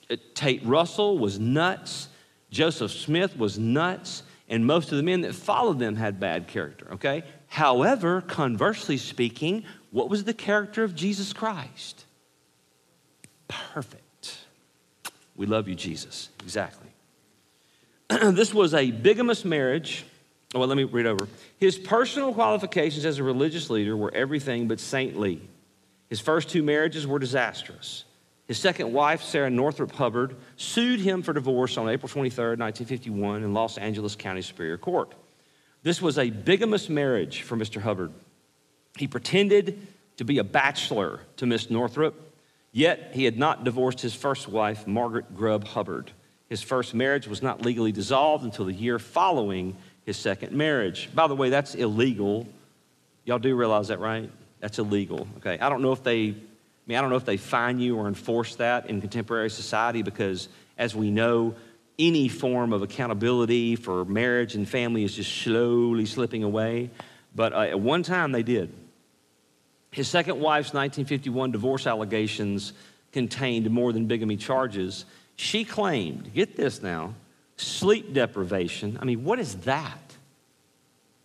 Uh, 0.09 0.17
Tate 0.33 0.63
Russell 0.65 1.17
was 1.17 1.39
nuts. 1.39 2.09
Joseph 2.49 2.91
Smith 2.91 3.37
was 3.37 3.57
nuts. 3.57 4.23
And 4.49 4.65
most 4.65 4.91
of 4.91 4.97
the 4.97 5.03
men 5.03 5.21
that 5.21 5.33
followed 5.33 5.79
them 5.79 5.95
had 5.95 6.19
bad 6.19 6.49
character, 6.49 6.87
okay? 6.93 7.23
However, 7.51 8.21
conversely 8.21 8.95
speaking, 8.95 9.65
what 9.91 10.09
was 10.09 10.23
the 10.23 10.33
character 10.33 10.85
of 10.85 10.95
Jesus 10.95 11.33
Christ? 11.33 12.05
Perfect. 13.49 14.37
We 15.35 15.47
love 15.47 15.67
you, 15.67 15.75
Jesus. 15.75 16.29
Exactly. 16.43 16.87
this 18.09 18.53
was 18.53 18.73
a 18.73 18.89
bigamous 18.89 19.43
marriage. 19.43 20.05
Oh, 20.55 20.59
well, 20.59 20.69
let 20.69 20.77
me 20.77 20.85
read 20.85 21.05
over. 21.05 21.27
His 21.57 21.77
personal 21.77 22.33
qualifications 22.33 23.03
as 23.03 23.19
a 23.19 23.23
religious 23.23 23.69
leader 23.69 23.97
were 23.97 24.13
everything 24.15 24.69
but 24.69 24.79
saintly. 24.79 25.41
His 26.09 26.21
first 26.21 26.47
two 26.47 26.63
marriages 26.63 27.05
were 27.05 27.19
disastrous. 27.19 28.05
His 28.47 28.59
second 28.59 28.93
wife, 28.93 29.23
Sarah 29.23 29.49
Northrup 29.49 29.91
Hubbard, 29.91 30.37
sued 30.55 31.01
him 31.01 31.21
for 31.21 31.33
divorce 31.33 31.77
on 31.77 31.89
April 31.89 32.07
23, 32.07 32.55
1951, 32.55 33.43
in 33.43 33.53
Los 33.53 33.77
Angeles 33.77 34.15
County 34.15 34.41
Superior 34.41 34.77
Court. 34.77 35.13
This 35.83 36.01
was 36.01 36.17
a 36.17 36.29
bigamous 36.29 36.89
marriage 36.89 37.41
for 37.41 37.55
Mr. 37.55 37.81
Hubbard. 37.81 38.11
He 38.97 39.07
pretended 39.07 39.87
to 40.17 40.23
be 40.23 40.37
a 40.37 40.43
bachelor 40.43 41.21
to 41.37 41.45
Miss 41.45 41.69
Northrup, 41.69 42.33
yet 42.71 43.11
he 43.13 43.25
had 43.25 43.37
not 43.37 43.63
divorced 43.63 44.01
his 44.01 44.13
first 44.13 44.47
wife, 44.47 44.85
Margaret 44.85 45.35
Grubb 45.35 45.63
Hubbard. 45.63 46.11
His 46.49 46.61
first 46.61 46.93
marriage 46.93 47.27
was 47.27 47.41
not 47.41 47.65
legally 47.65 47.91
dissolved 47.91 48.43
until 48.43 48.65
the 48.65 48.73
year 48.73 48.99
following 48.99 49.75
his 50.05 50.17
second 50.17 50.51
marriage. 50.51 51.09
By 51.15 51.27
the 51.27 51.35
way, 51.35 51.49
that's 51.49 51.75
illegal. 51.75 52.47
Y'all 53.25 53.39
do 53.39 53.55
realize 53.55 53.87
that, 53.87 53.99
right? 53.99 54.29
That's 54.59 54.77
illegal. 54.77 55.27
Okay. 55.37 55.57
I 55.59 55.69
don't 55.69 55.81
know 55.81 55.93
if 55.93 56.03
they 56.03 56.35
I 56.81 56.89
mean, 56.89 56.97
I 56.97 57.01
don't 57.01 57.11
know 57.11 57.15
if 57.15 57.25
they 57.25 57.37
fine 57.37 57.79
you 57.79 57.95
or 57.95 58.07
enforce 58.07 58.55
that 58.55 58.89
in 58.89 59.01
contemporary 59.01 59.49
society 59.51 60.01
because 60.01 60.49
as 60.77 60.95
we 60.95 61.11
know, 61.11 61.55
any 62.01 62.27
form 62.27 62.73
of 62.73 62.81
accountability 62.81 63.75
for 63.75 64.03
marriage 64.05 64.55
and 64.55 64.67
family 64.67 65.03
is 65.03 65.15
just 65.15 65.31
slowly 65.31 66.05
slipping 66.05 66.43
away. 66.43 66.89
But 67.35 67.53
uh, 67.53 67.61
at 67.61 67.79
one 67.79 68.03
time 68.03 68.31
they 68.31 68.43
did. 68.43 68.73
His 69.91 70.07
second 70.07 70.39
wife's 70.39 70.73
1951 70.73 71.51
divorce 71.51 71.85
allegations 71.85 72.73
contained 73.11 73.69
more 73.69 73.93
than 73.93 74.07
bigamy 74.07 74.37
charges. 74.37 75.05
She 75.35 75.63
claimed, 75.63 76.33
get 76.33 76.55
this 76.55 76.81
now, 76.81 77.13
sleep 77.57 78.13
deprivation. 78.13 78.97
I 79.01 79.05
mean, 79.05 79.23
what 79.23 79.39
is 79.39 79.55
that? 79.57 79.99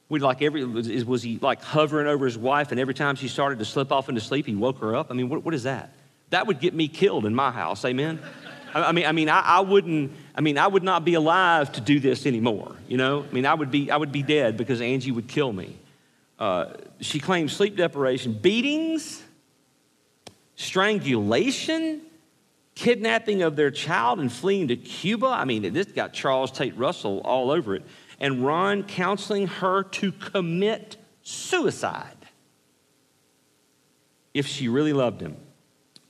Would 0.08 0.22
like 0.22 0.42
every 0.42 0.64
was, 0.64 1.04
was 1.04 1.22
he 1.22 1.38
like 1.40 1.62
hovering 1.62 2.06
over 2.06 2.26
his 2.26 2.38
wife, 2.38 2.70
and 2.70 2.78
every 2.78 2.94
time 2.94 3.16
she 3.16 3.28
started 3.28 3.58
to 3.60 3.64
slip 3.64 3.90
off 3.90 4.08
into 4.08 4.20
sleep, 4.20 4.46
he 4.46 4.54
woke 4.54 4.78
her 4.80 4.94
up? 4.94 5.10
I 5.10 5.14
mean, 5.14 5.28
what, 5.28 5.44
what 5.44 5.54
is 5.54 5.64
that? 5.64 5.92
That 6.30 6.46
would 6.46 6.60
get 6.60 6.74
me 6.74 6.88
killed 6.88 7.24
in 7.24 7.34
my 7.34 7.50
house. 7.50 7.84
Amen. 7.84 8.20
I 8.82 8.92
mean, 8.92 9.06
I 9.06 9.12
mean, 9.12 9.28
I, 9.28 9.40
I, 9.40 9.60
wouldn't. 9.60 10.12
I 10.34 10.40
mean, 10.40 10.58
I 10.58 10.66
would 10.66 10.82
not 10.82 11.04
be 11.04 11.14
alive 11.14 11.72
to 11.72 11.80
do 11.80 11.98
this 11.98 12.26
anymore. 12.26 12.76
You 12.88 12.96
know, 12.96 13.24
I 13.28 13.32
mean, 13.32 13.46
I 13.46 13.54
would 13.54 13.70
be, 13.70 13.90
I 13.90 13.96
would 13.96 14.12
be 14.12 14.22
dead 14.22 14.56
because 14.56 14.80
Angie 14.80 15.12
would 15.12 15.28
kill 15.28 15.52
me. 15.52 15.76
Uh, 16.38 16.74
she 17.00 17.18
claimed 17.18 17.50
sleep 17.50 17.76
deprivation, 17.76 18.34
beatings, 18.34 19.22
strangulation, 20.56 22.02
kidnapping 22.74 23.42
of 23.42 23.56
their 23.56 23.70
child, 23.70 24.20
and 24.20 24.30
fleeing 24.30 24.68
to 24.68 24.76
Cuba. 24.76 25.26
I 25.26 25.44
mean, 25.44 25.72
this 25.72 25.86
got 25.86 26.12
Charles 26.12 26.50
Tate 26.50 26.76
Russell 26.76 27.20
all 27.24 27.50
over 27.50 27.74
it. 27.74 27.82
And 28.20 28.44
Ron 28.44 28.82
counseling 28.82 29.46
her 29.46 29.82
to 29.84 30.12
commit 30.12 30.96
suicide 31.22 32.16
if 34.34 34.46
she 34.46 34.68
really 34.68 34.92
loved 34.92 35.20
him. 35.20 35.36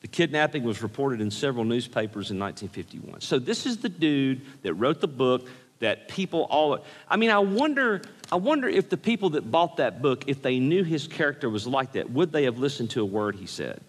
The 0.03 0.09
kidnapping 0.09 0.62
was 0.62 0.82
reported 0.82 1.20
in 1.20 1.30
several 1.30 1.64
newspapers 1.64 2.30
in 2.30 2.38
1951. 2.38 3.20
So 3.22 3.38
this 3.38 3.66
is 3.66 3.78
the 3.78 3.88
dude 3.88 4.42
that 4.62 4.74
wrote 4.74 5.01
the 5.01 5.09
book 5.09 5.49
that 5.78 6.09
people 6.09 6.47
all 6.49 6.78
I 7.09 7.16
mean 7.16 7.30
I 7.30 7.38
wonder 7.38 8.03
I 8.32 8.36
wonder 8.36 8.68
if 8.68 8.88
the 8.88 8.97
people 8.97 9.30
that 9.30 9.51
bought 9.51 9.76
that 9.76 10.01
book 10.01 10.24
if 10.26 10.42
they 10.42 10.59
knew 10.59 10.84
his 10.84 11.07
character 11.07 11.51
was 11.51 11.66
like 11.66 11.92
that 11.92 12.11
would 12.11 12.32
they 12.32 12.44
have 12.44 12.59
listened 12.59 12.90
to 12.90 13.03
a 13.03 13.05
word 13.05 13.36
he 13.36 13.47
said? 13.47 13.80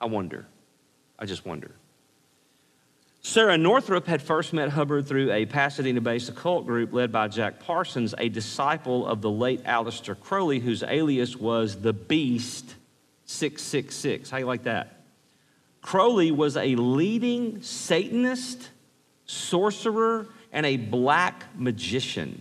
I 0.00 0.06
wonder. 0.06 0.46
I 1.18 1.26
just 1.26 1.46
wonder. 1.46 1.70
Sarah 3.24 3.56
Northrup 3.56 4.08
had 4.08 4.20
first 4.20 4.52
met 4.52 4.68
Hubbard 4.70 5.06
through 5.06 5.30
a 5.30 5.46
Pasadena 5.46 6.00
based 6.00 6.28
occult 6.28 6.66
group 6.66 6.92
led 6.92 7.12
by 7.12 7.28
Jack 7.28 7.60
Parsons, 7.60 8.16
a 8.18 8.28
disciple 8.28 9.06
of 9.06 9.22
the 9.22 9.30
late 9.30 9.62
Aleister 9.62 10.18
Crowley, 10.18 10.58
whose 10.58 10.82
alias 10.82 11.36
was 11.36 11.80
the 11.80 11.92
Beast 11.92 12.74
666. 13.26 14.28
How 14.28 14.38
you 14.38 14.46
like 14.46 14.64
that? 14.64 15.01
Crowley 15.82 16.30
was 16.30 16.56
a 16.56 16.76
leading 16.76 17.60
Satanist, 17.60 18.70
sorcerer, 19.26 20.28
and 20.52 20.64
a 20.64 20.76
black 20.76 21.44
magician. 21.56 22.40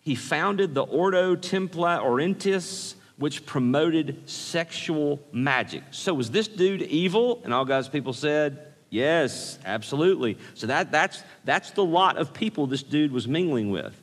He 0.00 0.14
founded 0.14 0.74
the 0.74 0.82
Ordo 0.82 1.36
Templi 1.36 2.00
Orientis, 2.00 2.94
which 3.16 3.44
promoted 3.44 4.28
sexual 4.28 5.20
magic. 5.32 5.82
So, 5.90 6.14
was 6.14 6.30
this 6.30 6.48
dude 6.48 6.82
evil? 6.82 7.40
And 7.44 7.52
all 7.52 7.64
God's 7.64 7.88
people 7.88 8.12
said, 8.12 8.66
Yes, 8.88 9.58
absolutely. 9.64 10.38
So, 10.54 10.66
that, 10.68 10.90
that's, 10.90 11.22
that's 11.44 11.72
the 11.72 11.84
lot 11.84 12.16
of 12.16 12.32
people 12.32 12.66
this 12.66 12.82
dude 12.82 13.12
was 13.12 13.28
mingling 13.28 13.70
with. 13.70 14.00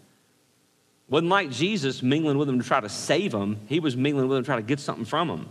Wasn't 1.10 1.30
like 1.30 1.50
Jesus 1.50 2.04
mingling 2.04 2.38
with 2.38 2.48
them 2.48 2.60
to 2.60 2.68
try 2.68 2.82
to 2.82 2.90
save 2.90 3.32
them, 3.32 3.60
he 3.68 3.80
was 3.80 3.96
mingling 3.96 4.28
with 4.28 4.38
them 4.38 4.44
to 4.44 4.46
try 4.46 4.56
to 4.58 4.62
get 4.62 4.80
something 4.80 5.06
from 5.06 5.30
them. 5.30 5.50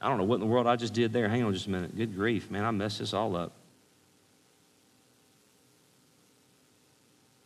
I 0.00 0.08
don't 0.08 0.18
know 0.18 0.24
what 0.24 0.36
in 0.36 0.40
the 0.40 0.46
world 0.46 0.66
I 0.66 0.76
just 0.76 0.94
did 0.94 1.12
there. 1.12 1.28
Hang 1.28 1.42
on 1.42 1.52
just 1.52 1.66
a 1.66 1.70
minute. 1.70 1.96
Good 1.96 2.14
grief, 2.14 2.50
man, 2.50 2.64
I 2.64 2.70
messed 2.70 2.98
this 2.98 3.12
all 3.12 3.36
up. 3.36 3.52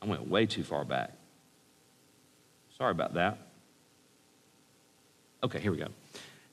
I 0.00 0.06
went 0.06 0.28
way 0.28 0.46
too 0.46 0.62
far 0.62 0.84
back. 0.84 1.12
Sorry 2.76 2.90
about 2.90 3.14
that. 3.14 3.38
Okay, 5.42 5.60
here 5.60 5.72
we 5.72 5.78
go. 5.78 5.88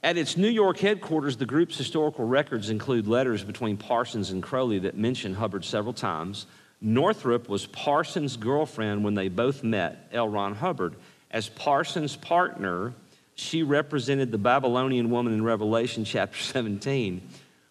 At 0.04 0.18
its 0.18 0.38
New 0.38 0.49
York 0.49 0.80
headquarters, 0.80 1.38
the 1.38 1.45
group's 1.45 1.78
historical 1.78 2.26
records 2.26 2.70
include 2.70 3.08
letters 3.08 3.43
between 3.43 3.78
Parsons 3.78 4.32
and 4.32 4.41
Crowley 4.41 4.80
that 4.80 4.97
mention 4.97 5.36
Hubbard 5.36 5.64
several 5.64 5.93
times. 5.93 6.47
Northrup 6.82 7.47
was 7.47 7.68
Parsons' 7.68 8.38
girlfriend 8.38 9.04
when 9.04 9.14
they 9.14 9.30
both 9.30 9.64
met 9.64 10.10
L. 10.12 10.28
Ron 10.28 10.56
Hubbard. 10.56 10.95
As 11.30 11.49
Parsons' 11.49 12.16
partner, 12.16 12.93
she 13.42 13.64
represented 13.64 14.32
the 14.32 14.38
Babylonian 14.38 15.10
woman 15.10 15.34
in 15.34 15.44
Revelation 15.44 16.06
chapter 16.06 16.38
17. 16.38 17.22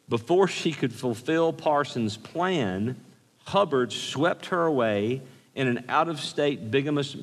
Before 0.09 0.49
she 0.49 0.73
could 0.73 0.93
fulfill 0.93 1.53
Parsons' 1.53 2.17
plan, 2.17 2.97
Hubbard 3.45 3.93
swept 3.93 4.47
her 4.47 4.67
away 4.67 5.23
in 5.55 5.69
an 5.69 5.85
out 5.89 6.09
of 6.09 6.21
state 6.21 6.71
bigamous, 6.71 7.17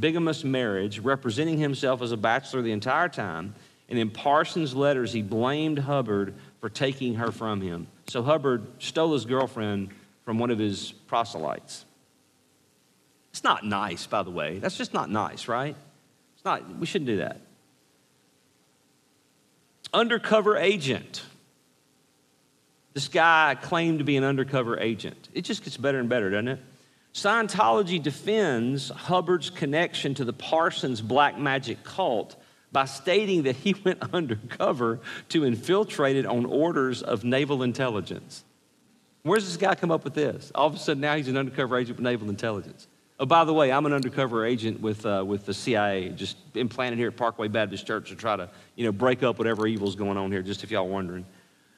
bigamous 0.00 0.44
marriage, 0.44 0.98
representing 0.98 1.58
himself 1.58 2.02
as 2.02 2.12
a 2.12 2.16
bachelor 2.16 2.60
the 2.60 2.72
entire 2.72 3.08
time. 3.08 3.54
And 3.88 3.98
in 3.98 4.10
Parsons' 4.10 4.74
letters, 4.74 5.12
he 5.12 5.22
blamed 5.22 5.78
Hubbard 5.78 6.34
for 6.60 6.68
taking 6.68 7.14
her 7.14 7.32
from 7.32 7.62
him. 7.62 7.86
So 8.08 8.22
Hubbard 8.22 8.66
stole 8.78 9.14
his 9.14 9.24
girlfriend 9.24 9.88
from 10.24 10.38
one 10.38 10.50
of 10.50 10.58
his 10.58 10.92
proselytes. 11.06 11.86
It's 13.30 13.44
not 13.44 13.64
nice, 13.64 14.06
by 14.06 14.22
the 14.22 14.30
way. 14.30 14.58
That's 14.58 14.76
just 14.76 14.92
not 14.92 15.10
nice, 15.10 15.48
right? 15.48 15.76
It's 16.34 16.44
not, 16.44 16.78
we 16.78 16.86
shouldn't 16.86 17.06
do 17.06 17.18
that. 17.18 17.40
Undercover 19.92 20.56
agent. 20.56 21.22
This 22.94 23.08
guy 23.08 23.56
claimed 23.60 23.98
to 23.98 24.04
be 24.04 24.16
an 24.16 24.24
undercover 24.24 24.80
agent. 24.80 25.28
It 25.34 25.42
just 25.42 25.64
gets 25.64 25.76
better 25.76 25.98
and 25.98 26.08
better, 26.08 26.30
doesn't 26.30 26.48
it? 26.48 26.60
Scientology 27.12 28.02
defends 28.02 28.90
Hubbard's 28.90 29.50
connection 29.50 30.14
to 30.14 30.24
the 30.24 30.32
Parsons 30.32 31.00
black 31.00 31.38
magic 31.38 31.82
cult 31.84 32.36
by 32.72 32.84
stating 32.84 33.44
that 33.44 33.56
he 33.56 33.74
went 33.84 34.02
undercover 34.12 35.00
to 35.30 35.44
infiltrate 35.44 36.16
it 36.16 36.26
on 36.26 36.44
orders 36.44 37.02
of 37.02 37.24
naval 37.24 37.62
intelligence. 37.62 38.44
Where's 39.22 39.44
this 39.44 39.56
guy 39.56 39.74
come 39.74 39.90
up 39.90 40.04
with 40.04 40.14
this? 40.14 40.52
All 40.54 40.66
of 40.66 40.74
a 40.74 40.78
sudden, 40.78 41.00
now 41.00 41.16
he's 41.16 41.28
an 41.28 41.36
undercover 41.36 41.78
agent 41.78 41.98
with 41.98 42.04
naval 42.04 42.28
intelligence. 42.28 42.86
Oh, 43.18 43.24
by 43.24 43.44
the 43.44 43.52
way, 43.52 43.72
I'm 43.72 43.86
an 43.86 43.94
undercover 43.94 44.44
agent 44.44 44.80
with, 44.80 45.06
uh, 45.06 45.24
with 45.26 45.46
the 45.46 45.54
CIA, 45.54 46.10
just 46.10 46.36
implanted 46.54 46.98
here 46.98 47.08
at 47.08 47.16
Parkway 47.16 47.48
Baptist 47.48 47.86
Church 47.86 48.10
to 48.10 48.14
try 48.14 48.36
to, 48.36 48.50
you 48.74 48.84
know, 48.84 48.92
break 48.92 49.22
up 49.22 49.38
whatever 49.38 49.66
evil's 49.66 49.96
going 49.96 50.18
on 50.18 50.30
here, 50.30 50.42
just 50.42 50.62
if 50.64 50.70
y'all 50.70 50.88
wondering. 50.88 51.24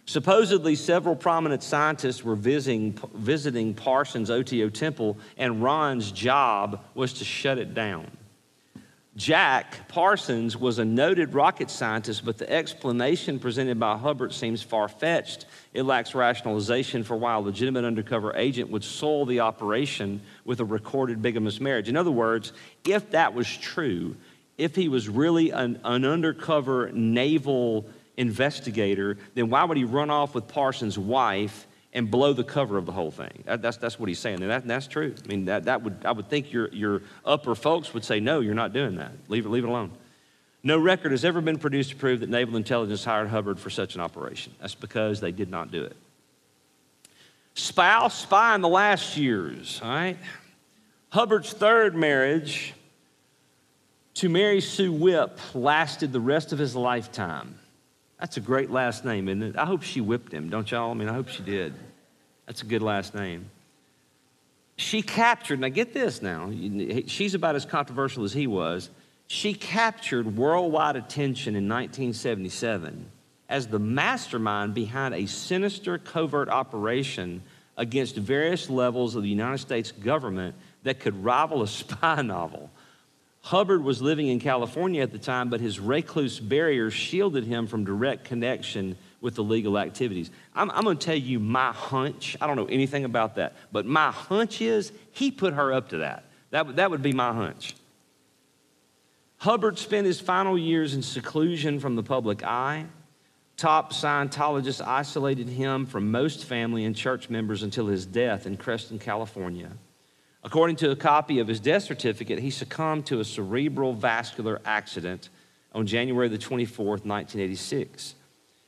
Supposedly, 0.04 0.74
several 0.74 1.14
prominent 1.14 1.62
scientists 1.62 2.24
were 2.24 2.34
visiting, 2.34 2.98
visiting 3.14 3.72
Parsons 3.72 4.30
OTO 4.30 4.68
Temple, 4.68 5.16
and 5.36 5.62
Ron's 5.62 6.10
job 6.10 6.82
was 6.94 7.12
to 7.14 7.24
shut 7.24 7.58
it 7.58 7.72
down. 7.72 8.10
Jack 9.18 9.88
Parsons 9.88 10.56
was 10.56 10.78
a 10.78 10.84
noted 10.84 11.34
rocket 11.34 11.70
scientist, 11.70 12.24
but 12.24 12.38
the 12.38 12.48
explanation 12.48 13.40
presented 13.40 13.80
by 13.80 13.96
Hubbard 13.96 14.32
seems 14.32 14.62
far 14.62 14.86
fetched. 14.86 15.44
It 15.74 15.82
lacks 15.82 16.14
rationalization 16.14 17.02
for 17.02 17.16
why 17.16 17.34
a 17.34 17.40
legitimate 17.40 17.84
undercover 17.84 18.36
agent 18.36 18.70
would 18.70 18.84
soil 18.84 19.26
the 19.26 19.40
operation 19.40 20.20
with 20.44 20.60
a 20.60 20.64
recorded 20.64 21.20
bigamous 21.20 21.58
marriage. 21.58 21.88
In 21.88 21.96
other 21.96 22.12
words, 22.12 22.52
if 22.84 23.10
that 23.10 23.34
was 23.34 23.48
true, 23.56 24.16
if 24.56 24.76
he 24.76 24.88
was 24.88 25.08
really 25.08 25.50
an, 25.50 25.80
an 25.82 26.04
undercover 26.04 26.92
naval 26.92 27.86
investigator, 28.16 29.18
then 29.34 29.50
why 29.50 29.64
would 29.64 29.76
he 29.76 29.84
run 29.84 30.10
off 30.10 30.32
with 30.32 30.46
Parsons' 30.46 30.96
wife 30.96 31.66
and 31.92 32.10
blow 32.10 32.32
the 32.32 32.44
cover 32.44 32.76
of 32.76 32.86
the 32.86 32.92
whole 32.92 33.10
thing. 33.10 33.42
That, 33.46 33.62
that's, 33.62 33.78
that's 33.78 33.98
what 33.98 34.08
he's 34.08 34.18
saying. 34.18 34.42
And 34.42 34.50
that, 34.50 34.66
that's 34.66 34.86
true. 34.86 35.14
I 35.24 35.28
mean, 35.28 35.46
that, 35.46 35.64
that 35.64 35.82
would, 35.82 36.04
I 36.04 36.12
would 36.12 36.28
think 36.28 36.52
your, 36.52 36.68
your 36.68 37.02
upper 37.24 37.54
folks 37.54 37.94
would 37.94 38.04
say, 38.04 38.20
no, 38.20 38.40
you're 38.40 38.54
not 38.54 38.72
doing 38.72 38.96
that. 38.96 39.12
Leave 39.28 39.46
it, 39.46 39.48
leave 39.48 39.64
it 39.64 39.68
alone. 39.68 39.92
No 40.62 40.78
record 40.78 41.12
has 41.12 41.24
ever 41.24 41.40
been 41.40 41.58
produced 41.58 41.90
to 41.90 41.96
prove 41.96 42.20
that 42.20 42.28
naval 42.28 42.56
intelligence 42.56 43.04
hired 43.04 43.28
Hubbard 43.28 43.58
for 43.58 43.70
such 43.70 43.94
an 43.94 44.00
operation. 44.00 44.54
That's 44.60 44.74
because 44.74 45.20
they 45.20 45.32
did 45.32 45.50
not 45.50 45.70
do 45.70 45.84
it. 45.84 45.96
Spouse, 47.54 48.18
spy 48.18 48.54
in 48.54 48.60
the 48.60 48.68
last 48.68 49.16
years, 49.16 49.80
all 49.82 49.90
right? 49.90 50.18
Hubbard's 51.10 51.52
third 51.52 51.96
marriage 51.96 52.74
to 54.14 54.28
Mary 54.28 54.60
Sue 54.60 54.92
Whipp 54.92 55.38
lasted 55.54 56.12
the 56.12 56.20
rest 56.20 56.52
of 56.52 56.58
his 56.58 56.76
lifetime. 56.76 57.57
That's 58.20 58.36
a 58.36 58.40
great 58.40 58.70
last 58.70 59.04
name, 59.04 59.28
isn't 59.28 59.42
it? 59.42 59.56
I 59.56 59.64
hope 59.64 59.82
she 59.82 60.00
whipped 60.00 60.32
him, 60.32 60.50
don't 60.50 60.68
y'all? 60.70 60.90
I 60.90 60.94
mean, 60.94 61.08
I 61.08 61.14
hope 61.14 61.28
she 61.28 61.42
did. 61.42 61.74
That's 62.46 62.62
a 62.62 62.66
good 62.66 62.82
last 62.82 63.14
name. 63.14 63.50
She 64.76 65.02
captured, 65.02 65.60
now 65.60 65.68
get 65.68 65.92
this 65.92 66.22
now, 66.22 66.52
she's 67.06 67.34
about 67.34 67.56
as 67.56 67.64
controversial 67.64 68.24
as 68.24 68.32
he 68.32 68.46
was. 68.46 68.90
She 69.26 69.52
captured 69.52 70.36
worldwide 70.36 70.96
attention 70.96 71.54
in 71.54 71.68
1977 71.68 73.10
as 73.48 73.66
the 73.66 73.78
mastermind 73.78 74.74
behind 74.74 75.14
a 75.14 75.26
sinister 75.26 75.98
covert 75.98 76.48
operation 76.48 77.42
against 77.76 78.16
various 78.16 78.68
levels 78.68 79.14
of 79.14 79.22
the 79.22 79.28
United 79.28 79.58
States 79.58 79.92
government 79.92 80.54
that 80.82 81.00
could 81.00 81.24
rival 81.24 81.62
a 81.62 81.68
spy 81.68 82.22
novel. 82.22 82.70
Hubbard 83.48 83.82
was 83.82 84.02
living 84.02 84.26
in 84.26 84.40
California 84.40 85.00
at 85.00 85.10
the 85.10 85.18
time, 85.18 85.48
but 85.48 85.62
his 85.62 85.80
recluse 85.80 86.38
barrier 86.38 86.90
shielded 86.90 87.44
him 87.44 87.66
from 87.66 87.82
direct 87.82 88.26
connection 88.26 88.94
with 89.22 89.36
the 89.36 89.42
legal 89.42 89.78
activities. 89.78 90.30
I'm, 90.54 90.70
I'm 90.70 90.84
going 90.84 90.98
to 90.98 91.06
tell 91.06 91.16
you 91.16 91.40
my 91.40 91.72
hunch. 91.72 92.36
I 92.42 92.46
don't 92.46 92.56
know 92.56 92.66
anything 92.66 93.06
about 93.06 93.36
that, 93.36 93.56
but 93.72 93.86
my 93.86 94.10
hunch 94.10 94.60
is 94.60 94.92
he 95.12 95.30
put 95.30 95.54
her 95.54 95.72
up 95.72 95.88
to 95.88 95.98
that. 95.98 96.24
That, 96.50 96.76
that 96.76 96.90
would 96.90 97.00
be 97.00 97.14
my 97.14 97.32
hunch. 97.32 97.74
Hubbard 99.38 99.78
spent 99.78 100.06
his 100.06 100.20
final 100.20 100.58
years 100.58 100.92
in 100.92 101.00
seclusion 101.00 101.80
from 101.80 101.96
the 101.96 102.02
public 102.02 102.44
eye. 102.44 102.84
Top 103.56 103.94
Scientologists 103.94 104.86
isolated 104.86 105.48
him 105.48 105.86
from 105.86 106.10
most 106.10 106.44
family 106.44 106.84
and 106.84 106.94
church 106.94 107.30
members 107.30 107.62
until 107.62 107.86
his 107.86 108.04
death 108.04 108.44
in 108.44 108.58
Creston, 108.58 108.98
California. 108.98 109.70
According 110.44 110.76
to 110.76 110.90
a 110.90 110.96
copy 110.96 111.40
of 111.40 111.48
his 111.48 111.60
death 111.60 111.82
certificate, 111.82 112.38
he 112.38 112.50
succumbed 112.50 113.06
to 113.06 113.20
a 113.20 113.24
cerebral 113.24 113.92
vascular 113.92 114.60
accident 114.64 115.30
on 115.72 115.86
January 115.86 116.28
the 116.28 116.38
24th, 116.38 117.04
1986. 117.04 118.14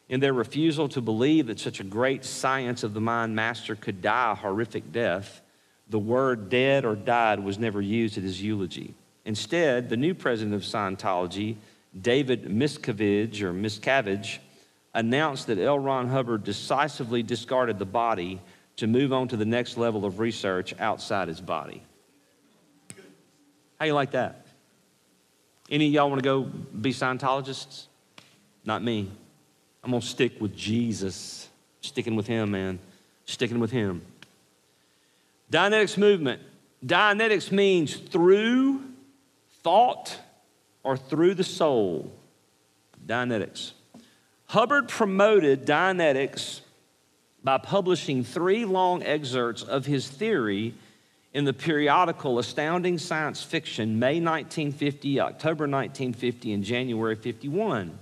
In 0.09 0.19
their 0.19 0.33
refusal 0.33 0.89
to 0.89 1.01
believe 1.01 1.47
that 1.47 1.61
such 1.61 1.79
a 1.79 1.85
great 1.85 2.25
science 2.25 2.83
of 2.83 2.95
the 2.95 3.01
mind 3.01 3.37
master 3.37 3.77
could 3.77 4.03
die 4.03 4.33
a 4.33 4.35
horrific 4.35 4.91
death, 4.91 5.41
the 5.89 5.99
word 5.99 6.49
dead 6.49 6.85
or 6.85 6.97
died 6.97 7.41
was 7.41 7.59
never 7.59 7.81
used 7.81 8.19
at 8.19 8.25
his 8.25 8.43
eulogy. 8.43 8.95
Instead, 9.25 9.89
the 9.89 9.97
new 9.97 10.15
president 10.15 10.55
of 10.55 10.63
Scientology, 10.63 11.57
David 12.01 12.45
Miscavige 12.47 13.43
or 13.43 13.53
Miscavige, 13.53 14.39
announced 14.95 15.47
that 15.47 15.59
L. 15.59 15.79
Ron 15.79 16.09
Hubbard 16.09 16.43
decisively 16.43 17.23
discarded 17.23 17.79
the 17.79 17.87
body 17.87 18.41
to 18.77 18.87
move 18.87 19.13
on 19.13 19.29
to 19.29 19.37
the 19.37 19.45
next 19.45 19.77
level 19.77 20.05
of 20.05 20.19
research 20.19 20.75
outside 20.79 21.29
his 21.29 21.41
body. 21.41 21.83
How 23.79 23.87
you 23.87 23.95
like 23.95 24.13
that? 24.13 24.47
Any 25.71 25.87
of 25.87 25.93
y'all 25.93 26.11
want 26.11 26.23
to 26.23 26.25
go 26.25 26.43
be 26.43 26.93
Scientologists? 26.93 27.87
Not 28.65 28.83
me. 28.83 29.11
I'm 29.83 29.91
going 29.91 30.01
to 30.01 30.07
stick 30.07 30.41
with 30.41 30.55
Jesus. 30.55 31.49
Sticking 31.81 32.17
with 32.17 32.27
him, 32.27 32.51
man. 32.51 32.79
Sticking 33.25 33.61
with 33.61 33.71
him. 33.71 34.03
Dianetics 35.51 35.97
movement. 35.97 36.43
Dianetics 36.85 37.51
means 37.51 37.95
through 37.95 38.83
thought 39.63 40.19
or 40.83 40.97
through 40.97 41.35
the 41.35 41.45
soul. 41.45 42.13
Dianetics. 43.07 43.73
Hubbard 44.47 44.89
promoted 44.89 45.67
Dianetics 45.67 46.61
by 47.43 47.59
publishing 47.59 48.25
three 48.25 48.65
long 48.65 49.03
excerpts 49.03 49.63
of 49.63 49.87
his 49.87 50.09
theory 50.09 50.75
in 51.33 51.45
the 51.45 51.53
periodical 51.53 52.39
Astounding 52.39 52.99
Science 52.99 53.43
Fiction, 53.43 53.99
May 53.99 54.21
1950, 54.21 55.21
October 55.21 55.65
1950, 55.65 56.53
and 56.53 56.65
January 56.65 57.15
51. 57.15 57.99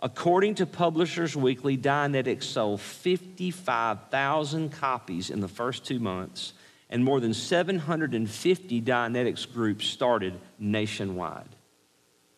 According 0.00 0.56
to 0.56 0.66
Publishers 0.66 1.34
Weekly, 1.34 1.78
Dianetics 1.78 2.42
sold 2.44 2.82
55,000 2.82 4.70
copies 4.70 5.30
in 5.30 5.40
the 5.40 5.48
first 5.48 5.86
two 5.86 5.98
months, 5.98 6.52
and 6.90 7.02
more 7.02 7.20
than 7.20 7.32
750 7.32 8.82
Dianetics 8.82 9.50
groups 9.50 9.86
started 9.86 10.38
nationwide. 10.58 11.48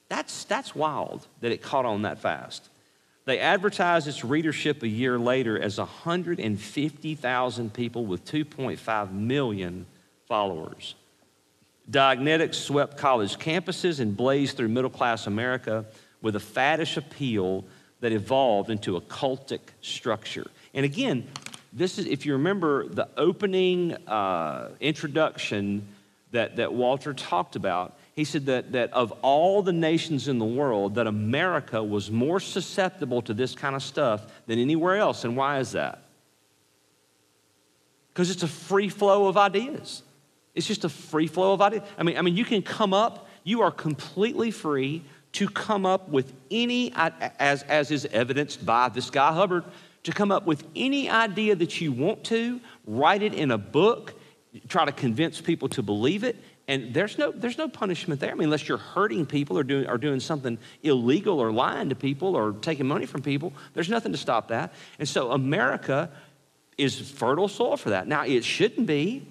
That's, 0.09 0.45
that's 0.45 0.77
wild 0.77 1.27
that 1.41 1.51
it 1.51 1.63
caught 1.63 1.85
on 1.85 2.03
that 2.03 2.21
fast. 2.21 2.69
They 3.27 3.41
advertised 3.41 4.07
its 4.07 4.25
readership 4.25 4.83
a 4.85 4.89
year 4.89 5.19
later 5.19 5.61
as 5.61 5.79
150,000 5.79 7.75
people 7.75 8.07
with 8.07 8.25
2.5 8.25 9.13
million 9.13 9.87
followers. 10.29 10.95
Dianetics 11.91 12.55
swept 12.55 12.97
college 12.97 13.37
campuses 13.37 13.99
and 13.99 14.17
blazed 14.17 14.57
through 14.57 14.69
middle 14.69 14.91
class 14.91 15.27
America 15.27 15.85
with 16.23 16.37
a 16.37 16.41
faddish 16.41 16.97
appeal 16.97 17.65
that 18.01 18.13
evolved 18.13 18.71
into 18.71 18.97
a 18.97 19.01
cultic 19.01 19.61
structure. 19.81 20.47
And 20.73 20.85
again, 20.85 21.27
this 21.73 21.99
is, 21.99 22.07
if 22.07 22.27
you 22.27 22.33
remember 22.35 22.87
the 22.89 23.09
opening 23.17 23.95
uh, 24.07 24.71
introduction 24.81 25.87
that, 26.37 26.57
that 26.57 26.73
Walter 26.73 27.13
talked 27.13 27.57
about, 27.57 27.99
he 28.15 28.25
said 28.25 28.47
that, 28.47 28.73
that 28.73 28.93
of 28.93 29.13
all 29.23 29.63
the 29.63 29.73
nations 29.73 30.29
in 30.29 30.39
the 30.39 30.45
world, 30.45 30.95
that 30.95 31.07
America 31.07 31.83
was 31.83 32.11
more 32.11 32.41
susceptible 32.41 33.21
to 33.23 33.35
this 33.35 33.55
kind 33.55 33.77
of 33.77 33.83
stuff 33.83 34.27
than 34.47 34.59
anywhere 34.59 34.97
else. 34.97 35.25
And 35.25 35.37
why 35.37 35.59
is 35.59 35.73
that? 35.73 36.07
because 38.17 38.31
it's 38.31 38.43
a 38.43 38.49
free 38.49 38.89
flow 38.89 39.27
of 39.27 39.37
ideas. 39.37 40.03
It's 40.55 40.67
just 40.67 40.87
a 40.87 40.89
free 40.89 41.27
flow 41.27 41.53
of 41.53 41.61
ideas. 41.61 41.83
I 41.99 42.03
mean, 42.03 42.17
I 42.17 42.23
mean, 42.23 42.35
you 42.35 42.47
can 42.47 42.63
come 42.63 42.95
up, 42.95 43.29
you 43.45 43.61
are 43.61 43.71
completely 43.71 44.51
free 44.51 45.05
to 45.33 45.47
come 45.51 45.85
up 45.85 46.09
with 46.09 46.33
any, 46.51 46.95
as, 46.95 47.63
as 47.65 47.91
is 47.91 48.07
evidenced 48.07 48.65
by 48.65 48.89
this 48.89 49.11
guy 49.11 49.35
Hubbard, 49.35 49.65
to 50.05 50.13
come 50.13 50.33
up 50.33 50.47
with 50.47 50.65
any 50.75 51.11
idea 51.11 51.57
that 51.57 51.79
you 51.83 51.93
want 51.93 52.25
to, 52.25 52.59
write 52.87 53.21
it 53.21 53.35
in 53.35 53.51
a 53.51 53.59
book, 53.59 54.15
try 54.69 54.85
to 54.85 54.93
convince 54.93 55.41
people 55.41 55.69
to 55.71 55.83
believe 55.83 56.25
it, 56.25 56.37
and 56.69 56.93
there's 56.93 57.17
no, 57.17 57.31
there's 57.31 57.59
no 57.59 57.69
punishment 57.69 58.21
there. 58.21 58.31
I 58.31 58.35
mean, 58.35 58.45
unless 58.45 58.69
you're 58.69 58.79
hurting 58.79 59.27
people 59.27 59.57
or 59.59 59.63
doing, 59.63 59.89
or 59.89 59.99
doing 59.99 60.19
something 60.19 60.59
illegal 60.83 61.39
or 61.39 61.53
lying 61.53 61.91
to 61.91 61.95
people 61.95 62.35
or 62.35 62.53
taking 62.53 62.87
money 62.87 63.07
from 63.07 63.23
people, 63.23 63.53
there's 63.75 63.89
nothing 63.89 64.13
to 64.13 64.19
stop 64.19 64.49
that. 64.49 64.73
And 64.99 65.09
so 65.09 65.31
America 65.31 66.11
is 66.77 66.99
fertile 66.99 67.49
soil 67.49 67.77
for 67.77 67.91
that. 67.91 68.09
Now, 68.09 68.25
it 68.25 68.45
shouldn't 68.45 68.87
be. 68.87 69.27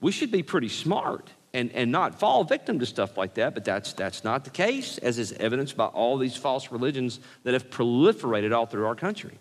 We 0.00 0.12
should 0.12 0.30
be 0.30 0.42
pretty 0.42 0.68
smart 0.68 1.30
and, 1.52 1.70
and 1.72 1.92
not 1.92 2.18
fall 2.18 2.44
victim 2.44 2.78
to 2.78 2.86
stuff 2.86 3.16
like 3.16 3.34
that, 3.34 3.52
but 3.52 3.64
that's, 3.64 3.92
that's 3.92 4.24
not 4.24 4.44
the 4.44 4.50
case, 4.50 4.96
as 4.98 5.18
is 5.18 5.32
evidenced 5.32 5.76
by 5.76 5.86
all 5.86 6.16
these 6.16 6.36
false 6.36 6.70
religions 6.72 7.20
that 7.42 7.52
have 7.52 7.68
proliferated 7.68 8.56
all 8.56 8.66
through 8.66 8.86
our 8.86 8.94
country. 8.94 9.38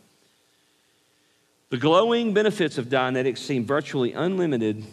The 1.69 1.77
glowing 1.77 2.33
benefits 2.33 2.77
of 2.77 2.87
Dianetics 2.87 3.39
seem 3.39 3.65
virtually 3.65 4.13
unlimited 4.13 4.85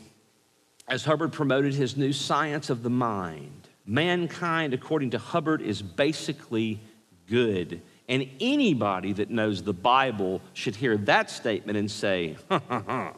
as 0.87 1.05
Hubbard 1.05 1.33
promoted 1.33 1.75
his 1.75 1.97
new 1.97 2.13
science 2.13 2.71
of 2.71 2.83
the 2.83 2.91
mind. 2.91 3.69
Mankind, 3.87 4.75
according 4.75 5.11
to 5.11 5.19
Hubbard, 5.19 5.61
is 5.63 5.83
basically 5.83 6.81
good. 7.29 7.81
And 8.09 8.29
anybody 8.41 9.13
that 9.15 9.31
knows 9.31 9.63
the 9.63 9.73
Bible 9.73 10.41
should 10.53 10.77
hear 10.77 10.97
that 10.99 11.31
statement 11.31 11.79
and 11.79 11.91
say, 11.91 12.37
ha 12.49 12.61
ha 12.69 12.83
ha. 12.87 13.13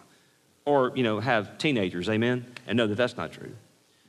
Or, 0.65 0.93
you 0.97 1.03
know, 1.03 1.21
have 1.21 1.59
teenagers, 1.59 2.09
amen, 2.09 2.47
and 2.67 2.77
know 2.77 2.87
that 2.87 2.97
that's 2.97 3.17
not 3.17 3.33
true. 3.33 3.53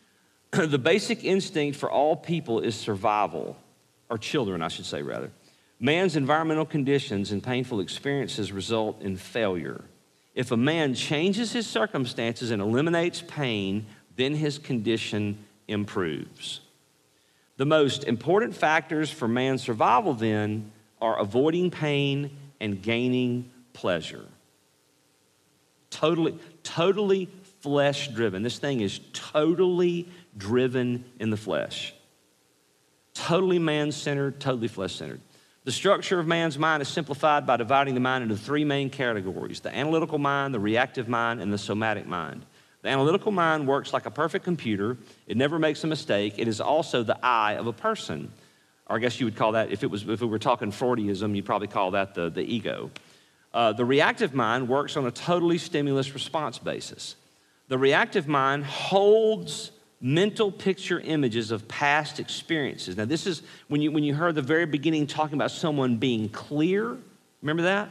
the 0.52 0.80
basic 0.80 1.24
instinct 1.24 1.78
for 1.78 1.90
all 1.92 2.16
people 2.16 2.60
is 2.60 2.76
survival, 2.76 3.58
or 4.10 4.18
children, 4.18 4.62
I 4.62 4.68
should 4.68 4.86
say, 4.86 5.02
rather. 5.02 5.32
Man's 5.80 6.16
environmental 6.16 6.66
conditions 6.66 7.32
and 7.32 7.44
painful 7.44 7.80
experiences 7.80 8.52
result 8.52 9.02
in 9.02 9.16
failure. 9.16 9.84
If 10.38 10.52
a 10.52 10.58
man 10.58 10.94
changes 10.94 11.52
his 11.52 11.66
circumstances 11.66 12.52
and 12.52 12.62
eliminates 12.62 13.24
pain, 13.28 13.88
then 14.18 14.36
his 14.36 14.60
condition 14.60 15.44
improves. 15.68 16.62
The 17.56 17.66
most 17.66 18.04
important 18.04 18.56
factors 18.56 19.10
for 19.10 19.28
man's 19.28 19.64
survival 19.64 20.14
then 20.14 20.72
are 21.02 21.18
avoiding 21.18 21.72
pain 21.72 22.38
and 22.60 22.80
gaining 22.84 23.50
pleasure. 23.74 24.26
Totally, 25.90 26.38
totally 26.62 27.30
flesh 27.62 28.10
driven. 28.10 28.44
This 28.44 28.60
thing 28.60 28.82
is 28.82 29.00
totally 29.14 30.08
driven 30.38 31.04
in 31.20 31.32
the 31.32 31.38
flesh. 31.38 31.96
Totally 33.16 33.58
man 33.58 33.92
centered, 33.92 34.40
totally 34.40 34.68
flesh 34.68 34.94
centered. 34.94 35.22
The 35.68 35.74
structure 35.74 36.18
of 36.18 36.26
man's 36.26 36.58
mind 36.58 36.82
is 36.82 36.88
simplified 36.88 37.46
by 37.46 37.58
dividing 37.58 37.94
the 37.94 38.00
mind 38.00 38.24
into 38.24 38.38
three 38.38 38.64
main 38.64 38.90
categories 38.90 39.60
the 39.60 39.76
analytical 39.76 40.18
mind, 40.18 40.54
the 40.54 40.62
reactive 40.62 41.10
mind, 41.10 41.42
and 41.42 41.52
the 41.52 41.58
somatic 41.58 42.08
mind. 42.08 42.46
The 42.84 42.88
analytical 42.88 43.34
mind 43.34 43.68
works 43.68 43.92
like 43.92 44.06
a 44.06 44.10
perfect 44.10 44.46
computer, 44.46 44.96
it 45.28 45.36
never 45.36 45.60
makes 45.60 45.84
a 45.84 45.88
mistake. 45.88 46.36
It 46.38 46.48
is 46.48 46.62
also 46.62 47.04
the 47.04 47.18
eye 47.22 47.56
of 47.56 47.68
a 47.68 47.74
person. 47.74 48.32
Or 48.86 48.96
I 48.96 49.00
guess 49.00 49.20
you 49.20 49.26
would 49.26 49.36
call 49.36 49.52
that, 49.52 49.70
if, 49.70 49.84
it 49.84 49.88
was, 49.88 50.08
if 50.08 50.22
we 50.22 50.28
were 50.28 50.40
talking 50.40 50.72
Freudianism, 50.72 51.36
you'd 51.36 51.44
probably 51.44 51.68
call 51.68 51.92
that 51.92 52.16
the, 52.16 52.30
the 52.30 52.44
ego. 52.44 52.90
Uh, 53.54 53.74
the 53.74 53.84
reactive 53.84 54.34
mind 54.34 54.70
works 54.70 54.96
on 54.96 55.06
a 55.06 55.12
totally 55.12 55.58
stimulus 55.58 56.14
response 56.14 56.60
basis. 56.60 57.18
The 57.68 57.78
reactive 57.78 58.26
mind 58.26 58.64
holds 58.64 59.72
mental 60.00 60.52
picture 60.52 61.00
images 61.00 61.52
of 61.52 61.68
past 61.68 62.20
experiences. 62.20 62.98
Now, 62.98 63.06
this 63.06 63.26
is 63.26 63.42
when 63.68 63.82
you, 63.82 63.92
when 63.92 64.04
you 64.04 64.14
heard 64.14 64.36
the 64.36 64.42
very 64.42 64.66
beginning 64.66 65.08
talking 65.08 65.36
about 65.36 65.52
someone 65.52 65.98
being 65.98 66.30
clear. 66.30 66.98
Remember 67.42 67.64
that? 67.64 67.90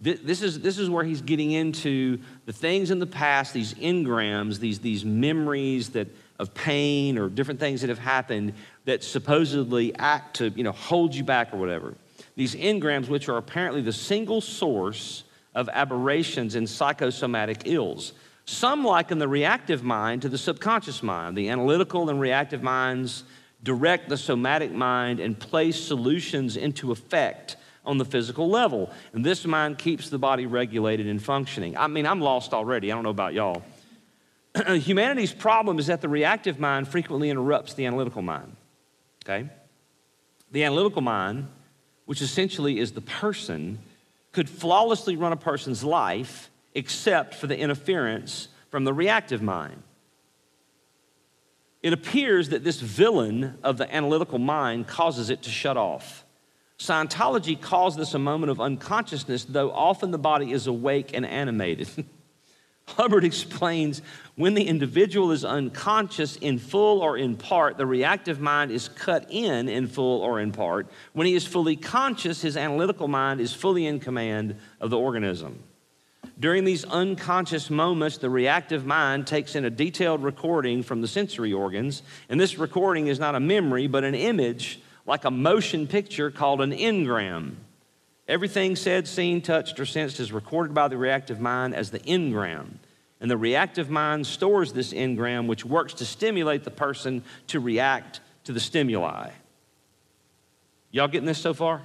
This 0.00 0.42
is, 0.42 0.58
this 0.58 0.78
is 0.78 0.90
where 0.90 1.04
he's 1.04 1.22
getting 1.22 1.52
into 1.52 2.18
the 2.44 2.52
things 2.52 2.90
in 2.90 2.98
the 2.98 3.06
past, 3.06 3.54
these 3.54 3.74
engrams, 3.74 4.58
these, 4.58 4.80
these 4.80 5.04
memories 5.04 5.90
that, 5.90 6.08
of 6.40 6.52
pain 6.54 7.18
or 7.18 7.28
different 7.28 7.60
things 7.60 7.82
that 7.82 7.88
have 7.88 8.00
happened 8.00 8.52
that 8.84 9.04
supposedly 9.04 9.94
act 9.96 10.36
to 10.36 10.48
you 10.48 10.64
know, 10.64 10.72
hold 10.72 11.14
you 11.14 11.22
back 11.22 11.54
or 11.54 11.56
whatever. 11.56 11.94
These 12.34 12.56
engrams, 12.56 13.08
which 13.08 13.28
are 13.28 13.36
apparently 13.36 13.80
the 13.80 13.92
single 13.92 14.40
source 14.40 15.22
of 15.54 15.68
aberrations 15.68 16.56
in 16.56 16.66
psychosomatic 16.66 17.62
ills. 17.66 18.12
Some 18.44 18.84
liken 18.84 19.18
the 19.18 19.28
reactive 19.28 19.82
mind 19.82 20.22
to 20.22 20.28
the 20.28 20.38
subconscious 20.38 21.02
mind. 21.02 21.36
The 21.36 21.48
analytical 21.48 22.10
and 22.10 22.20
reactive 22.20 22.62
minds 22.62 23.24
direct 23.62 24.08
the 24.08 24.16
somatic 24.16 24.72
mind 24.72 25.20
and 25.20 25.38
place 25.38 25.80
solutions 25.80 26.56
into 26.56 26.90
effect 26.90 27.56
on 27.84 27.98
the 27.98 28.04
physical 28.04 28.48
level. 28.48 28.90
And 29.12 29.24
this 29.24 29.44
mind 29.44 29.78
keeps 29.78 30.08
the 30.08 30.18
body 30.18 30.46
regulated 30.46 31.06
and 31.06 31.22
functioning. 31.22 31.76
I 31.76 31.86
mean, 31.86 32.06
I'm 32.06 32.20
lost 32.20 32.52
already. 32.52 32.90
I 32.90 32.94
don't 32.94 33.04
know 33.04 33.10
about 33.10 33.34
y'all. 33.34 33.62
Humanity's 34.66 35.32
problem 35.32 35.78
is 35.78 35.86
that 35.86 36.00
the 36.00 36.08
reactive 36.08 36.58
mind 36.58 36.88
frequently 36.88 37.30
interrupts 37.30 37.74
the 37.74 37.86
analytical 37.86 38.22
mind. 38.22 38.56
Okay? 39.24 39.48
The 40.50 40.64
analytical 40.64 41.02
mind, 41.02 41.48
which 42.04 42.20
essentially 42.20 42.78
is 42.78 42.92
the 42.92 43.00
person, 43.00 43.78
could 44.32 44.48
flawlessly 44.48 45.16
run 45.16 45.32
a 45.32 45.36
person's 45.36 45.82
life 45.82 46.50
except 46.74 47.34
for 47.34 47.46
the 47.46 47.58
interference 47.58 48.48
from 48.70 48.84
the 48.84 48.92
reactive 48.92 49.42
mind. 49.42 49.82
It 51.82 51.92
appears 51.92 52.50
that 52.50 52.62
this 52.62 52.80
villain 52.80 53.58
of 53.62 53.76
the 53.76 53.92
analytical 53.92 54.38
mind 54.38 54.86
causes 54.86 55.30
it 55.30 55.42
to 55.42 55.50
shut 55.50 55.76
off. 55.76 56.24
Scientology 56.78 57.60
calls 57.60 57.96
this 57.96 58.14
a 58.14 58.18
moment 58.18 58.50
of 58.50 58.60
unconsciousness, 58.60 59.44
though 59.44 59.70
often 59.70 60.10
the 60.10 60.18
body 60.18 60.52
is 60.52 60.66
awake 60.66 61.10
and 61.12 61.26
animated. 61.26 61.88
Hubbard 62.86 63.24
explains 63.24 64.02
when 64.34 64.54
the 64.54 64.66
individual 64.66 65.30
is 65.30 65.44
unconscious 65.44 66.36
in 66.36 66.58
full 66.58 67.00
or 67.00 67.16
in 67.16 67.36
part, 67.36 67.78
the 67.78 67.86
reactive 67.86 68.40
mind 68.40 68.70
is 68.70 68.88
cut 68.88 69.26
in 69.30 69.68
in 69.68 69.86
full 69.86 70.20
or 70.20 70.40
in 70.40 70.52
part. 70.52 70.88
When 71.12 71.26
he 71.26 71.34
is 71.34 71.46
fully 71.46 71.76
conscious, 71.76 72.42
his 72.42 72.56
analytical 72.56 73.08
mind 73.08 73.40
is 73.40 73.52
fully 73.52 73.86
in 73.86 74.00
command 74.00 74.56
of 74.80 74.90
the 74.90 74.98
organism. 74.98 75.62
During 76.38 76.64
these 76.64 76.84
unconscious 76.84 77.70
moments, 77.70 78.18
the 78.18 78.28
reactive 78.28 78.84
mind 78.84 79.28
takes 79.28 79.54
in 79.54 79.64
a 79.64 79.70
detailed 79.70 80.24
recording 80.24 80.82
from 80.82 81.00
the 81.00 81.06
sensory 81.06 81.52
organs, 81.52 82.02
and 82.28 82.40
this 82.40 82.58
recording 82.58 83.06
is 83.06 83.20
not 83.20 83.36
a 83.36 83.40
memory, 83.40 83.86
but 83.86 84.02
an 84.02 84.14
image 84.14 84.80
like 85.06 85.24
a 85.24 85.30
motion 85.30 85.86
picture 85.86 86.30
called 86.30 86.60
an 86.60 86.72
engram. 86.72 87.54
Everything 88.26 88.76
said, 88.76 89.06
seen, 89.06 89.40
touched, 89.40 89.78
or 89.78 89.86
sensed 89.86 90.18
is 90.20 90.32
recorded 90.32 90.74
by 90.74 90.88
the 90.88 90.96
reactive 90.96 91.40
mind 91.40 91.74
as 91.74 91.90
the 91.90 92.00
engram. 92.00 92.66
And 93.20 93.30
the 93.30 93.36
reactive 93.36 93.88
mind 93.88 94.26
stores 94.26 94.72
this 94.72 94.92
engram, 94.92 95.46
which 95.46 95.64
works 95.64 95.94
to 95.94 96.04
stimulate 96.04 96.64
the 96.64 96.70
person 96.70 97.22
to 97.48 97.60
react 97.60 98.20
to 98.44 98.52
the 98.52 98.58
stimuli. 98.58 99.30
Y'all 100.90 101.08
getting 101.08 101.26
this 101.26 101.38
so 101.38 101.54
far? 101.54 101.82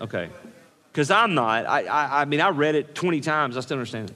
Okay. 0.00 0.30
Because 0.96 1.10
I'm 1.10 1.34
not. 1.34 1.66
I, 1.66 1.82
I, 1.82 2.22
I 2.22 2.24
mean, 2.24 2.40
I 2.40 2.48
read 2.48 2.74
it 2.74 2.94
20 2.94 3.20
times, 3.20 3.58
I 3.58 3.60
still 3.60 3.74
understand 3.76 4.14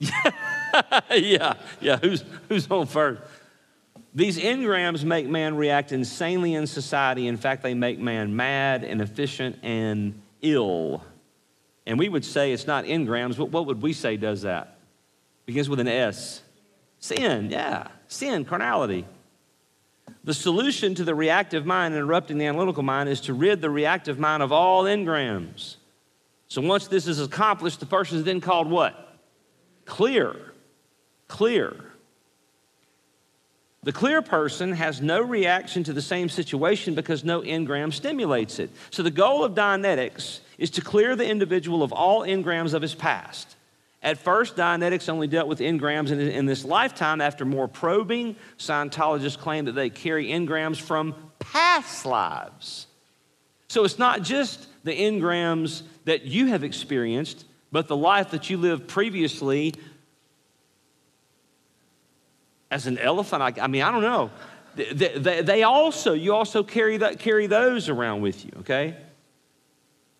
it. 0.00 0.14
yeah, 1.10 1.54
yeah, 1.80 1.96
who's, 1.96 2.22
who's 2.48 2.70
on 2.70 2.86
first? 2.86 3.20
These 4.14 4.38
engrams 4.38 5.02
make 5.02 5.26
man 5.26 5.56
react 5.56 5.90
insanely 5.90 6.54
in 6.54 6.68
society. 6.68 7.26
In 7.26 7.36
fact, 7.36 7.64
they 7.64 7.74
make 7.74 7.98
man 7.98 8.36
mad, 8.36 8.84
inefficient, 8.84 9.58
and 9.64 10.22
ill. 10.40 11.02
And 11.86 11.98
we 11.98 12.08
would 12.08 12.24
say 12.24 12.52
it's 12.52 12.68
not 12.68 12.84
engrams, 12.84 13.36
but 13.36 13.46
what 13.46 13.66
would 13.66 13.82
we 13.82 13.92
say 13.92 14.16
does 14.16 14.42
that? 14.42 14.78
Begins 15.46 15.68
with 15.68 15.80
an 15.80 15.88
S. 15.88 16.42
Sin, 17.00 17.50
yeah. 17.50 17.88
Sin, 18.06 18.44
carnality. 18.44 19.04
The 20.24 20.34
solution 20.34 20.94
to 20.94 21.04
the 21.04 21.14
reactive 21.14 21.66
mind 21.66 21.94
interrupting 21.94 22.38
the 22.38 22.46
analytical 22.46 22.82
mind 22.82 23.08
is 23.08 23.20
to 23.22 23.34
rid 23.34 23.60
the 23.60 23.70
reactive 23.70 24.18
mind 24.18 24.42
of 24.42 24.52
all 24.52 24.84
engrams. 24.84 25.76
So 26.48 26.62
once 26.62 26.86
this 26.86 27.06
is 27.06 27.20
accomplished, 27.20 27.80
the 27.80 27.86
person 27.86 28.18
is 28.18 28.24
then 28.24 28.40
called 28.40 28.70
what? 28.70 29.18
Clear. 29.84 30.36
Clear. 31.28 31.74
The 33.82 33.92
clear 33.92 34.22
person 34.22 34.72
has 34.72 35.02
no 35.02 35.20
reaction 35.20 35.84
to 35.84 35.92
the 35.92 36.00
same 36.00 36.30
situation 36.30 36.94
because 36.94 37.22
no 37.22 37.42
engram 37.42 37.92
stimulates 37.92 38.58
it. 38.58 38.70
So 38.90 39.02
the 39.02 39.10
goal 39.10 39.44
of 39.44 39.52
Dianetics 39.52 40.40
is 40.56 40.70
to 40.70 40.80
clear 40.80 41.14
the 41.16 41.28
individual 41.28 41.82
of 41.82 41.92
all 41.92 42.22
engrams 42.22 42.72
of 42.72 42.80
his 42.80 42.94
past. 42.94 43.53
At 44.04 44.18
first, 44.18 44.54
Dianetics 44.54 45.08
only 45.08 45.26
dealt 45.26 45.48
with 45.48 45.60
engrams 45.60 46.10
in, 46.10 46.20
in 46.20 46.44
this 46.44 46.62
lifetime. 46.62 47.22
After 47.22 47.46
more 47.46 47.66
probing, 47.66 48.36
Scientologists 48.58 49.38
claim 49.38 49.64
that 49.64 49.72
they 49.72 49.88
carry 49.88 50.26
engrams 50.26 50.78
from 50.78 51.14
past 51.38 52.04
lives. 52.04 52.86
So 53.68 53.82
it's 53.82 53.98
not 53.98 54.20
just 54.20 54.68
the 54.84 54.92
engrams 54.92 55.82
that 56.04 56.26
you 56.26 56.48
have 56.48 56.62
experienced, 56.64 57.46
but 57.72 57.88
the 57.88 57.96
life 57.96 58.30
that 58.32 58.50
you 58.50 58.58
lived 58.58 58.88
previously 58.88 59.72
as 62.70 62.86
an 62.86 62.98
elephant. 62.98 63.40
I, 63.40 63.54
I 63.62 63.68
mean, 63.68 63.82
I 63.82 63.90
don't 63.90 64.02
know. 64.02 64.30
They, 64.76 65.16
they, 65.16 65.40
they, 65.40 65.62
also, 65.62 66.12
you 66.12 66.34
also 66.34 66.62
carry, 66.62 66.98
that, 66.98 67.20
carry 67.20 67.46
those 67.46 67.88
around 67.88 68.20
with 68.20 68.44
you, 68.44 68.50
okay? 68.60 68.96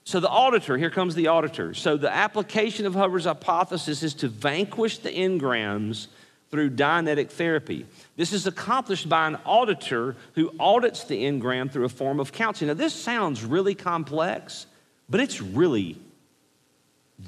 So 0.04 0.20
the 0.20 0.28
auditor, 0.28 0.76
here 0.76 0.90
comes 0.90 1.14
the 1.14 1.28
auditor. 1.28 1.72
So 1.72 1.96
the 1.96 2.14
application 2.14 2.84
of 2.84 2.94
Hubbard's 2.94 3.24
hypothesis 3.24 4.02
is 4.02 4.12
to 4.14 4.28
vanquish 4.28 4.98
the 4.98 5.10
engrams 5.10 6.08
through 6.50 6.70
Dianetic 6.70 7.30
therapy. 7.30 7.86
This 8.16 8.32
is 8.32 8.46
accomplished 8.46 9.08
by 9.08 9.26
an 9.26 9.38
auditor 9.46 10.14
who 10.34 10.52
audits 10.60 11.04
the 11.04 11.24
engram 11.24 11.70
through 11.70 11.86
a 11.86 11.88
form 11.88 12.20
of 12.20 12.32
counseling. 12.32 12.68
Now, 12.68 12.74
this 12.74 12.94
sounds 12.94 13.44
really 13.44 13.74
complex, 13.74 14.66
but 15.08 15.20
it's 15.20 15.40
really, 15.40 15.98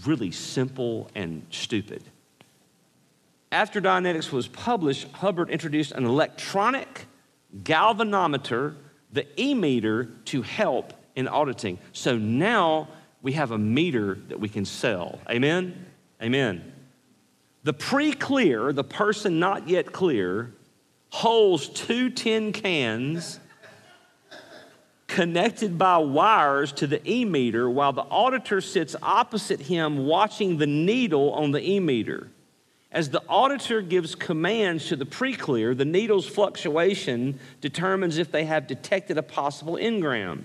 really 0.04 0.30
simple 0.30 1.10
and 1.14 1.46
stupid. 1.50 2.02
After 3.50 3.80
Dianetics 3.80 4.30
was 4.30 4.48
published, 4.48 5.08
Hubbard 5.12 5.48
introduced 5.48 5.92
an 5.92 6.04
electronic 6.04 7.06
galvanometer, 7.62 8.74
the 9.12 9.26
e 9.40 9.54
meter, 9.54 10.10
to 10.26 10.42
help 10.42 10.92
in 11.16 11.26
auditing. 11.26 11.78
So 11.92 12.16
now 12.16 12.88
we 13.22 13.32
have 13.32 13.50
a 13.50 13.58
meter 13.58 14.18
that 14.28 14.38
we 14.38 14.48
can 14.48 14.64
sell. 14.64 15.18
Amen? 15.28 15.86
Amen. 16.22 16.72
The 17.64 17.72
pre 17.72 18.12
clear, 18.12 18.72
the 18.72 18.84
person 18.84 19.40
not 19.40 19.68
yet 19.68 19.92
clear, 19.92 20.52
holds 21.10 21.68
two 21.68 22.10
tin 22.10 22.52
cans 22.52 23.40
connected 25.08 25.78
by 25.78 25.96
wires 25.98 26.72
to 26.72 26.86
the 26.86 27.00
e 27.10 27.24
meter 27.24 27.68
while 27.70 27.92
the 27.92 28.02
auditor 28.02 28.60
sits 28.60 28.94
opposite 29.02 29.60
him 29.60 30.06
watching 30.06 30.58
the 30.58 30.66
needle 30.66 31.32
on 31.32 31.50
the 31.50 31.68
e 31.68 31.80
meter. 31.80 32.28
As 32.92 33.10
the 33.10 33.22
auditor 33.28 33.82
gives 33.82 34.14
commands 34.14 34.86
to 34.86 34.96
the 34.96 35.06
pre 35.06 35.34
clear, 35.34 35.74
the 35.74 35.84
needle's 35.84 36.26
fluctuation 36.26 37.38
determines 37.60 38.18
if 38.18 38.30
they 38.30 38.44
have 38.44 38.66
detected 38.66 39.18
a 39.18 39.22
possible 39.22 39.74
engram. 39.74 40.44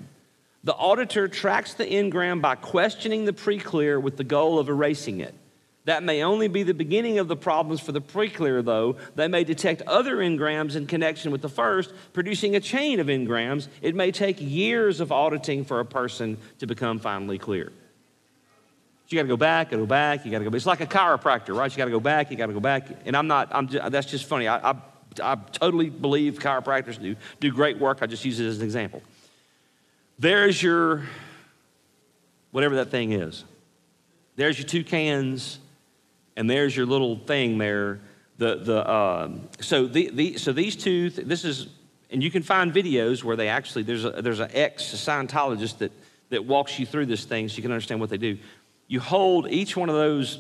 The 0.63 0.73
auditor 0.73 1.27
tracks 1.27 1.73
the 1.73 1.85
engram 1.85 2.41
by 2.41 2.55
questioning 2.55 3.25
the 3.25 3.33
pre 3.33 3.57
clear 3.57 3.99
with 3.99 4.17
the 4.17 4.23
goal 4.23 4.59
of 4.59 4.69
erasing 4.69 5.19
it. 5.19 5.33
That 5.85 6.03
may 6.03 6.23
only 6.23 6.47
be 6.47 6.61
the 6.61 6.75
beginning 6.75 7.17
of 7.17 7.27
the 7.27 7.35
problems 7.35 7.81
for 7.81 7.91
the 7.91 8.01
pre-clear, 8.01 8.61
though. 8.61 8.97
They 9.15 9.27
may 9.27 9.43
detect 9.43 9.81
other 9.83 10.17
engrams 10.17 10.75
in 10.75 10.85
connection 10.85 11.31
with 11.31 11.41
the 11.41 11.49
first, 11.49 11.91
producing 12.13 12.55
a 12.55 12.59
chain 12.59 12.99
of 12.99 13.07
engrams. 13.07 13.67
It 13.81 13.95
may 13.95 14.11
take 14.11 14.37
years 14.39 14.99
of 14.99 15.11
auditing 15.11 15.65
for 15.65 15.79
a 15.79 15.85
person 15.85 16.37
to 16.59 16.67
become 16.67 16.99
finally 16.99 17.39
clear. 17.39 17.71
You 19.07 19.17
got 19.17 19.23
to 19.23 19.27
go 19.27 19.37
back, 19.37 19.71
go 19.71 19.85
back, 19.85 20.23
you 20.23 20.31
got 20.31 20.39
to 20.39 20.49
go. 20.49 20.55
It's 20.55 20.65
like 20.65 20.79
a 20.79 20.85
chiropractor, 20.85 21.53
right? 21.53 21.69
You 21.69 21.77
got 21.77 21.85
to 21.85 21.91
go 21.91 21.99
back, 21.99 22.31
you 22.31 22.37
got 22.37 22.45
to 22.45 22.53
go 22.53 22.61
back. 22.61 22.87
And 23.05 23.17
I'm 23.17 23.27
not. 23.27 23.49
I'm. 23.51 23.67
Just, 23.67 23.91
that's 23.91 24.07
just 24.07 24.23
funny. 24.23 24.47
I, 24.47 24.71
I, 24.71 24.75
I 25.21 25.35
totally 25.51 25.89
believe 25.89 26.39
chiropractors 26.39 27.01
do 27.01 27.17
do 27.41 27.51
great 27.51 27.77
work. 27.77 27.97
I 28.01 28.05
just 28.05 28.23
use 28.23 28.39
it 28.39 28.45
as 28.45 28.59
an 28.59 28.63
example. 28.63 29.01
There's 30.21 30.61
your 30.61 31.01
whatever 32.51 32.75
that 32.75 32.91
thing 32.91 33.11
is. 33.11 33.43
There's 34.35 34.59
your 34.59 34.67
two 34.67 34.83
cans 34.83 35.57
and 36.37 36.47
there's 36.47 36.77
your 36.77 36.85
little 36.85 37.17
thing 37.17 37.57
there. 37.57 38.01
The, 38.37 38.57
the, 38.57 38.91
um, 38.91 39.49
so, 39.61 39.87
the, 39.87 40.11
the, 40.13 40.37
so 40.37 40.53
these 40.53 40.75
two, 40.75 41.09
this 41.09 41.43
is, 41.43 41.69
and 42.11 42.21
you 42.21 42.29
can 42.29 42.43
find 42.43 42.71
videos 42.71 43.23
where 43.23 43.35
they 43.35 43.47
actually, 43.47 43.81
there's, 43.81 44.05
a, 44.05 44.21
there's 44.21 44.39
an 44.39 44.51
ex 44.53 44.83
Scientologist 44.83 45.79
that, 45.79 45.91
that 46.29 46.45
walks 46.45 46.77
you 46.77 46.85
through 46.85 47.07
this 47.07 47.25
thing 47.25 47.49
so 47.49 47.55
you 47.55 47.63
can 47.63 47.71
understand 47.71 47.99
what 47.99 48.11
they 48.11 48.19
do. 48.19 48.37
You 48.87 48.99
hold 48.99 49.49
each 49.49 49.75
one 49.75 49.89
of 49.89 49.95
those 49.95 50.37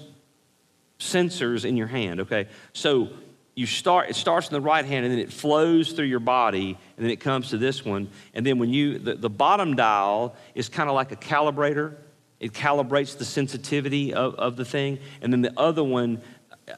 sensors 0.99 1.65
in 1.65 1.75
your 1.75 1.87
hand, 1.87 2.19
okay? 2.19 2.49
So 2.73 3.09
you 3.55 3.65
start, 3.65 4.09
it 4.09 4.15
starts 4.15 4.47
in 4.47 4.53
the 4.53 4.61
right 4.61 4.85
hand 4.85 5.05
and 5.05 5.13
then 5.13 5.19
it 5.19 5.31
flows 5.31 5.91
through 5.91 6.05
your 6.05 6.19
body 6.19 6.77
and 6.97 7.05
then 7.05 7.11
it 7.11 7.19
comes 7.19 7.49
to 7.49 7.57
this 7.57 7.83
one. 7.83 8.09
And 8.33 8.45
then 8.45 8.59
when 8.59 8.69
you, 8.69 8.97
the, 8.97 9.15
the 9.15 9.29
bottom 9.29 9.75
dial 9.75 10.35
is 10.55 10.69
kind 10.69 10.89
of 10.89 10.95
like 10.95 11.11
a 11.11 11.17
calibrator 11.17 11.95
it 12.41 12.53
calibrates 12.53 13.15
the 13.15 13.23
sensitivity 13.23 14.15
of, 14.15 14.33
of 14.35 14.55
the 14.55 14.65
thing. 14.65 14.97
And 15.21 15.31
then 15.31 15.43
the 15.43 15.53
other 15.57 15.83
one 15.83 16.21
uh, 16.67 16.73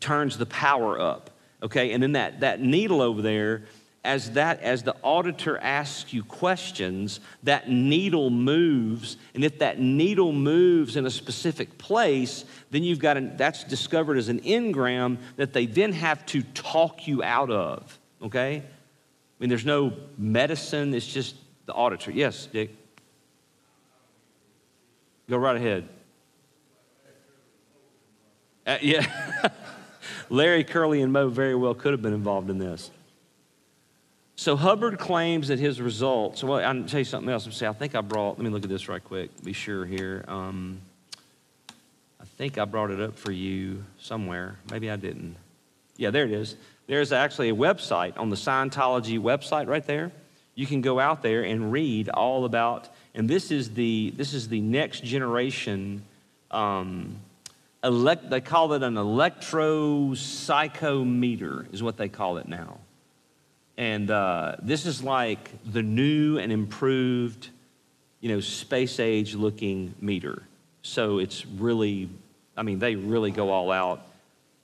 turns 0.00 0.38
the 0.38 0.46
power 0.46 0.98
up. 0.98 1.30
Okay, 1.62 1.92
and 1.92 2.02
then 2.02 2.12
that, 2.12 2.40
that 2.40 2.62
needle 2.62 3.02
over 3.02 3.20
there, 3.20 3.64
as 4.02 4.32
that 4.32 4.60
as 4.62 4.82
the 4.82 4.96
auditor 5.02 5.58
asks 5.58 6.12
you 6.12 6.22
questions, 6.24 7.20
that 7.42 7.68
needle 7.68 8.30
moves, 8.30 9.18
and 9.34 9.44
if 9.44 9.58
that 9.58 9.78
needle 9.78 10.32
moves 10.32 10.96
in 10.96 11.04
a 11.04 11.10
specific 11.10 11.76
place, 11.76 12.44
then 12.70 12.82
you've 12.82 12.98
got 12.98 13.16
an, 13.18 13.36
that's 13.36 13.64
discovered 13.64 14.16
as 14.16 14.28
an 14.28 14.40
engram 14.40 15.18
that 15.36 15.52
they 15.52 15.66
then 15.66 15.92
have 15.92 16.24
to 16.26 16.42
talk 16.42 17.06
you 17.06 17.22
out 17.22 17.50
of. 17.50 17.98
Okay, 18.22 18.56
I 18.56 18.62
mean 19.38 19.50
there's 19.50 19.66
no 19.66 19.92
medicine; 20.16 20.94
it's 20.94 21.06
just 21.06 21.36
the 21.66 21.74
auditor. 21.74 22.10
Yes, 22.10 22.46
Dick. 22.46 22.74
Go 25.28 25.36
right 25.36 25.56
ahead. 25.56 25.88
Uh, 28.66 28.78
yeah. 28.80 29.06
Larry, 30.30 30.64
Curly, 30.64 31.02
and 31.02 31.12
Moe 31.12 31.28
very 31.28 31.54
well 31.54 31.74
could 31.74 31.92
have 31.92 32.02
been 32.02 32.14
involved 32.14 32.50
in 32.50 32.58
this. 32.58 32.90
So 34.40 34.56
Hubbard 34.56 34.98
claims 34.98 35.48
that 35.48 35.58
his 35.58 35.82
results, 35.82 36.42
well, 36.42 36.66
I'll 36.66 36.84
tell 36.84 37.00
you 37.00 37.04
something 37.04 37.30
else. 37.30 37.46
Say, 37.54 37.66
I 37.66 37.74
think 37.74 37.94
I 37.94 38.00
brought, 38.00 38.38
let 38.38 38.38
me 38.38 38.48
look 38.48 38.62
at 38.62 38.70
this 38.70 38.88
right 38.88 39.04
quick, 39.04 39.28
be 39.44 39.52
sure 39.52 39.84
here. 39.84 40.24
Um, 40.28 40.80
I 42.18 42.24
think 42.38 42.56
I 42.56 42.64
brought 42.64 42.90
it 42.90 43.02
up 43.02 43.18
for 43.18 43.32
you 43.32 43.84
somewhere. 43.98 44.56
Maybe 44.70 44.90
I 44.90 44.96
didn't. 44.96 45.36
Yeah, 45.98 46.08
there 46.08 46.24
it 46.24 46.32
is. 46.32 46.56
There's 46.86 47.12
actually 47.12 47.50
a 47.50 47.54
website 47.54 48.16
on 48.16 48.30
the 48.30 48.36
Scientology 48.36 49.20
website 49.20 49.68
right 49.68 49.86
there. 49.86 50.10
You 50.54 50.66
can 50.66 50.80
go 50.80 50.98
out 50.98 51.20
there 51.20 51.42
and 51.42 51.70
read 51.70 52.08
all 52.08 52.46
about 52.46 52.88
and 53.14 53.28
this 53.28 53.50
is 53.50 53.74
the, 53.74 54.14
this 54.16 54.32
is 54.32 54.48
the 54.48 54.62
next 54.62 55.04
generation, 55.04 56.02
um, 56.50 57.18
elect, 57.84 58.30
they 58.30 58.40
call 58.40 58.72
it 58.72 58.82
an 58.82 58.94
electropsychometer, 58.94 61.74
is 61.74 61.82
what 61.82 61.98
they 61.98 62.08
call 62.08 62.38
it 62.38 62.48
now. 62.48 62.78
And 63.80 64.10
uh, 64.10 64.56
this 64.60 64.84
is 64.84 65.02
like 65.02 65.50
the 65.64 65.82
new 65.82 66.36
and 66.36 66.52
improved, 66.52 67.48
you 68.20 68.28
know, 68.28 68.40
space 68.40 69.00
age 69.00 69.34
looking 69.34 69.94
meter. 70.02 70.42
So 70.82 71.18
it's 71.18 71.46
really, 71.46 72.10
I 72.58 72.62
mean, 72.62 72.78
they 72.78 72.94
really 72.94 73.30
go 73.30 73.48
all 73.48 73.72
out. 73.72 74.06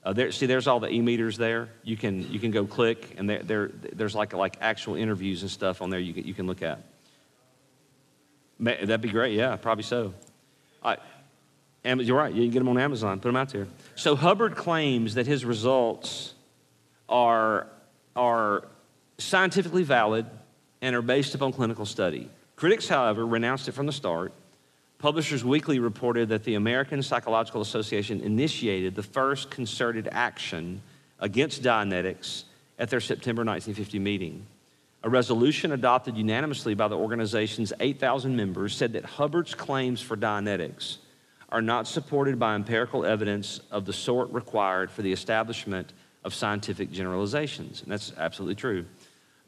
Uh, 0.05 0.13
there, 0.13 0.31
see, 0.33 0.45
there's 0.45 0.67
all 0.67 0.81
the 0.81 0.91
e-meters 0.91 1.39
there. 1.39 1.71
You 1.83 1.97
can 1.97 2.31
you 2.31 2.39
can 2.39 2.51
go 2.51 2.67
click, 2.67 3.15
and 3.17 3.29
there, 3.29 3.43
there 3.43 3.71
there's 3.95 4.15
like 4.15 4.35
like 4.35 4.59
actual 4.61 4.97
interviews 4.97 5.41
and 5.41 5.51
stuff 5.51 5.81
on 5.81 5.89
there 5.89 5.99
you 5.99 6.13
can, 6.13 6.25
you 6.25 6.35
can 6.35 6.47
look 6.47 6.61
at. 6.61 6.81
That'd 8.61 9.01
be 9.01 9.09
great. 9.09 9.35
Yeah, 9.35 9.57
probably 9.57 9.85
so. 9.85 10.13
I, 10.85 10.99
you're 11.83 12.19
right. 12.19 12.35
You 12.35 12.43
can 12.43 12.51
get 12.51 12.59
them 12.59 12.69
on 12.69 12.77
Amazon. 12.77 13.19
Put 13.21 13.31
them 13.31 13.37
out 13.37 13.49
there. 13.49 13.67
So 13.95 14.15
Hubbard 14.15 14.57
claims 14.57 15.15
that 15.15 15.27
his 15.27 15.43
results 15.47 16.35
are, 17.09 17.67
are 18.15 18.65
scientifically 19.19 19.83
valid 19.83 20.27
and 20.83 20.95
are 20.95 21.03
based 21.03 21.35
upon 21.35 21.53
clinical 21.53 21.87
study. 21.87 22.31
Critics, 22.57 22.89
however, 22.89 23.27
renounced 23.27 23.69
it 23.69 23.73
from 23.73 23.87
the 23.87 23.93
start. 23.93 24.33
Publishers 24.99 25.45
Weekly 25.45 25.79
reported 25.79 26.31
that 26.31 26.45
the 26.45 26.55
American 26.55 27.03
Psychological 27.03 27.61
Association 27.61 28.21
initiated 28.21 28.95
the 28.95 29.03
first 29.03 29.51
concerted 29.51 30.09
action 30.11 30.81
against 31.21 31.63
Dianetics 31.63 32.45
at 32.79 32.89
their 32.91 33.01
September 33.01 33.45
1950 33.45 33.99
meeting. 33.99 34.47
A 35.03 35.09
resolution 35.09 35.73
adopted 35.73 36.17
unanimously 36.17 36.75
by 36.75 36.89
the 36.89 36.97
organization's 36.97 37.73
8,000 37.79 38.35
members 38.35 38.75
said 38.75 38.95
that 38.95 39.05
Hubbard's 39.05 39.55
claims 39.55 40.01
for 40.01 40.17
Dianetics 40.17 40.97
are 41.51 41.63
not 41.63 41.87
supported 41.87 42.39
by 42.39 42.55
empirical 42.55 43.05
evidence 43.05 43.61
of 43.71 43.85
the 43.85 43.93
sort 43.93 44.31
required 44.33 44.91
for 44.91 45.03
the 45.03 45.13
establishment 45.13 45.93
of 46.25 46.35
scientific 46.35 46.91
generalizations. 46.91 47.83
And 47.83 47.93
that's 47.93 48.13
absolutely 48.19 48.57
true. 48.57 48.85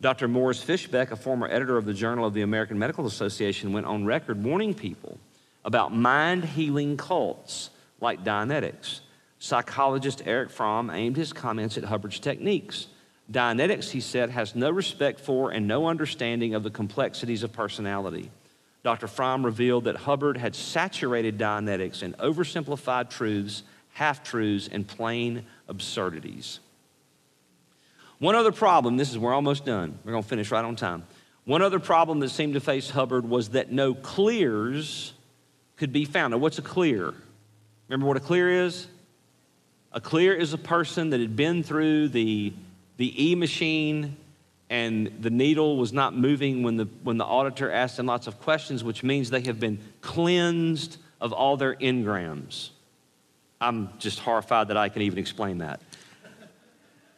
Dr. 0.01 0.29
Morris 0.29 0.63
Fishbein, 0.63 1.11
a 1.11 1.17
former 1.17 1.49
editor 1.49 1.77
of 1.77 1.85
the 1.85 1.95
Journal 1.95 2.25
of 2.25 2.35
the 2.35 2.43
American 2.43 2.79
Medical 2.79 3.07
Association, 3.07 3.73
went 3.73 3.87
on 3.87 4.05
record 4.05 4.43
warning 4.45 4.75
people 4.75 5.19
about 5.65 5.95
mind 5.95 6.45
healing 6.45 6.97
cults 6.97 7.71
like 8.01 8.25
Dianetics. 8.25 9.01
Psychologist 9.41 10.23
Erich 10.25 10.51
Fromm 10.51 10.91
aimed 10.91 11.17
his 11.17 11.33
comments 11.33 11.77
at 11.77 11.85
Hubbard's 11.85 12.21
techniques 12.21 12.87
Dianetics, 13.31 13.91
he 13.91 14.01
said, 14.01 14.31
has 14.31 14.55
no 14.55 14.71
respect 14.71 15.21
for 15.21 15.51
and 15.51 15.69
no 15.69 15.87
understanding 15.87 16.55
of 16.55 16.63
the 16.63 16.71
complexities 16.71 17.43
of 17.43 17.53
personality. 17.53 18.31
Dr. 18.83 19.07
Fromm 19.07 19.45
revealed 19.45 19.85
that 19.85 19.97
Hubbard 19.97 20.39
had 20.39 20.55
saturated 20.55 21.37
Dianetics 21.37 22.03
in 22.03 22.15
oversimplified 22.15 23.11
truths, 23.11 23.65
half 23.93 24.23
truths, 24.23 24.69
and 24.73 24.87
plain 24.87 25.45
absurdities. 25.69 26.61
One 28.19 28.35
other 28.35 28.53
problem, 28.53 28.97
this 28.97 29.11
is, 29.11 29.19
we're 29.19 29.35
almost 29.35 29.65
done. 29.65 29.99
We're 30.05 30.13
going 30.13 30.25
to 30.25 30.29
finish 30.29 30.51
right 30.51 30.65
on 30.65 30.77
time. 30.77 31.05
One 31.45 31.63
other 31.63 31.79
problem 31.79 32.21
that 32.21 32.31
seemed 32.31 32.55
to 32.55 32.61
face 32.61 32.91
Hubbard 32.91 33.29
was 33.29 33.51
that 33.51 33.71
no 33.71 33.95
clears 33.95 35.13
could 35.77 35.93
be 35.93 36.05
found. 36.05 36.33
Now, 36.33 36.39
what's 36.39 36.59
a 36.59 36.63
clear? 36.63 37.15
Remember 37.89 38.07
what 38.07 38.17
a 38.17 38.21
clear 38.21 38.65
is? 38.65 38.87
A 39.93 40.01
clear 40.01 40.35
is 40.35 40.53
a 40.53 40.59
person 40.59 41.11
that 41.11 41.21
had 41.21 41.37
been 41.37 41.63
through 41.63 42.09
the, 42.09 42.53
the 42.97 43.31
E 43.31 43.35
machine 43.35 44.17
and 44.71 45.11
the 45.21 45.31
needle 45.31 45.79
was 45.79 45.93
not 45.93 46.15
moving 46.15 46.63
when 46.63 46.77
the, 46.77 46.85
when 47.03 47.17
the 47.17 47.25
auditor 47.25 47.71
asked 47.71 47.97
them 47.97 48.07
lots 48.07 48.27
of 48.27 48.39
questions, 48.41 48.85
which 48.85 49.03
means 49.03 49.31
they 49.31 49.41
have 49.43 49.59
been 49.59 49.79
cleansed 50.03 50.99
of 51.21 51.33
all 51.33 51.57
their 51.57 51.75
engrams. 51.77 52.71
I'm 53.61 53.91
just 53.99 54.19
horrified 54.19 54.69
that 54.69 54.77
I 54.77 54.89
can 54.89 55.03
even 55.03 55.19
explain 55.19 55.59
that. 55.59 55.81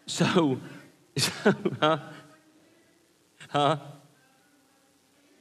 So, 0.06 0.24
so 0.24 0.60
huh? 1.80 1.98
Huh? 3.48 3.76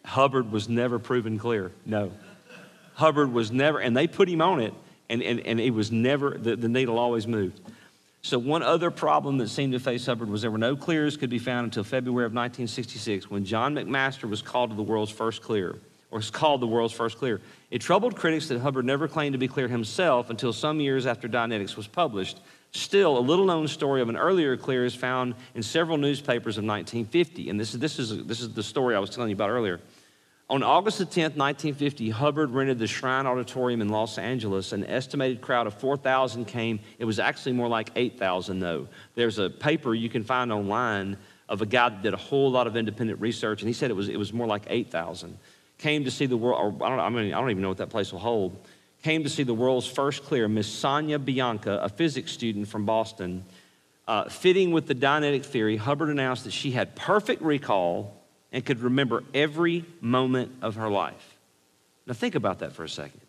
Hubbard 0.05 0.51
was 0.51 0.67
never 0.67 0.97
proven 0.99 1.37
clear. 1.37 1.71
No. 1.85 2.11
Hubbard 2.95 3.31
was 3.31 3.51
never, 3.51 3.79
and 3.79 3.95
they 3.95 4.07
put 4.07 4.27
him 4.27 4.41
on 4.41 4.59
it, 4.59 4.73
and, 5.09 5.21
and, 5.21 5.39
and 5.41 5.59
it 5.59 5.69
was 5.69 5.91
never, 5.91 6.31
the, 6.37 6.55
the 6.55 6.67
needle 6.67 6.97
always 6.97 7.27
moved. 7.27 7.59
So, 8.21 8.37
one 8.37 8.63
other 8.63 8.91
problem 8.91 9.37
that 9.37 9.47
seemed 9.47 9.71
to 9.73 9.79
face 9.79 10.05
Hubbard 10.05 10.29
was 10.29 10.41
there 10.41 10.51
were 10.51 10.57
no 10.57 10.75
clears 10.75 11.15
could 11.15 11.29
be 11.29 11.39
found 11.39 11.65
until 11.65 11.85
February 11.85 12.25
of 12.25 12.33
1966 12.33 13.29
when 13.29 13.45
John 13.45 13.75
McMaster 13.75 14.29
was 14.29 14.41
called 14.41 14.71
to 14.71 14.75
the 14.75 14.83
world's 14.83 15.11
first 15.11 15.41
clear, 15.41 15.79
or 16.11 16.17
was 16.17 16.29
called 16.29 16.61
the 16.61 16.67
world's 16.67 16.93
first 16.93 17.17
clear. 17.17 17.39
It 17.71 17.79
troubled 17.79 18.17
critics 18.17 18.49
that 18.49 18.59
Hubbard 18.59 18.83
never 18.83 19.07
claimed 19.07 19.33
to 19.33 19.39
be 19.39 19.47
clear 19.47 19.69
himself 19.69 20.29
until 20.29 20.51
some 20.51 20.81
years 20.81 21.05
after 21.05 21.29
Dianetics 21.29 21.77
was 21.77 21.87
published. 21.87 22.39
Still, 22.71 23.17
a 23.17 23.19
little 23.19 23.45
known 23.45 23.67
story 23.67 24.01
of 24.01 24.09
an 24.09 24.17
earlier 24.17 24.55
clear 24.55 24.85
is 24.85 24.93
found 24.93 25.33
in 25.55 25.63
several 25.63 25.97
newspapers 25.97 26.57
of 26.57 26.63
1950. 26.63 27.49
And 27.49 27.59
this 27.59 27.73
is, 27.73 27.79
this 27.79 27.97
is, 27.97 28.25
this 28.25 28.41
is 28.41 28.53
the 28.53 28.61
story 28.61 28.95
I 28.95 28.99
was 28.99 29.09
telling 29.09 29.29
you 29.29 29.35
about 29.35 29.49
earlier. 29.49 29.79
On 30.51 30.63
August 30.63 30.97
the 30.97 31.05
10th, 31.05 31.37
1950, 31.37 32.09
Hubbard 32.09 32.49
rented 32.51 32.79
the 32.79 32.87
Shrine 32.87 33.27
Auditorium 33.27 33.81
in 33.81 33.89
Los 33.89 34.17
Angeles. 34.17 34.71
An 34.71 34.83
estimated 34.85 35.41
crowd 35.41 35.67
of 35.67 35.75
4,000 35.75 36.45
came. 36.45 36.79
It 36.97 37.05
was 37.05 37.19
actually 37.19 37.51
more 37.53 37.67
like 37.67 37.91
8,000, 37.95 38.59
though. 38.59 38.87
There's 39.13 39.37
a 39.37 39.49
paper 39.49 39.93
you 39.93 40.09
can 40.09 40.23
find 40.23 40.51
online 40.51 41.17
of 41.47 41.61
a 41.61 41.67
guy 41.67 41.89
that 41.89 42.01
did 42.01 42.15
a 42.15 42.17
whole 42.17 42.49
lot 42.49 42.65
of 42.65 42.75
independent 42.75 43.19
research, 43.21 43.61
and 43.61 43.67
he 43.67 43.73
said 43.73 43.91
it 43.91 43.95
was, 43.95 44.09
it 44.09 44.17
was 44.17 44.33
more 44.33 44.47
like 44.47 44.63
8,000. 44.67 45.37
Came 45.77 46.03
to 46.03 46.11
see 46.11 46.25
the 46.25 46.37
world, 46.37 46.81
or 46.81 46.85
I 46.85 46.89
don't, 46.89 46.99
I, 46.99 47.09
mean, 47.09 47.33
I 47.33 47.39
don't 47.39 47.51
even 47.51 47.61
know 47.61 47.69
what 47.69 47.77
that 47.77 47.89
place 47.89 48.11
will 48.11 48.19
hold. 48.19 48.59
Came 49.03 49.23
to 49.23 49.29
see 49.29 49.43
the 49.43 49.53
world's 49.53 49.87
first 49.87 50.23
clear, 50.23 50.47
Miss 50.47 50.67
Sonia 50.67 51.19
Bianca, 51.19 51.79
a 51.81 51.89
physics 51.89 52.31
student 52.31 52.67
from 52.67 52.85
Boston. 52.85 53.45
Uh, 54.07 54.27
fitting 54.27 54.71
with 54.71 54.87
the 54.87 54.95
Dianetic 54.95 55.45
theory, 55.45 55.77
Hubbard 55.77 56.09
announced 56.09 56.43
that 56.43 56.51
she 56.51 56.71
had 56.71 56.95
perfect 56.95 57.41
recall 57.41 58.19
and 58.51 58.65
could 58.65 58.79
remember 58.79 59.23
every 59.33 59.85
moment 60.01 60.51
of 60.61 60.75
her 60.75 60.89
life. 60.89 61.37
Now, 62.07 62.13
think 62.13 62.35
about 62.35 62.59
that 62.59 62.73
for 62.73 62.83
a 62.83 62.89
second. 62.89 63.21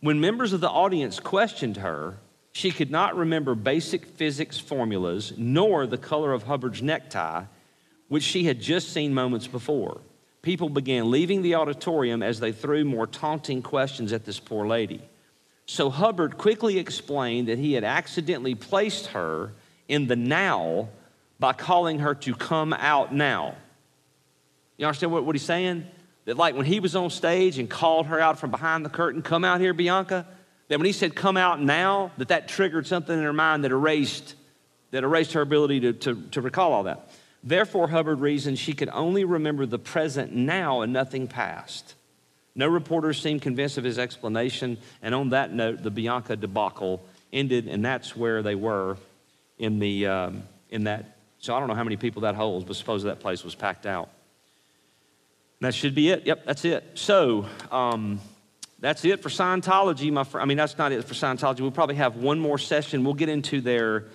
When 0.00 0.20
members 0.20 0.52
of 0.52 0.60
the 0.60 0.70
audience 0.70 1.18
questioned 1.18 1.78
her, 1.78 2.18
she 2.52 2.70
could 2.70 2.90
not 2.90 3.16
remember 3.16 3.54
basic 3.54 4.06
physics 4.06 4.58
formulas 4.58 5.32
nor 5.36 5.86
the 5.86 5.98
color 5.98 6.32
of 6.32 6.44
Hubbard's 6.44 6.80
necktie, 6.80 7.44
which 8.08 8.22
she 8.22 8.44
had 8.44 8.60
just 8.60 8.92
seen 8.92 9.12
moments 9.12 9.46
before. 9.46 10.00
People 10.46 10.68
began 10.68 11.10
leaving 11.10 11.42
the 11.42 11.56
auditorium 11.56 12.22
as 12.22 12.38
they 12.38 12.52
threw 12.52 12.84
more 12.84 13.08
taunting 13.08 13.62
questions 13.62 14.12
at 14.12 14.24
this 14.24 14.38
poor 14.38 14.64
lady. 14.64 15.02
So 15.66 15.90
Hubbard 15.90 16.38
quickly 16.38 16.78
explained 16.78 17.48
that 17.48 17.58
he 17.58 17.72
had 17.72 17.82
accidentally 17.82 18.54
placed 18.54 19.06
her 19.06 19.50
in 19.88 20.06
the 20.06 20.14
now 20.14 20.90
by 21.40 21.52
calling 21.52 21.98
her 21.98 22.14
to 22.14 22.32
come 22.32 22.72
out 22.72 23.12
now. 23.12 23.56
You 24.76 24.86
understand 24.86 25.10
what, 25.10 25.24
what 25.24 25.34
he's 25.34 25.44
saying? 25.44 25.84
That, 26.26 26.36
like, 26.36 26.54
when 26.54 26.64
he 26.64 26.78
was 26.78 26.94
on 26.94 27.10
stage 27.10 27.58
and 27.58 27.68
called 27.68 28.06
her 28.06 28.20
out 28.20 28.38
from 28.38 28.52
behind 28.52 28.84
the 28.84 28.88
curtain, 28.88 29.22
come 29.22 29.44
out 29.44 29.60
here, 29.60 29.74
Bianca, 29.74 30.28
that 30.68 30.78
when 30.78 30.86
he 30.86 30.92
said, 30.92 31.16
come 31.16 31.36
out 31.36 31.60
now, 31.60 32.12
that 32.18 32.28
that 32.28 32.46
triggered 32.46 32.86
something 32.86 33.18
in 33.18 33.24
her 33.24 33.32
mind 33.32 33.64
that 33.64 33.72
erased, 33.72 34.36
that 34.92 35.02
erased 35.02 35.32
her 35.32 35.40
ability 35.40 35.80
to, 35.80 35.92
to, 35.92 36.22
to 36.30 36.40
recall 36.40 36.72
all 36.72 36.84
that. 36.84 37.10
Therefore, 37.46 37.86
Hubbard 37.86 38.18
reasoned 38.18 38.58
she 38.58 38.72
could 38.72 38.88
only 38.88 39.24
remember 39.24 39.66
the 39.66 39.78
present 39.78 40.34
now 40.34 40.80
and 40.80 40.92
nothing 40.92 41.28
past. 41.28 41.94
No 42.56 42.66
reporters 42.66 43.20
seemed 43.20 43.40
convinced 43.42 43.78
of 43.78 43.84
his 43.84 44.00
explanation, 44.00 44.78
and 45.00 45.14
on 45.14 45.30
that 45.30 45.52
note, 45.52 45.84
the 45.84 45.90
Bianca 45.92 46.34
debacle 46.34 47.06
ended, 47.32 47.68
and 47.68 47.84
that's 47.84 48.16
where 48.16 48.42
they 48.42 48.56
were 48.56 48.96
in, 49.58 49.78
the, 49.78 50.08
um, 50.08 50.42
in 50.70 50.84
that 50.84 51.16
so 51.38 51.54
I 51.54 51.60
don't 51.60 51.68
know 51.68 51.76
how 51.76 51.84
many 51.84 51.96
people 51.96 52.22
that 52.22 52.34
holds, 52.34 52.64
but 52.64 52.74
suppose 52.74 53.04
that 53.04 53.20
place 53.20 53.44
was 53.44 53.54
packed 53.54 53.86
out. 53.86 54.08
that 55.60 55.72
should 55.72 55.94
be 55.94 56.10
it. 56.10 56.26
Yep, 56.26 56.46
that's 56.46 56.64
it. 56.64 56.84
So 56.94 57.46
um, 57.70 58.20
that's 58.80 59.04
it 59.04 59.22
for 59.22 59.28
Scientology. 59.28 60.12
My 60.12 60.24
fr- 60.24 60.40
I 60.40 60.46
mean, 60.46 60.56
that's 60.56 60.76
not 60.76 60.90
it 60.90 61.04
for 61.04 61.14
Scientology. 61.14 61.60
We'll 61.60 61.70
probably 61.70 61.94
have 61.94 62.16
one 62.16 62.40
more 62.40 62.58
session. 62.58 63.04
We'll 63.04 63.14
get 63.14 63.28
into 63.28 63.60
their, 63.60 64.06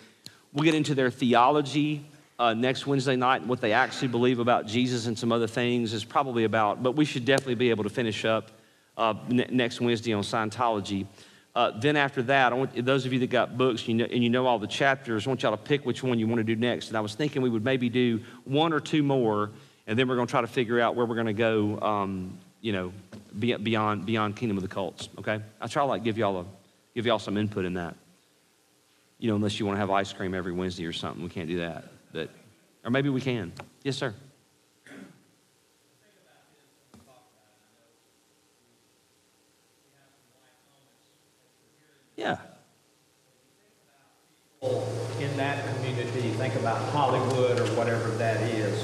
we'll 0.52 0.66
get 0.66 0.76
into 0.76 0.94
their 0.96 1.10
theology 1.10 2.04
uh, 2.42 2.56
next 2.56 2.88
Wednesday 2.88 3.16
night 3.16 3.46
what 3.46 3.62
they 3.62 3.72
actually 3.72 4.08
believe 4.08 4.40
about 4.40 4.66
Jesus 4.66 5.06
and 5.06 5.18
some 5.18 5.32
other 5.32 5.46
things 5.46 5.94
is 5.94 6.04
probably 6.04 6.44
about. 6.44 6.82
But 6.82 6.94
we 6.94 7.06
should 7.06 7.24
definitely 7.24 7.56
be 7.56 7.70
able 7.70 7.84
to 7.84 7.90
finish 7.90 8.26
up 8.26 8.50
uh, 8.98 9.14
next 9.30 9.80
Wednesday 9.80 10.12
on 10.14 10.24
Scientology. 10.24 11.06
Uh, 11.54 11.78
then 11.80 11.96
after 11.96 12.24
that, 12.24 12.52
I 12.52 12.56
want 12.56 12.84
those 12.84 13.06
of 13.06 13.14
you 13.14 13.20
that 13.20 13.30
got 13.30 13.60
books 13.60 13.88
you 13.88 13.94
know, 13.94 14.06
and 14.06 14.24
you 14.24 14.32
know 14.32 14.48
all 14.48 14.58
the 14.58 14.66
chapters, 14.66 15.28
I 15.28 15.30
want 15.30 15.44
y'all 15.44 15.56
to 15.56 15.64
pick 15.64 15.86
which 15.86 16.02
one 16.02 16.18
you 16.18 16.26
want 16.26 16.40
to 16.40 16.44
do 16.44 16.56
next. 16.56 16.88
And 16.88 16.98
I 16.98 17.02
was 17.02 17.14
thinking 17.14 17.44
we 17.44 17.50
would 17.50 17.64
maybe 17.64 17.90
do 17.90 18.22
one 18.46 18.74
or 18.74 18.80
two 18.80 19.04
more, 19.04 19.52
and 19.86 20.00
then 20.00 20.08
we're 20.08 20.16
going 20.16 20.28
to 20.28 20.32
try 20.32 20.42
to 20.42 20.48
figure 20.48 20.80
out 20.80 20.96
where 20.96 21.06
we're 21.06 21.16
going 21.16 21.28
to 21.28 21.34
go. 21.34 21.80
Um, 21.80 22.40
you 22.62 22.74
know, 22.74 22.92
beyond 23.40 24.06
beyond 24.06 24.36
Kingdom 24.36 24.58
of 24.58 24.64
the 24.64 24.70
Cults. 24.70 25.10
Okay, 25.20 25.40
I 25.60 25.68
try 25.68 25.84
to 25.84 25.88
like 25.88 26.04
give 26.04 26.18
y'all 26.18 26.40
a 26.40 26.46
give 26.96 27.06
y'all 27.06 27.20
some 27.20 27.38
input 27.38 27.66
in 27.66 27.76
that. 27.76 27.96
You 29.20 29.30
know, 29.30 29.36
unless 29.36 29.60
you 29.60 29.68
want 29.68 29.76
to 29.76 29.80
have 29.80 29.92
ice 29.92 30.12
cream 30.12 30.34
every 30.34 30.52
Wednesday 30.52 30.86
or 30.86 30.94
something, 30.94 31.22
we 31.22 31.30
can't 31.30 31.48
do 31.48 31.60
that. 31.60 31.86
But 32.12 32.30
or 32.84 32.92
maybe 32.92 33.10
we 33.10 33.22
can. 33.22 33.54
Yes, 33.84 33.98
sir. 33.98 34.14
Yeah. 42.16 42.38
In 45.20 45.38
that 45.38 45.76
community, 45.76 46.30
think 46.32 46.56
about 46.56 46.78
Hollywood 46.90 47.60
or 47.60 47.66
whatever 47.76 48.10
that 48.18 48.42
is, 48.44 48.84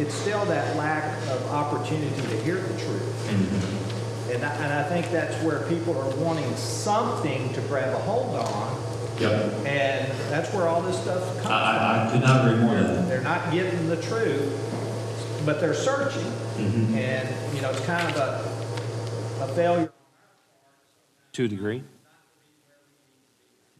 it's 0.00 0.14
still 0.14 0.44
that 0.46 0.76
lack 0.76 1.04
of 1.28 1.46
opportunity 1.52 2.20
to 2.22 2.42
hear 2.42 2.56
the 2.56 2.78
truth. 2.80 3.28
Mm-hmm. 3.28 4.32
And, 4.32 4.44
I, 4.44 4.54
and 4.56 4.72
I 4.72 4.82
think 4.88 5.10
that's 5.10 5.40
where 5.42 5.60
people 5.68 5.96
are 5.98 6.16
wanting 6.16 6.54
something 6.56 7.52
to 7.54 7.60
grab 7.62 7.94
a 7.94 7.98
hold 7.98 8.36
on. 8.36 8.87
Yep. 9.20 9.66
And 9.66 10.12
that's 10.30 10.52
where 10.54 10.68
all 10.68 10.80
this 10.82 11.00
stuff 11.00 11.22
comes 11.36 11.46
I, 11.46 12.04
I, 12.04 12.08
I 12.08 12.12
could 12.12 12.20
not 12.20 12.46
agree 12.46 12.60
more 12.62 12.74
than 12.74 12.94
that. 12.94 13.08
They're 13.08 13.20
not 13.20 13.50
getting 13.52 13.88
the 13.88 14.00
truth, 14.02 15.42
but 15.44 15.60
they're 15.60 15.74
searching. 15.74 16.22
Mm-hmm. 16.22 16.94
And, 16.96 17.54
you 17.54 17.62
know, 17.62 17.70
it's 17.70 17.84
kind 17.84 18.08
of 18.08 18.16
a, 18.16 19.44
a 19.44 19.48
failure. 19.54 19.92
To 21.32 21.44
a 21.44 21.48
degree. 21.48 21.82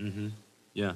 Mm-hmm. 0.01 0.29
Yeah. 0.75 0.93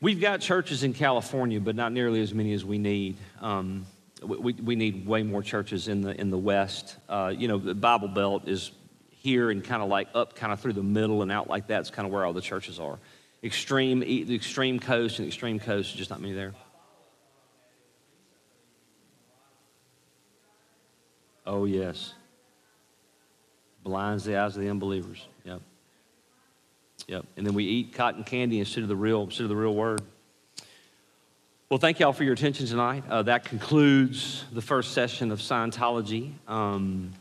We've 0.00 0.20
got 0.20 0.40
churches 0.40 0.84
in 0.84 0.94
California, 0.94 1.60
but 1.60 1.74
not 1.74 1.92
nearly 1.92 2.20
as 2.20 2.32
many 2.32 2.52
as 2.52 2.64
we 2.64 2.78
need. 2.78 3.16
Um, 3.40 3.84
we, 4.22 4.52
we 4.54 4.76
need 4.76 5.06
way 5.06 5.22
more 5.22 5.42
churches 5.42 5.88
in 5.88 6.02
the 6.02 6.18
in 6.18 6.30
the 6.30 6.38
West. 6.38 6.96
Uh, 7.08 7.32
you 7.36 7.48
know, 7.48 7.58
the 7.58 7.74
Bible 7.74 8.08
Belt 8.08 8.48
is 8.48 8.72
here 9.10 9.50
and 9.50 9.62
kind 9.62 9.82
of 9.82 9.88
like 9.88 10.08
up, 10.14 10.36
kind 10.36 10.52
of 10.52 10.60
through 10.60 10.74
the 10.74 10.82
middle 10.82 11.22
and 11.22 11.32
out 11.32 11.48
like 11.48 11.66
that. 11.66 11.80
It's 11.80 11.90
kind 11.90 12.06
of 12.06 12.12
where 12.12 12.24
all 12.24 12.32
the 12.32 12.40
churches 12.40 12.78
are. 12.78 12.98
Extreme, 13.42 14.00
the 14.00 14.34
extreme 14.34 14.80
coast 14.80 15.18
and 15.20 15.28
extreme 15.28 15.60
coast, 15.60 15.96
just 15.96 16.10
not 16.10 16.20
me 16.20 16.32
there. 16.32 16.54
Oh 21.46 21.64
yes, 21.64 22.14
blinds 23.82 24.24
the 24.24 24.36
eyes 24.36 24.56
of 24.56 24.62
the 24.62 24.68
unbelievers. 24.68 25.26
Yep. 25.44 25.62
Yep. 27.06 27.24
And 27.36 27.46
then 27.46 27.54
we 27.54 27.64
eat 27.64 27.94
cotton 27.94 28.24
candy 28.24 28.58
instead 28.58 28.82
of 28.82 28.88
the 28.88 28.96
real, 28.96 29.22
instead 29.22 29.44
of 29.44 29.48
the 29.48 29.56
real 29.56 29.74
word. 29.74 30.02
Well, 31.70 31.78
thank 31.78 32.00
y'all 32.00 32.12
for 32.12 32.24
your 32.24 32.32
attention 32.32 32.66
tonight. 32.66 33.04
Uh, 33.08 33.22
that 33.22 33.44
concludes 33.44 34.44
the 34.52 34.62
first 34.62 34.92
session 34.92 35.30
of 35.30 35.38
Scientology. 35.38 36.32
Um, 36.46 37.12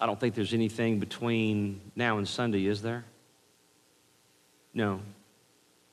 I 0.00 0.06
don't 0.06 0.18
think 0.18 0.34
there's 0.34 0.54
anything 0.54 0.98
between 0.98 1.80
now 1.94 2.18
and 2.18 2.26
Sunday, 2.26 2.66
is 2.66 2.82
there? 2.82 3.04
No. 4.72 5.00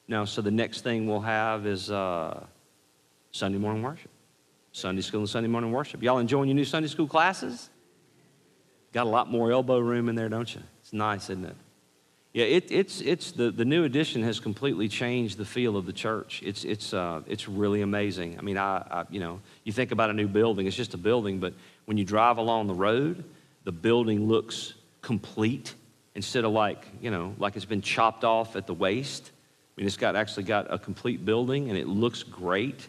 No, 0.07 0.25
so 0.25 0.41
the 0.41 0.51
next 0.51 0.81
thing 0.81 1.07
we'll 1.07 1.19
have 1.19 1.65
is 1.65 1.91
uh, 1.91 2.45
Sunday 3.31 3.57
morning 3.57 3.83
worship. 3.83 4.11
Sunday 4.71 5.01
school 5.01 5.21
and 5.21 5.29
Sunday 5.29 5.49
morning 5.49 5.71
worship. 5.71 6.01
Y'all 6.01 6.19
enjoying 6.19 6.49
your 6.49 6.55
new 6.55 6.65
Sunday 6.65 6.87
school 6.87 7.07
classes? 7.07 7.69
Got 8.93 9.05
a 9.05 9.09
lot 9.09 9.29
more 9.29 9.51
elbow 9.51 9.79
room 9.79 10.07
in 10.07 10.15
there, 10.15 10.29
don't 10.29 10.53
you? 10.53 10.61
It's 10.81 10.93
nice, 10.93 11.29
isn't 11.29 11.45
it? 11.45 11.55
Yeah, 12.33 12.45
it, 12.45 12.71
it's, 12.71 13.01
it's 13.01 13.31
the, 13.31 13.49
the 13.49 13.65
new 13.65 13.83
addition 13.83 14.21
has 14.23 14.39
completely 14.39 14.87
changed 14.87 15.37
the 15.37 15.45
feel 15.45 15.75
of 15.75 15.85
the 15.85 15.93
church. 15.93 16.41
It's, 16.45 16.63
it's, 16.63 16.93
uh, 16.93 17.21
it's 17.25 17.49
really 17.49 17.81
amazing. 17.81 18.37
I 18.37 18.43
mean, 18.43 18.57
I, 18.57 18.77
I, 18.89 19.05
you 19.09 19.19
know, 19.19 19.41
you 19.63 19.73
think 19.73 19.91
about 19.91 20.11
a 20.11 20.13
new 20.13 20.27
building, 20.27 20.67
it's 20.67 20.75
just 20.75 20.93
a 20.93 20.97
building, 20.97 21.39
but 21.39 21.53
when 21.85 21.97
you 21.97 22.05
drive 22.05 22.37
along 22.37 22.67
the 22.67 22.75
road, 22.75 23.23
the 23.63 23.71
building 23.71 24.27
looks 24.27 24.75
complete 25.01 25.73
instead 26.13 26.45
of 26.45 26.51
like, 26.51 26.85
you 27.01 27.09
know, 27.09 27.33
like 27.39 27.55
it's 27.55 27.65
been 27.65 27.81
chopped 27.81 28.23
off 28.23 28.55
at 28.55 28.67
the 28.67 28.73
waist. 28.73 29.31
I 29.77 29.81
mean, 29.81 29.87
it's 29.87 29.97
got 29.97 30.15
actually 30.15 30.43
got 30.43 30.73
a 30.73 30.79
complete 30.79 31.23
building 31.23 31.69
and 31.69 31.77
it 31.77 31.87
looks 31.87 32.23
great. 32.23 32.87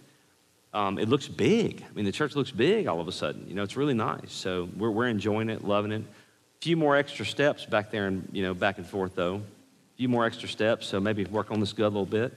Um, 0.73 0.99
it 0.99 1.09
looks 1.09 1.29
big. 1.29 1.85
I 1.89 1.93
mean, 1.95 2.07
the 2.07 2.13
church 2.13 2.35
looks 2.35 2.51
big 2.51 2.87
all 2.87 2.99
of 3.01 3.09
a 3.09 3.13
sudden. 3.13 3.47
You 3.47 3.55
know, 3.55 3.63
it's 3.63 3.77
really 3.77 3.93
nice. 3.93 4.33
So 4.33 4.71
we're, 4.75 4.91
we're 4.91 5.09
enjoying 5.09 5.51
it, 5.51 5.65
loving 5.65 5.93
it. 5.93 6.01
A 6.01 6.63
few 6.63 6.79
more 6.79 6.97
extra 6.97 7.27
steps 7.27 7.67
back 7.67 7.91
there 7.91 8.07
and, 8.07 8.27
you 8.33 8.43
know, 8.43 8.55
back 8.55 8.79
and 8.79 8.87
forth 8.87 9.15
though. 9.15 9.37
A 9.37 9.97
few 9.99 10.09
more 10.09 10.25
extra 10.25 10.49
steps. 10.49 10.87
So 10.87 10.99
maybe 10.99 11.25
work 11.27 11.51
on 11.51 11.61
this 11.61 11.75
gut 11.75 11.87
a 11.87 11.89
little 11.89 12.07
bit. 12.07 12.33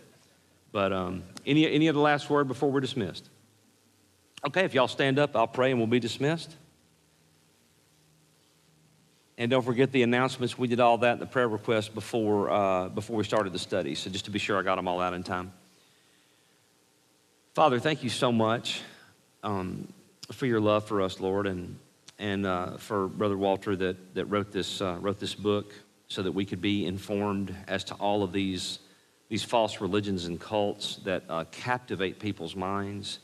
But 0.74 0.91
um, 0.91 1.24
any, 1.45 1.72
any 1.72 1.88
other 1.88 1.99
last 1.99 2.30
word 2.30 2.49
before 2.49 2.70
we're 2.70 2.82
dismissed? 2.82 3.30
Okay, 4.45 4.66
if 4.66 4.74
y'all 4.74 4.89
stand 4.89 5.18
up, 5.18 5.36
I'll 5.36 5.47
pray 5.47 5.72
and 5.72 5.80
we'll 5.80 5.88
be 5.88 5.99
dismissed. 5.99 6.56
And 9.42 9.50
don't 9.50 9.64
forget 9.64 9.92
the 9.92 10.04
announcements. 10.04 10.56
We 10.56 10.68
did 10.68 10.80
all 10.80 11.00
that 11.00 11.18
the 11.18 11.26
prayer 11.26 11.48
request 11.48 11.96
before, 11.96 12.52
uh, 12.52 12.89
before 12.89 13.16
we 13.16 13.24
started 13.24 13.52
the 13.52 13.58
study. 13.58 13.96
So 13.96 14.12
just 14.12 14.26
to 14.26 14.32
be 14.32 14.38
sure 14.38 14.60
I 14.60 14.62
got 14.62 14.76
them 14.76 14.88
all 14.88 15.02
out 15.02 15.16
in 15.16 15.24
time. 15.24 15.52
Father, 17.56 17.80
thank 17.80 18.04
you 18.04 18.12
so 18.12 18.32
much 18.32 18.84
um, 19.42 19.92
for 20.32 20.46
your 20.46 20.60
love 20.60 20.88
for 20.88 21.02
us, 21.02 21.20
Lord, 21.20 21.48
and, 21.48 21.80
and 22.20 22.46
uh, 22.46 22.78
for 22.78 23.08
Brother 23.08 23.36
Walter 23.36 23.76
that, 23.78 24.14
that 24.14 24.26
wrote, 24.26 24.52
this, 24.52 24.80
uh, 24.80 25.00
wrote 25.02 25.20
this 25.20 25.34
book 25.34 25.74
so 26.08 26.22
that 26.22 26.34
we 26.34 26.46
could 26.46 26.62
be 26.62 26.86
informed 26.86 27.56
as 27.68 27.84
to 27.86 27.96
all 27.96 28.22
of 28.22 28.32
these, 28.32 28.78
these 29.28 29.44
false 29.44 29.82
religions 29.82 30.26
and 30.26 30.39
cults 30.39 30.98
that 30.98 31.24
uh, 31.28 31.46
captivate 31.50 32.20
people's 32.20 32.56
minds. 32.56 33.18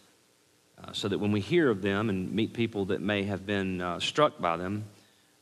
Uh, 0.83 0.91
so 0.93 1.07
that 1.07 1.19
when 1.19 1.31
we 1.31 1.41
hear 1.41 1.69
of 1.69 1.83
them 1.83 2.09
and 2.09 2.31
meet 2.33 2.53
people 2.53 2.85
that 2.85 3.01
may 3.01 3.21
have 3.21 3.45
been 3.45 3.81
uh, 3.81 3.99
struck 3.99 4.41
by 4.41 4.57
them, 4.57 4.83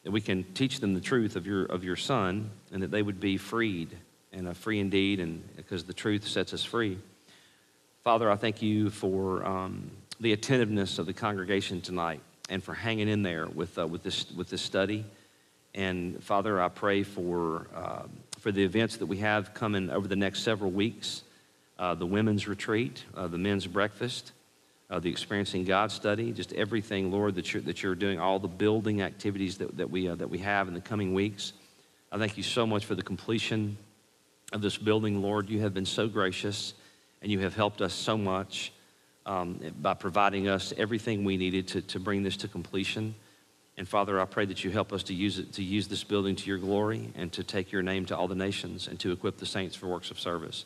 that 0.06 0.12
we 0.12 0.22
can 0.22 0.44
teach 0.54 0.80
them 0.80 0.94
the 0.94 1.02
truth 1.02 1.36
of 1.36 1.48
your, 1.48 1.66
of 1.66 1.84
your 1.84 1.96
son 1.96 2.52
and 2.72 2.84
that 2.84 2.92
they 2.92 3.02
would 3.02 3.20
be 3.20 3.38
freed 3.38 3.90
and 4.32 4.56
free 4.56 4.80
indeed, 4.80 5.20
and 5.20 5.44
because 5.56 5.84
the 5.84 5.94
truth 5.94 6.28
sets 6.28 6.54
us 6.54 6.64
free. 6.64 7.00
Father, 8.04 8.30
I 8.30 8.36
thank 8.36 8.62
you 8.62 8.92
for 8.92 9.44
um, 9.44 9.90
the 10.20 10.32
attentiveness 10.34 11.00
of 11.00 11.08
the 11.08 11.14
congregation 11.14 11.82
tonight 11.82 12.22
and 12.50 12.64
for 12.64 12.76
hanging 12.76 13.08
in 13.08 13.24
there 13.24 13.48
with, 13.48 13.80
uh, 13.80 13.88
with, 13.88 14.04
this, 14.04 14.30
with 14.32 14.48
this 14.50 14.62
study. 14.62 15.06
And 15.74 16.24
Father, 16.24 16.62
I 16.62 16.68
pray 16.68 17.02
for, 17.02 17.66
uh, 17.76 18.04
for 18.40 18.52
the 18.52 18.64
events 18.64 18.98
that 18.98 19.08
we 19.08 19.18
have 19.18 19.56
coming 19.56 19.90
over 19.90 20.08
the 20.08 20.16
next 20.16 20.44
several 20.44 20.70
weeks 20.70 21.24
uh, 21.80 21.96
the 21.96 22.06
women's 22.06 22.48
retreat, 22.48 23.04
uh, 23.18 23.28
the 23.28 23.38
men's 23.38 23.68
breakfast, 23.68 24.34
uh, 24.90 25.00
the 25.00 25.10
Experiencing 25.10 25.66
God 25.66 25.92
study, 25.92 26.32
just 26.32 26.54
everything, 26.54 27.12
Lord, 27.12 27.36
that 27.36 27.54
you're, 27.54 27.64
that 27.64 27.82
you're 27.82 27.96
doing, 27.96 28.20
all 28.20 28.40
the 28.40 28.48
building 28.48 29.02
activities 29.02 29.58
that, 29.58 29.76
that, 29.78 29.90
we, 29.90 30.08
uh, 30.08 30.16
that 30.16 30.30
we 30.30 30.40
have 30.40 30.68
in 30.68 30.74
the 30.74 30.82
coming 30.82 31.14
weeks. 31.14 31.54
I 32.12 32.18
thank 32.18 32.38
you 32.38 32.44
so 32.44 32.68
much 32.68 32.86
for 32.86 32.96
the 32.96 33.02
completion 33.02 33.78
of 34.54 34.62
this 34.62 34.78
building, 34.78 35.22
Lord. 35.22 35.50
You 35.50 35.62
have 35.62 35.74
been 35.74 35.86
so 35.86 36.08
gracious 36.08 36.74
and 37.22 37.32
you 37.32 37.40
have 37.40 37.56
helped 37.56 37.82
us 37.82 37.94
so 37.94 38.18
much 38.18 38.72
um, 39.26 39.60
by 39.82 39.96
providing 39.96 40.48
us 40.48 40.74
everything 40.78 41.24
we 41.24 41.38
needed 41.38 41.68
to, 41.70 41.82
to 41.82 42.00
bring 42.00 42.22
this 42.22 42.38
to 42.38 42.48
completion. 42.48 43.16
And 43.78 43.88
Father, 43.88 44.22
I 44.22 44.26
pray 44.26 44.46
that 44.46 44.64
you 44.64 44.72
help 44.72 44.94
us 44.94 45.04
to 45.04 45.14
use 45.14 45.40
it 45.40 45.54
to 45.54 45.64
use 45.64 45.88
this 45.88 46.04
building 46.04 46.36
to 46.36 46.48
your 46.48 46.60
glory 46.60 47.12
and 47.16 47.32
to 47.34 47.44
take 47.44 47.72
your 47.72 47.82
name 47.82 48.06
to 48.06 48.16
all 48.16 48.28
the 48.28 48.36
nations 48.36 48.88
and 48.88 49.00
to 49.00 49.12
equip 49.12 49.38
the 49.38 49.46
saints 49.46 49.76
for 49.76 49.88
works 49.88 50.12
of 50.12 50.20
service. 50.20 50.66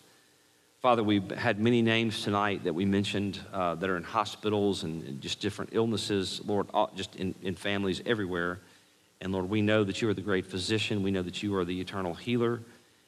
Father, 0.79 1.03
we've 1.03 1.29
had 1.31 1.59
many 1.59 1.81
names 1.81 2.23
tonight 2.23 2.63
that 2.63 2.73
we 2.73 2.85
mentioned 2.85 3.41
uh, 3.51 3.75
that 3.75 3.89
are 3.89 3.97
in 3.97 4.03
hospitals 4.03 4.83
and 4.83 5.19
just 5.19 5.41
different 5.41 5.71
illnesses, 5.73 6.39
Lord, 6.45 6.67
just 6.95 7.17
in, 7.17 7.35
in 7.43 7.55
families 7.55 8.01
everywhere. 8.05 8.61
And 9.19 9.33
Lord, 9.33 9.49
we 9.49 9.61
know 9.61 9.83
that 9.83 10.01
you 10.01 10.07
are 10.07 10.13
the 10.13 10.21
great 10.21 10.45
physician. 10.45 11.03
We 11.03 11.11
know 11.11 11.21
that 11.21 11.43
you 11.43 11.53
are 11.57 11.65
the 11.65 11.81
eternal 11.81 12.13
healer. 12.13 12.61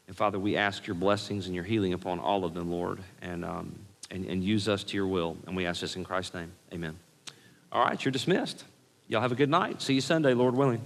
And 0.07 0.17
Father, 0.17 0.38
we 0.38 0.57
ask 0.57 0.86
your 0.86 0.95
blessings 0.95 1.45
and 1.45 1.55
your 1.55 1.63
healing 1.63 1.93
upon 1.93 2.19
all 2.19 2.43
of 2.43 2.53
them, 2.53 2.69
Lord, 2.69 2.99
and, 3.22 3.45
um, 3.45 3.74
and, 4.09 4.26
and 4.26 4.43
use 4.43 4.67
us 4.67 4.84
to 4.84 4.97
your 4.97 5.07
will. 5.07 5.38
And 5.47 5.55
we 5.55 5.65
ask 5.65 5.80
this 5.80 5.95
in 5.95 6.03
Christ's 6.03 6.34
name. 6.34 6.51
Amen. 6.74 6.99
All 7.72 7.86
right, 7.86 8.03
you're 8.03 8.11
dismissed. 8.11 8.65
Y'all 9.07 9.22
have 9.22 9.32
a 9.32 9.36
good 9.36 9.49
night. 9.49 9.82
See 9.82 9.93
you 9.93 10.01
Sunday, 10.01 10.34
Lord 10.34 10.55
willing. 10.55 10.82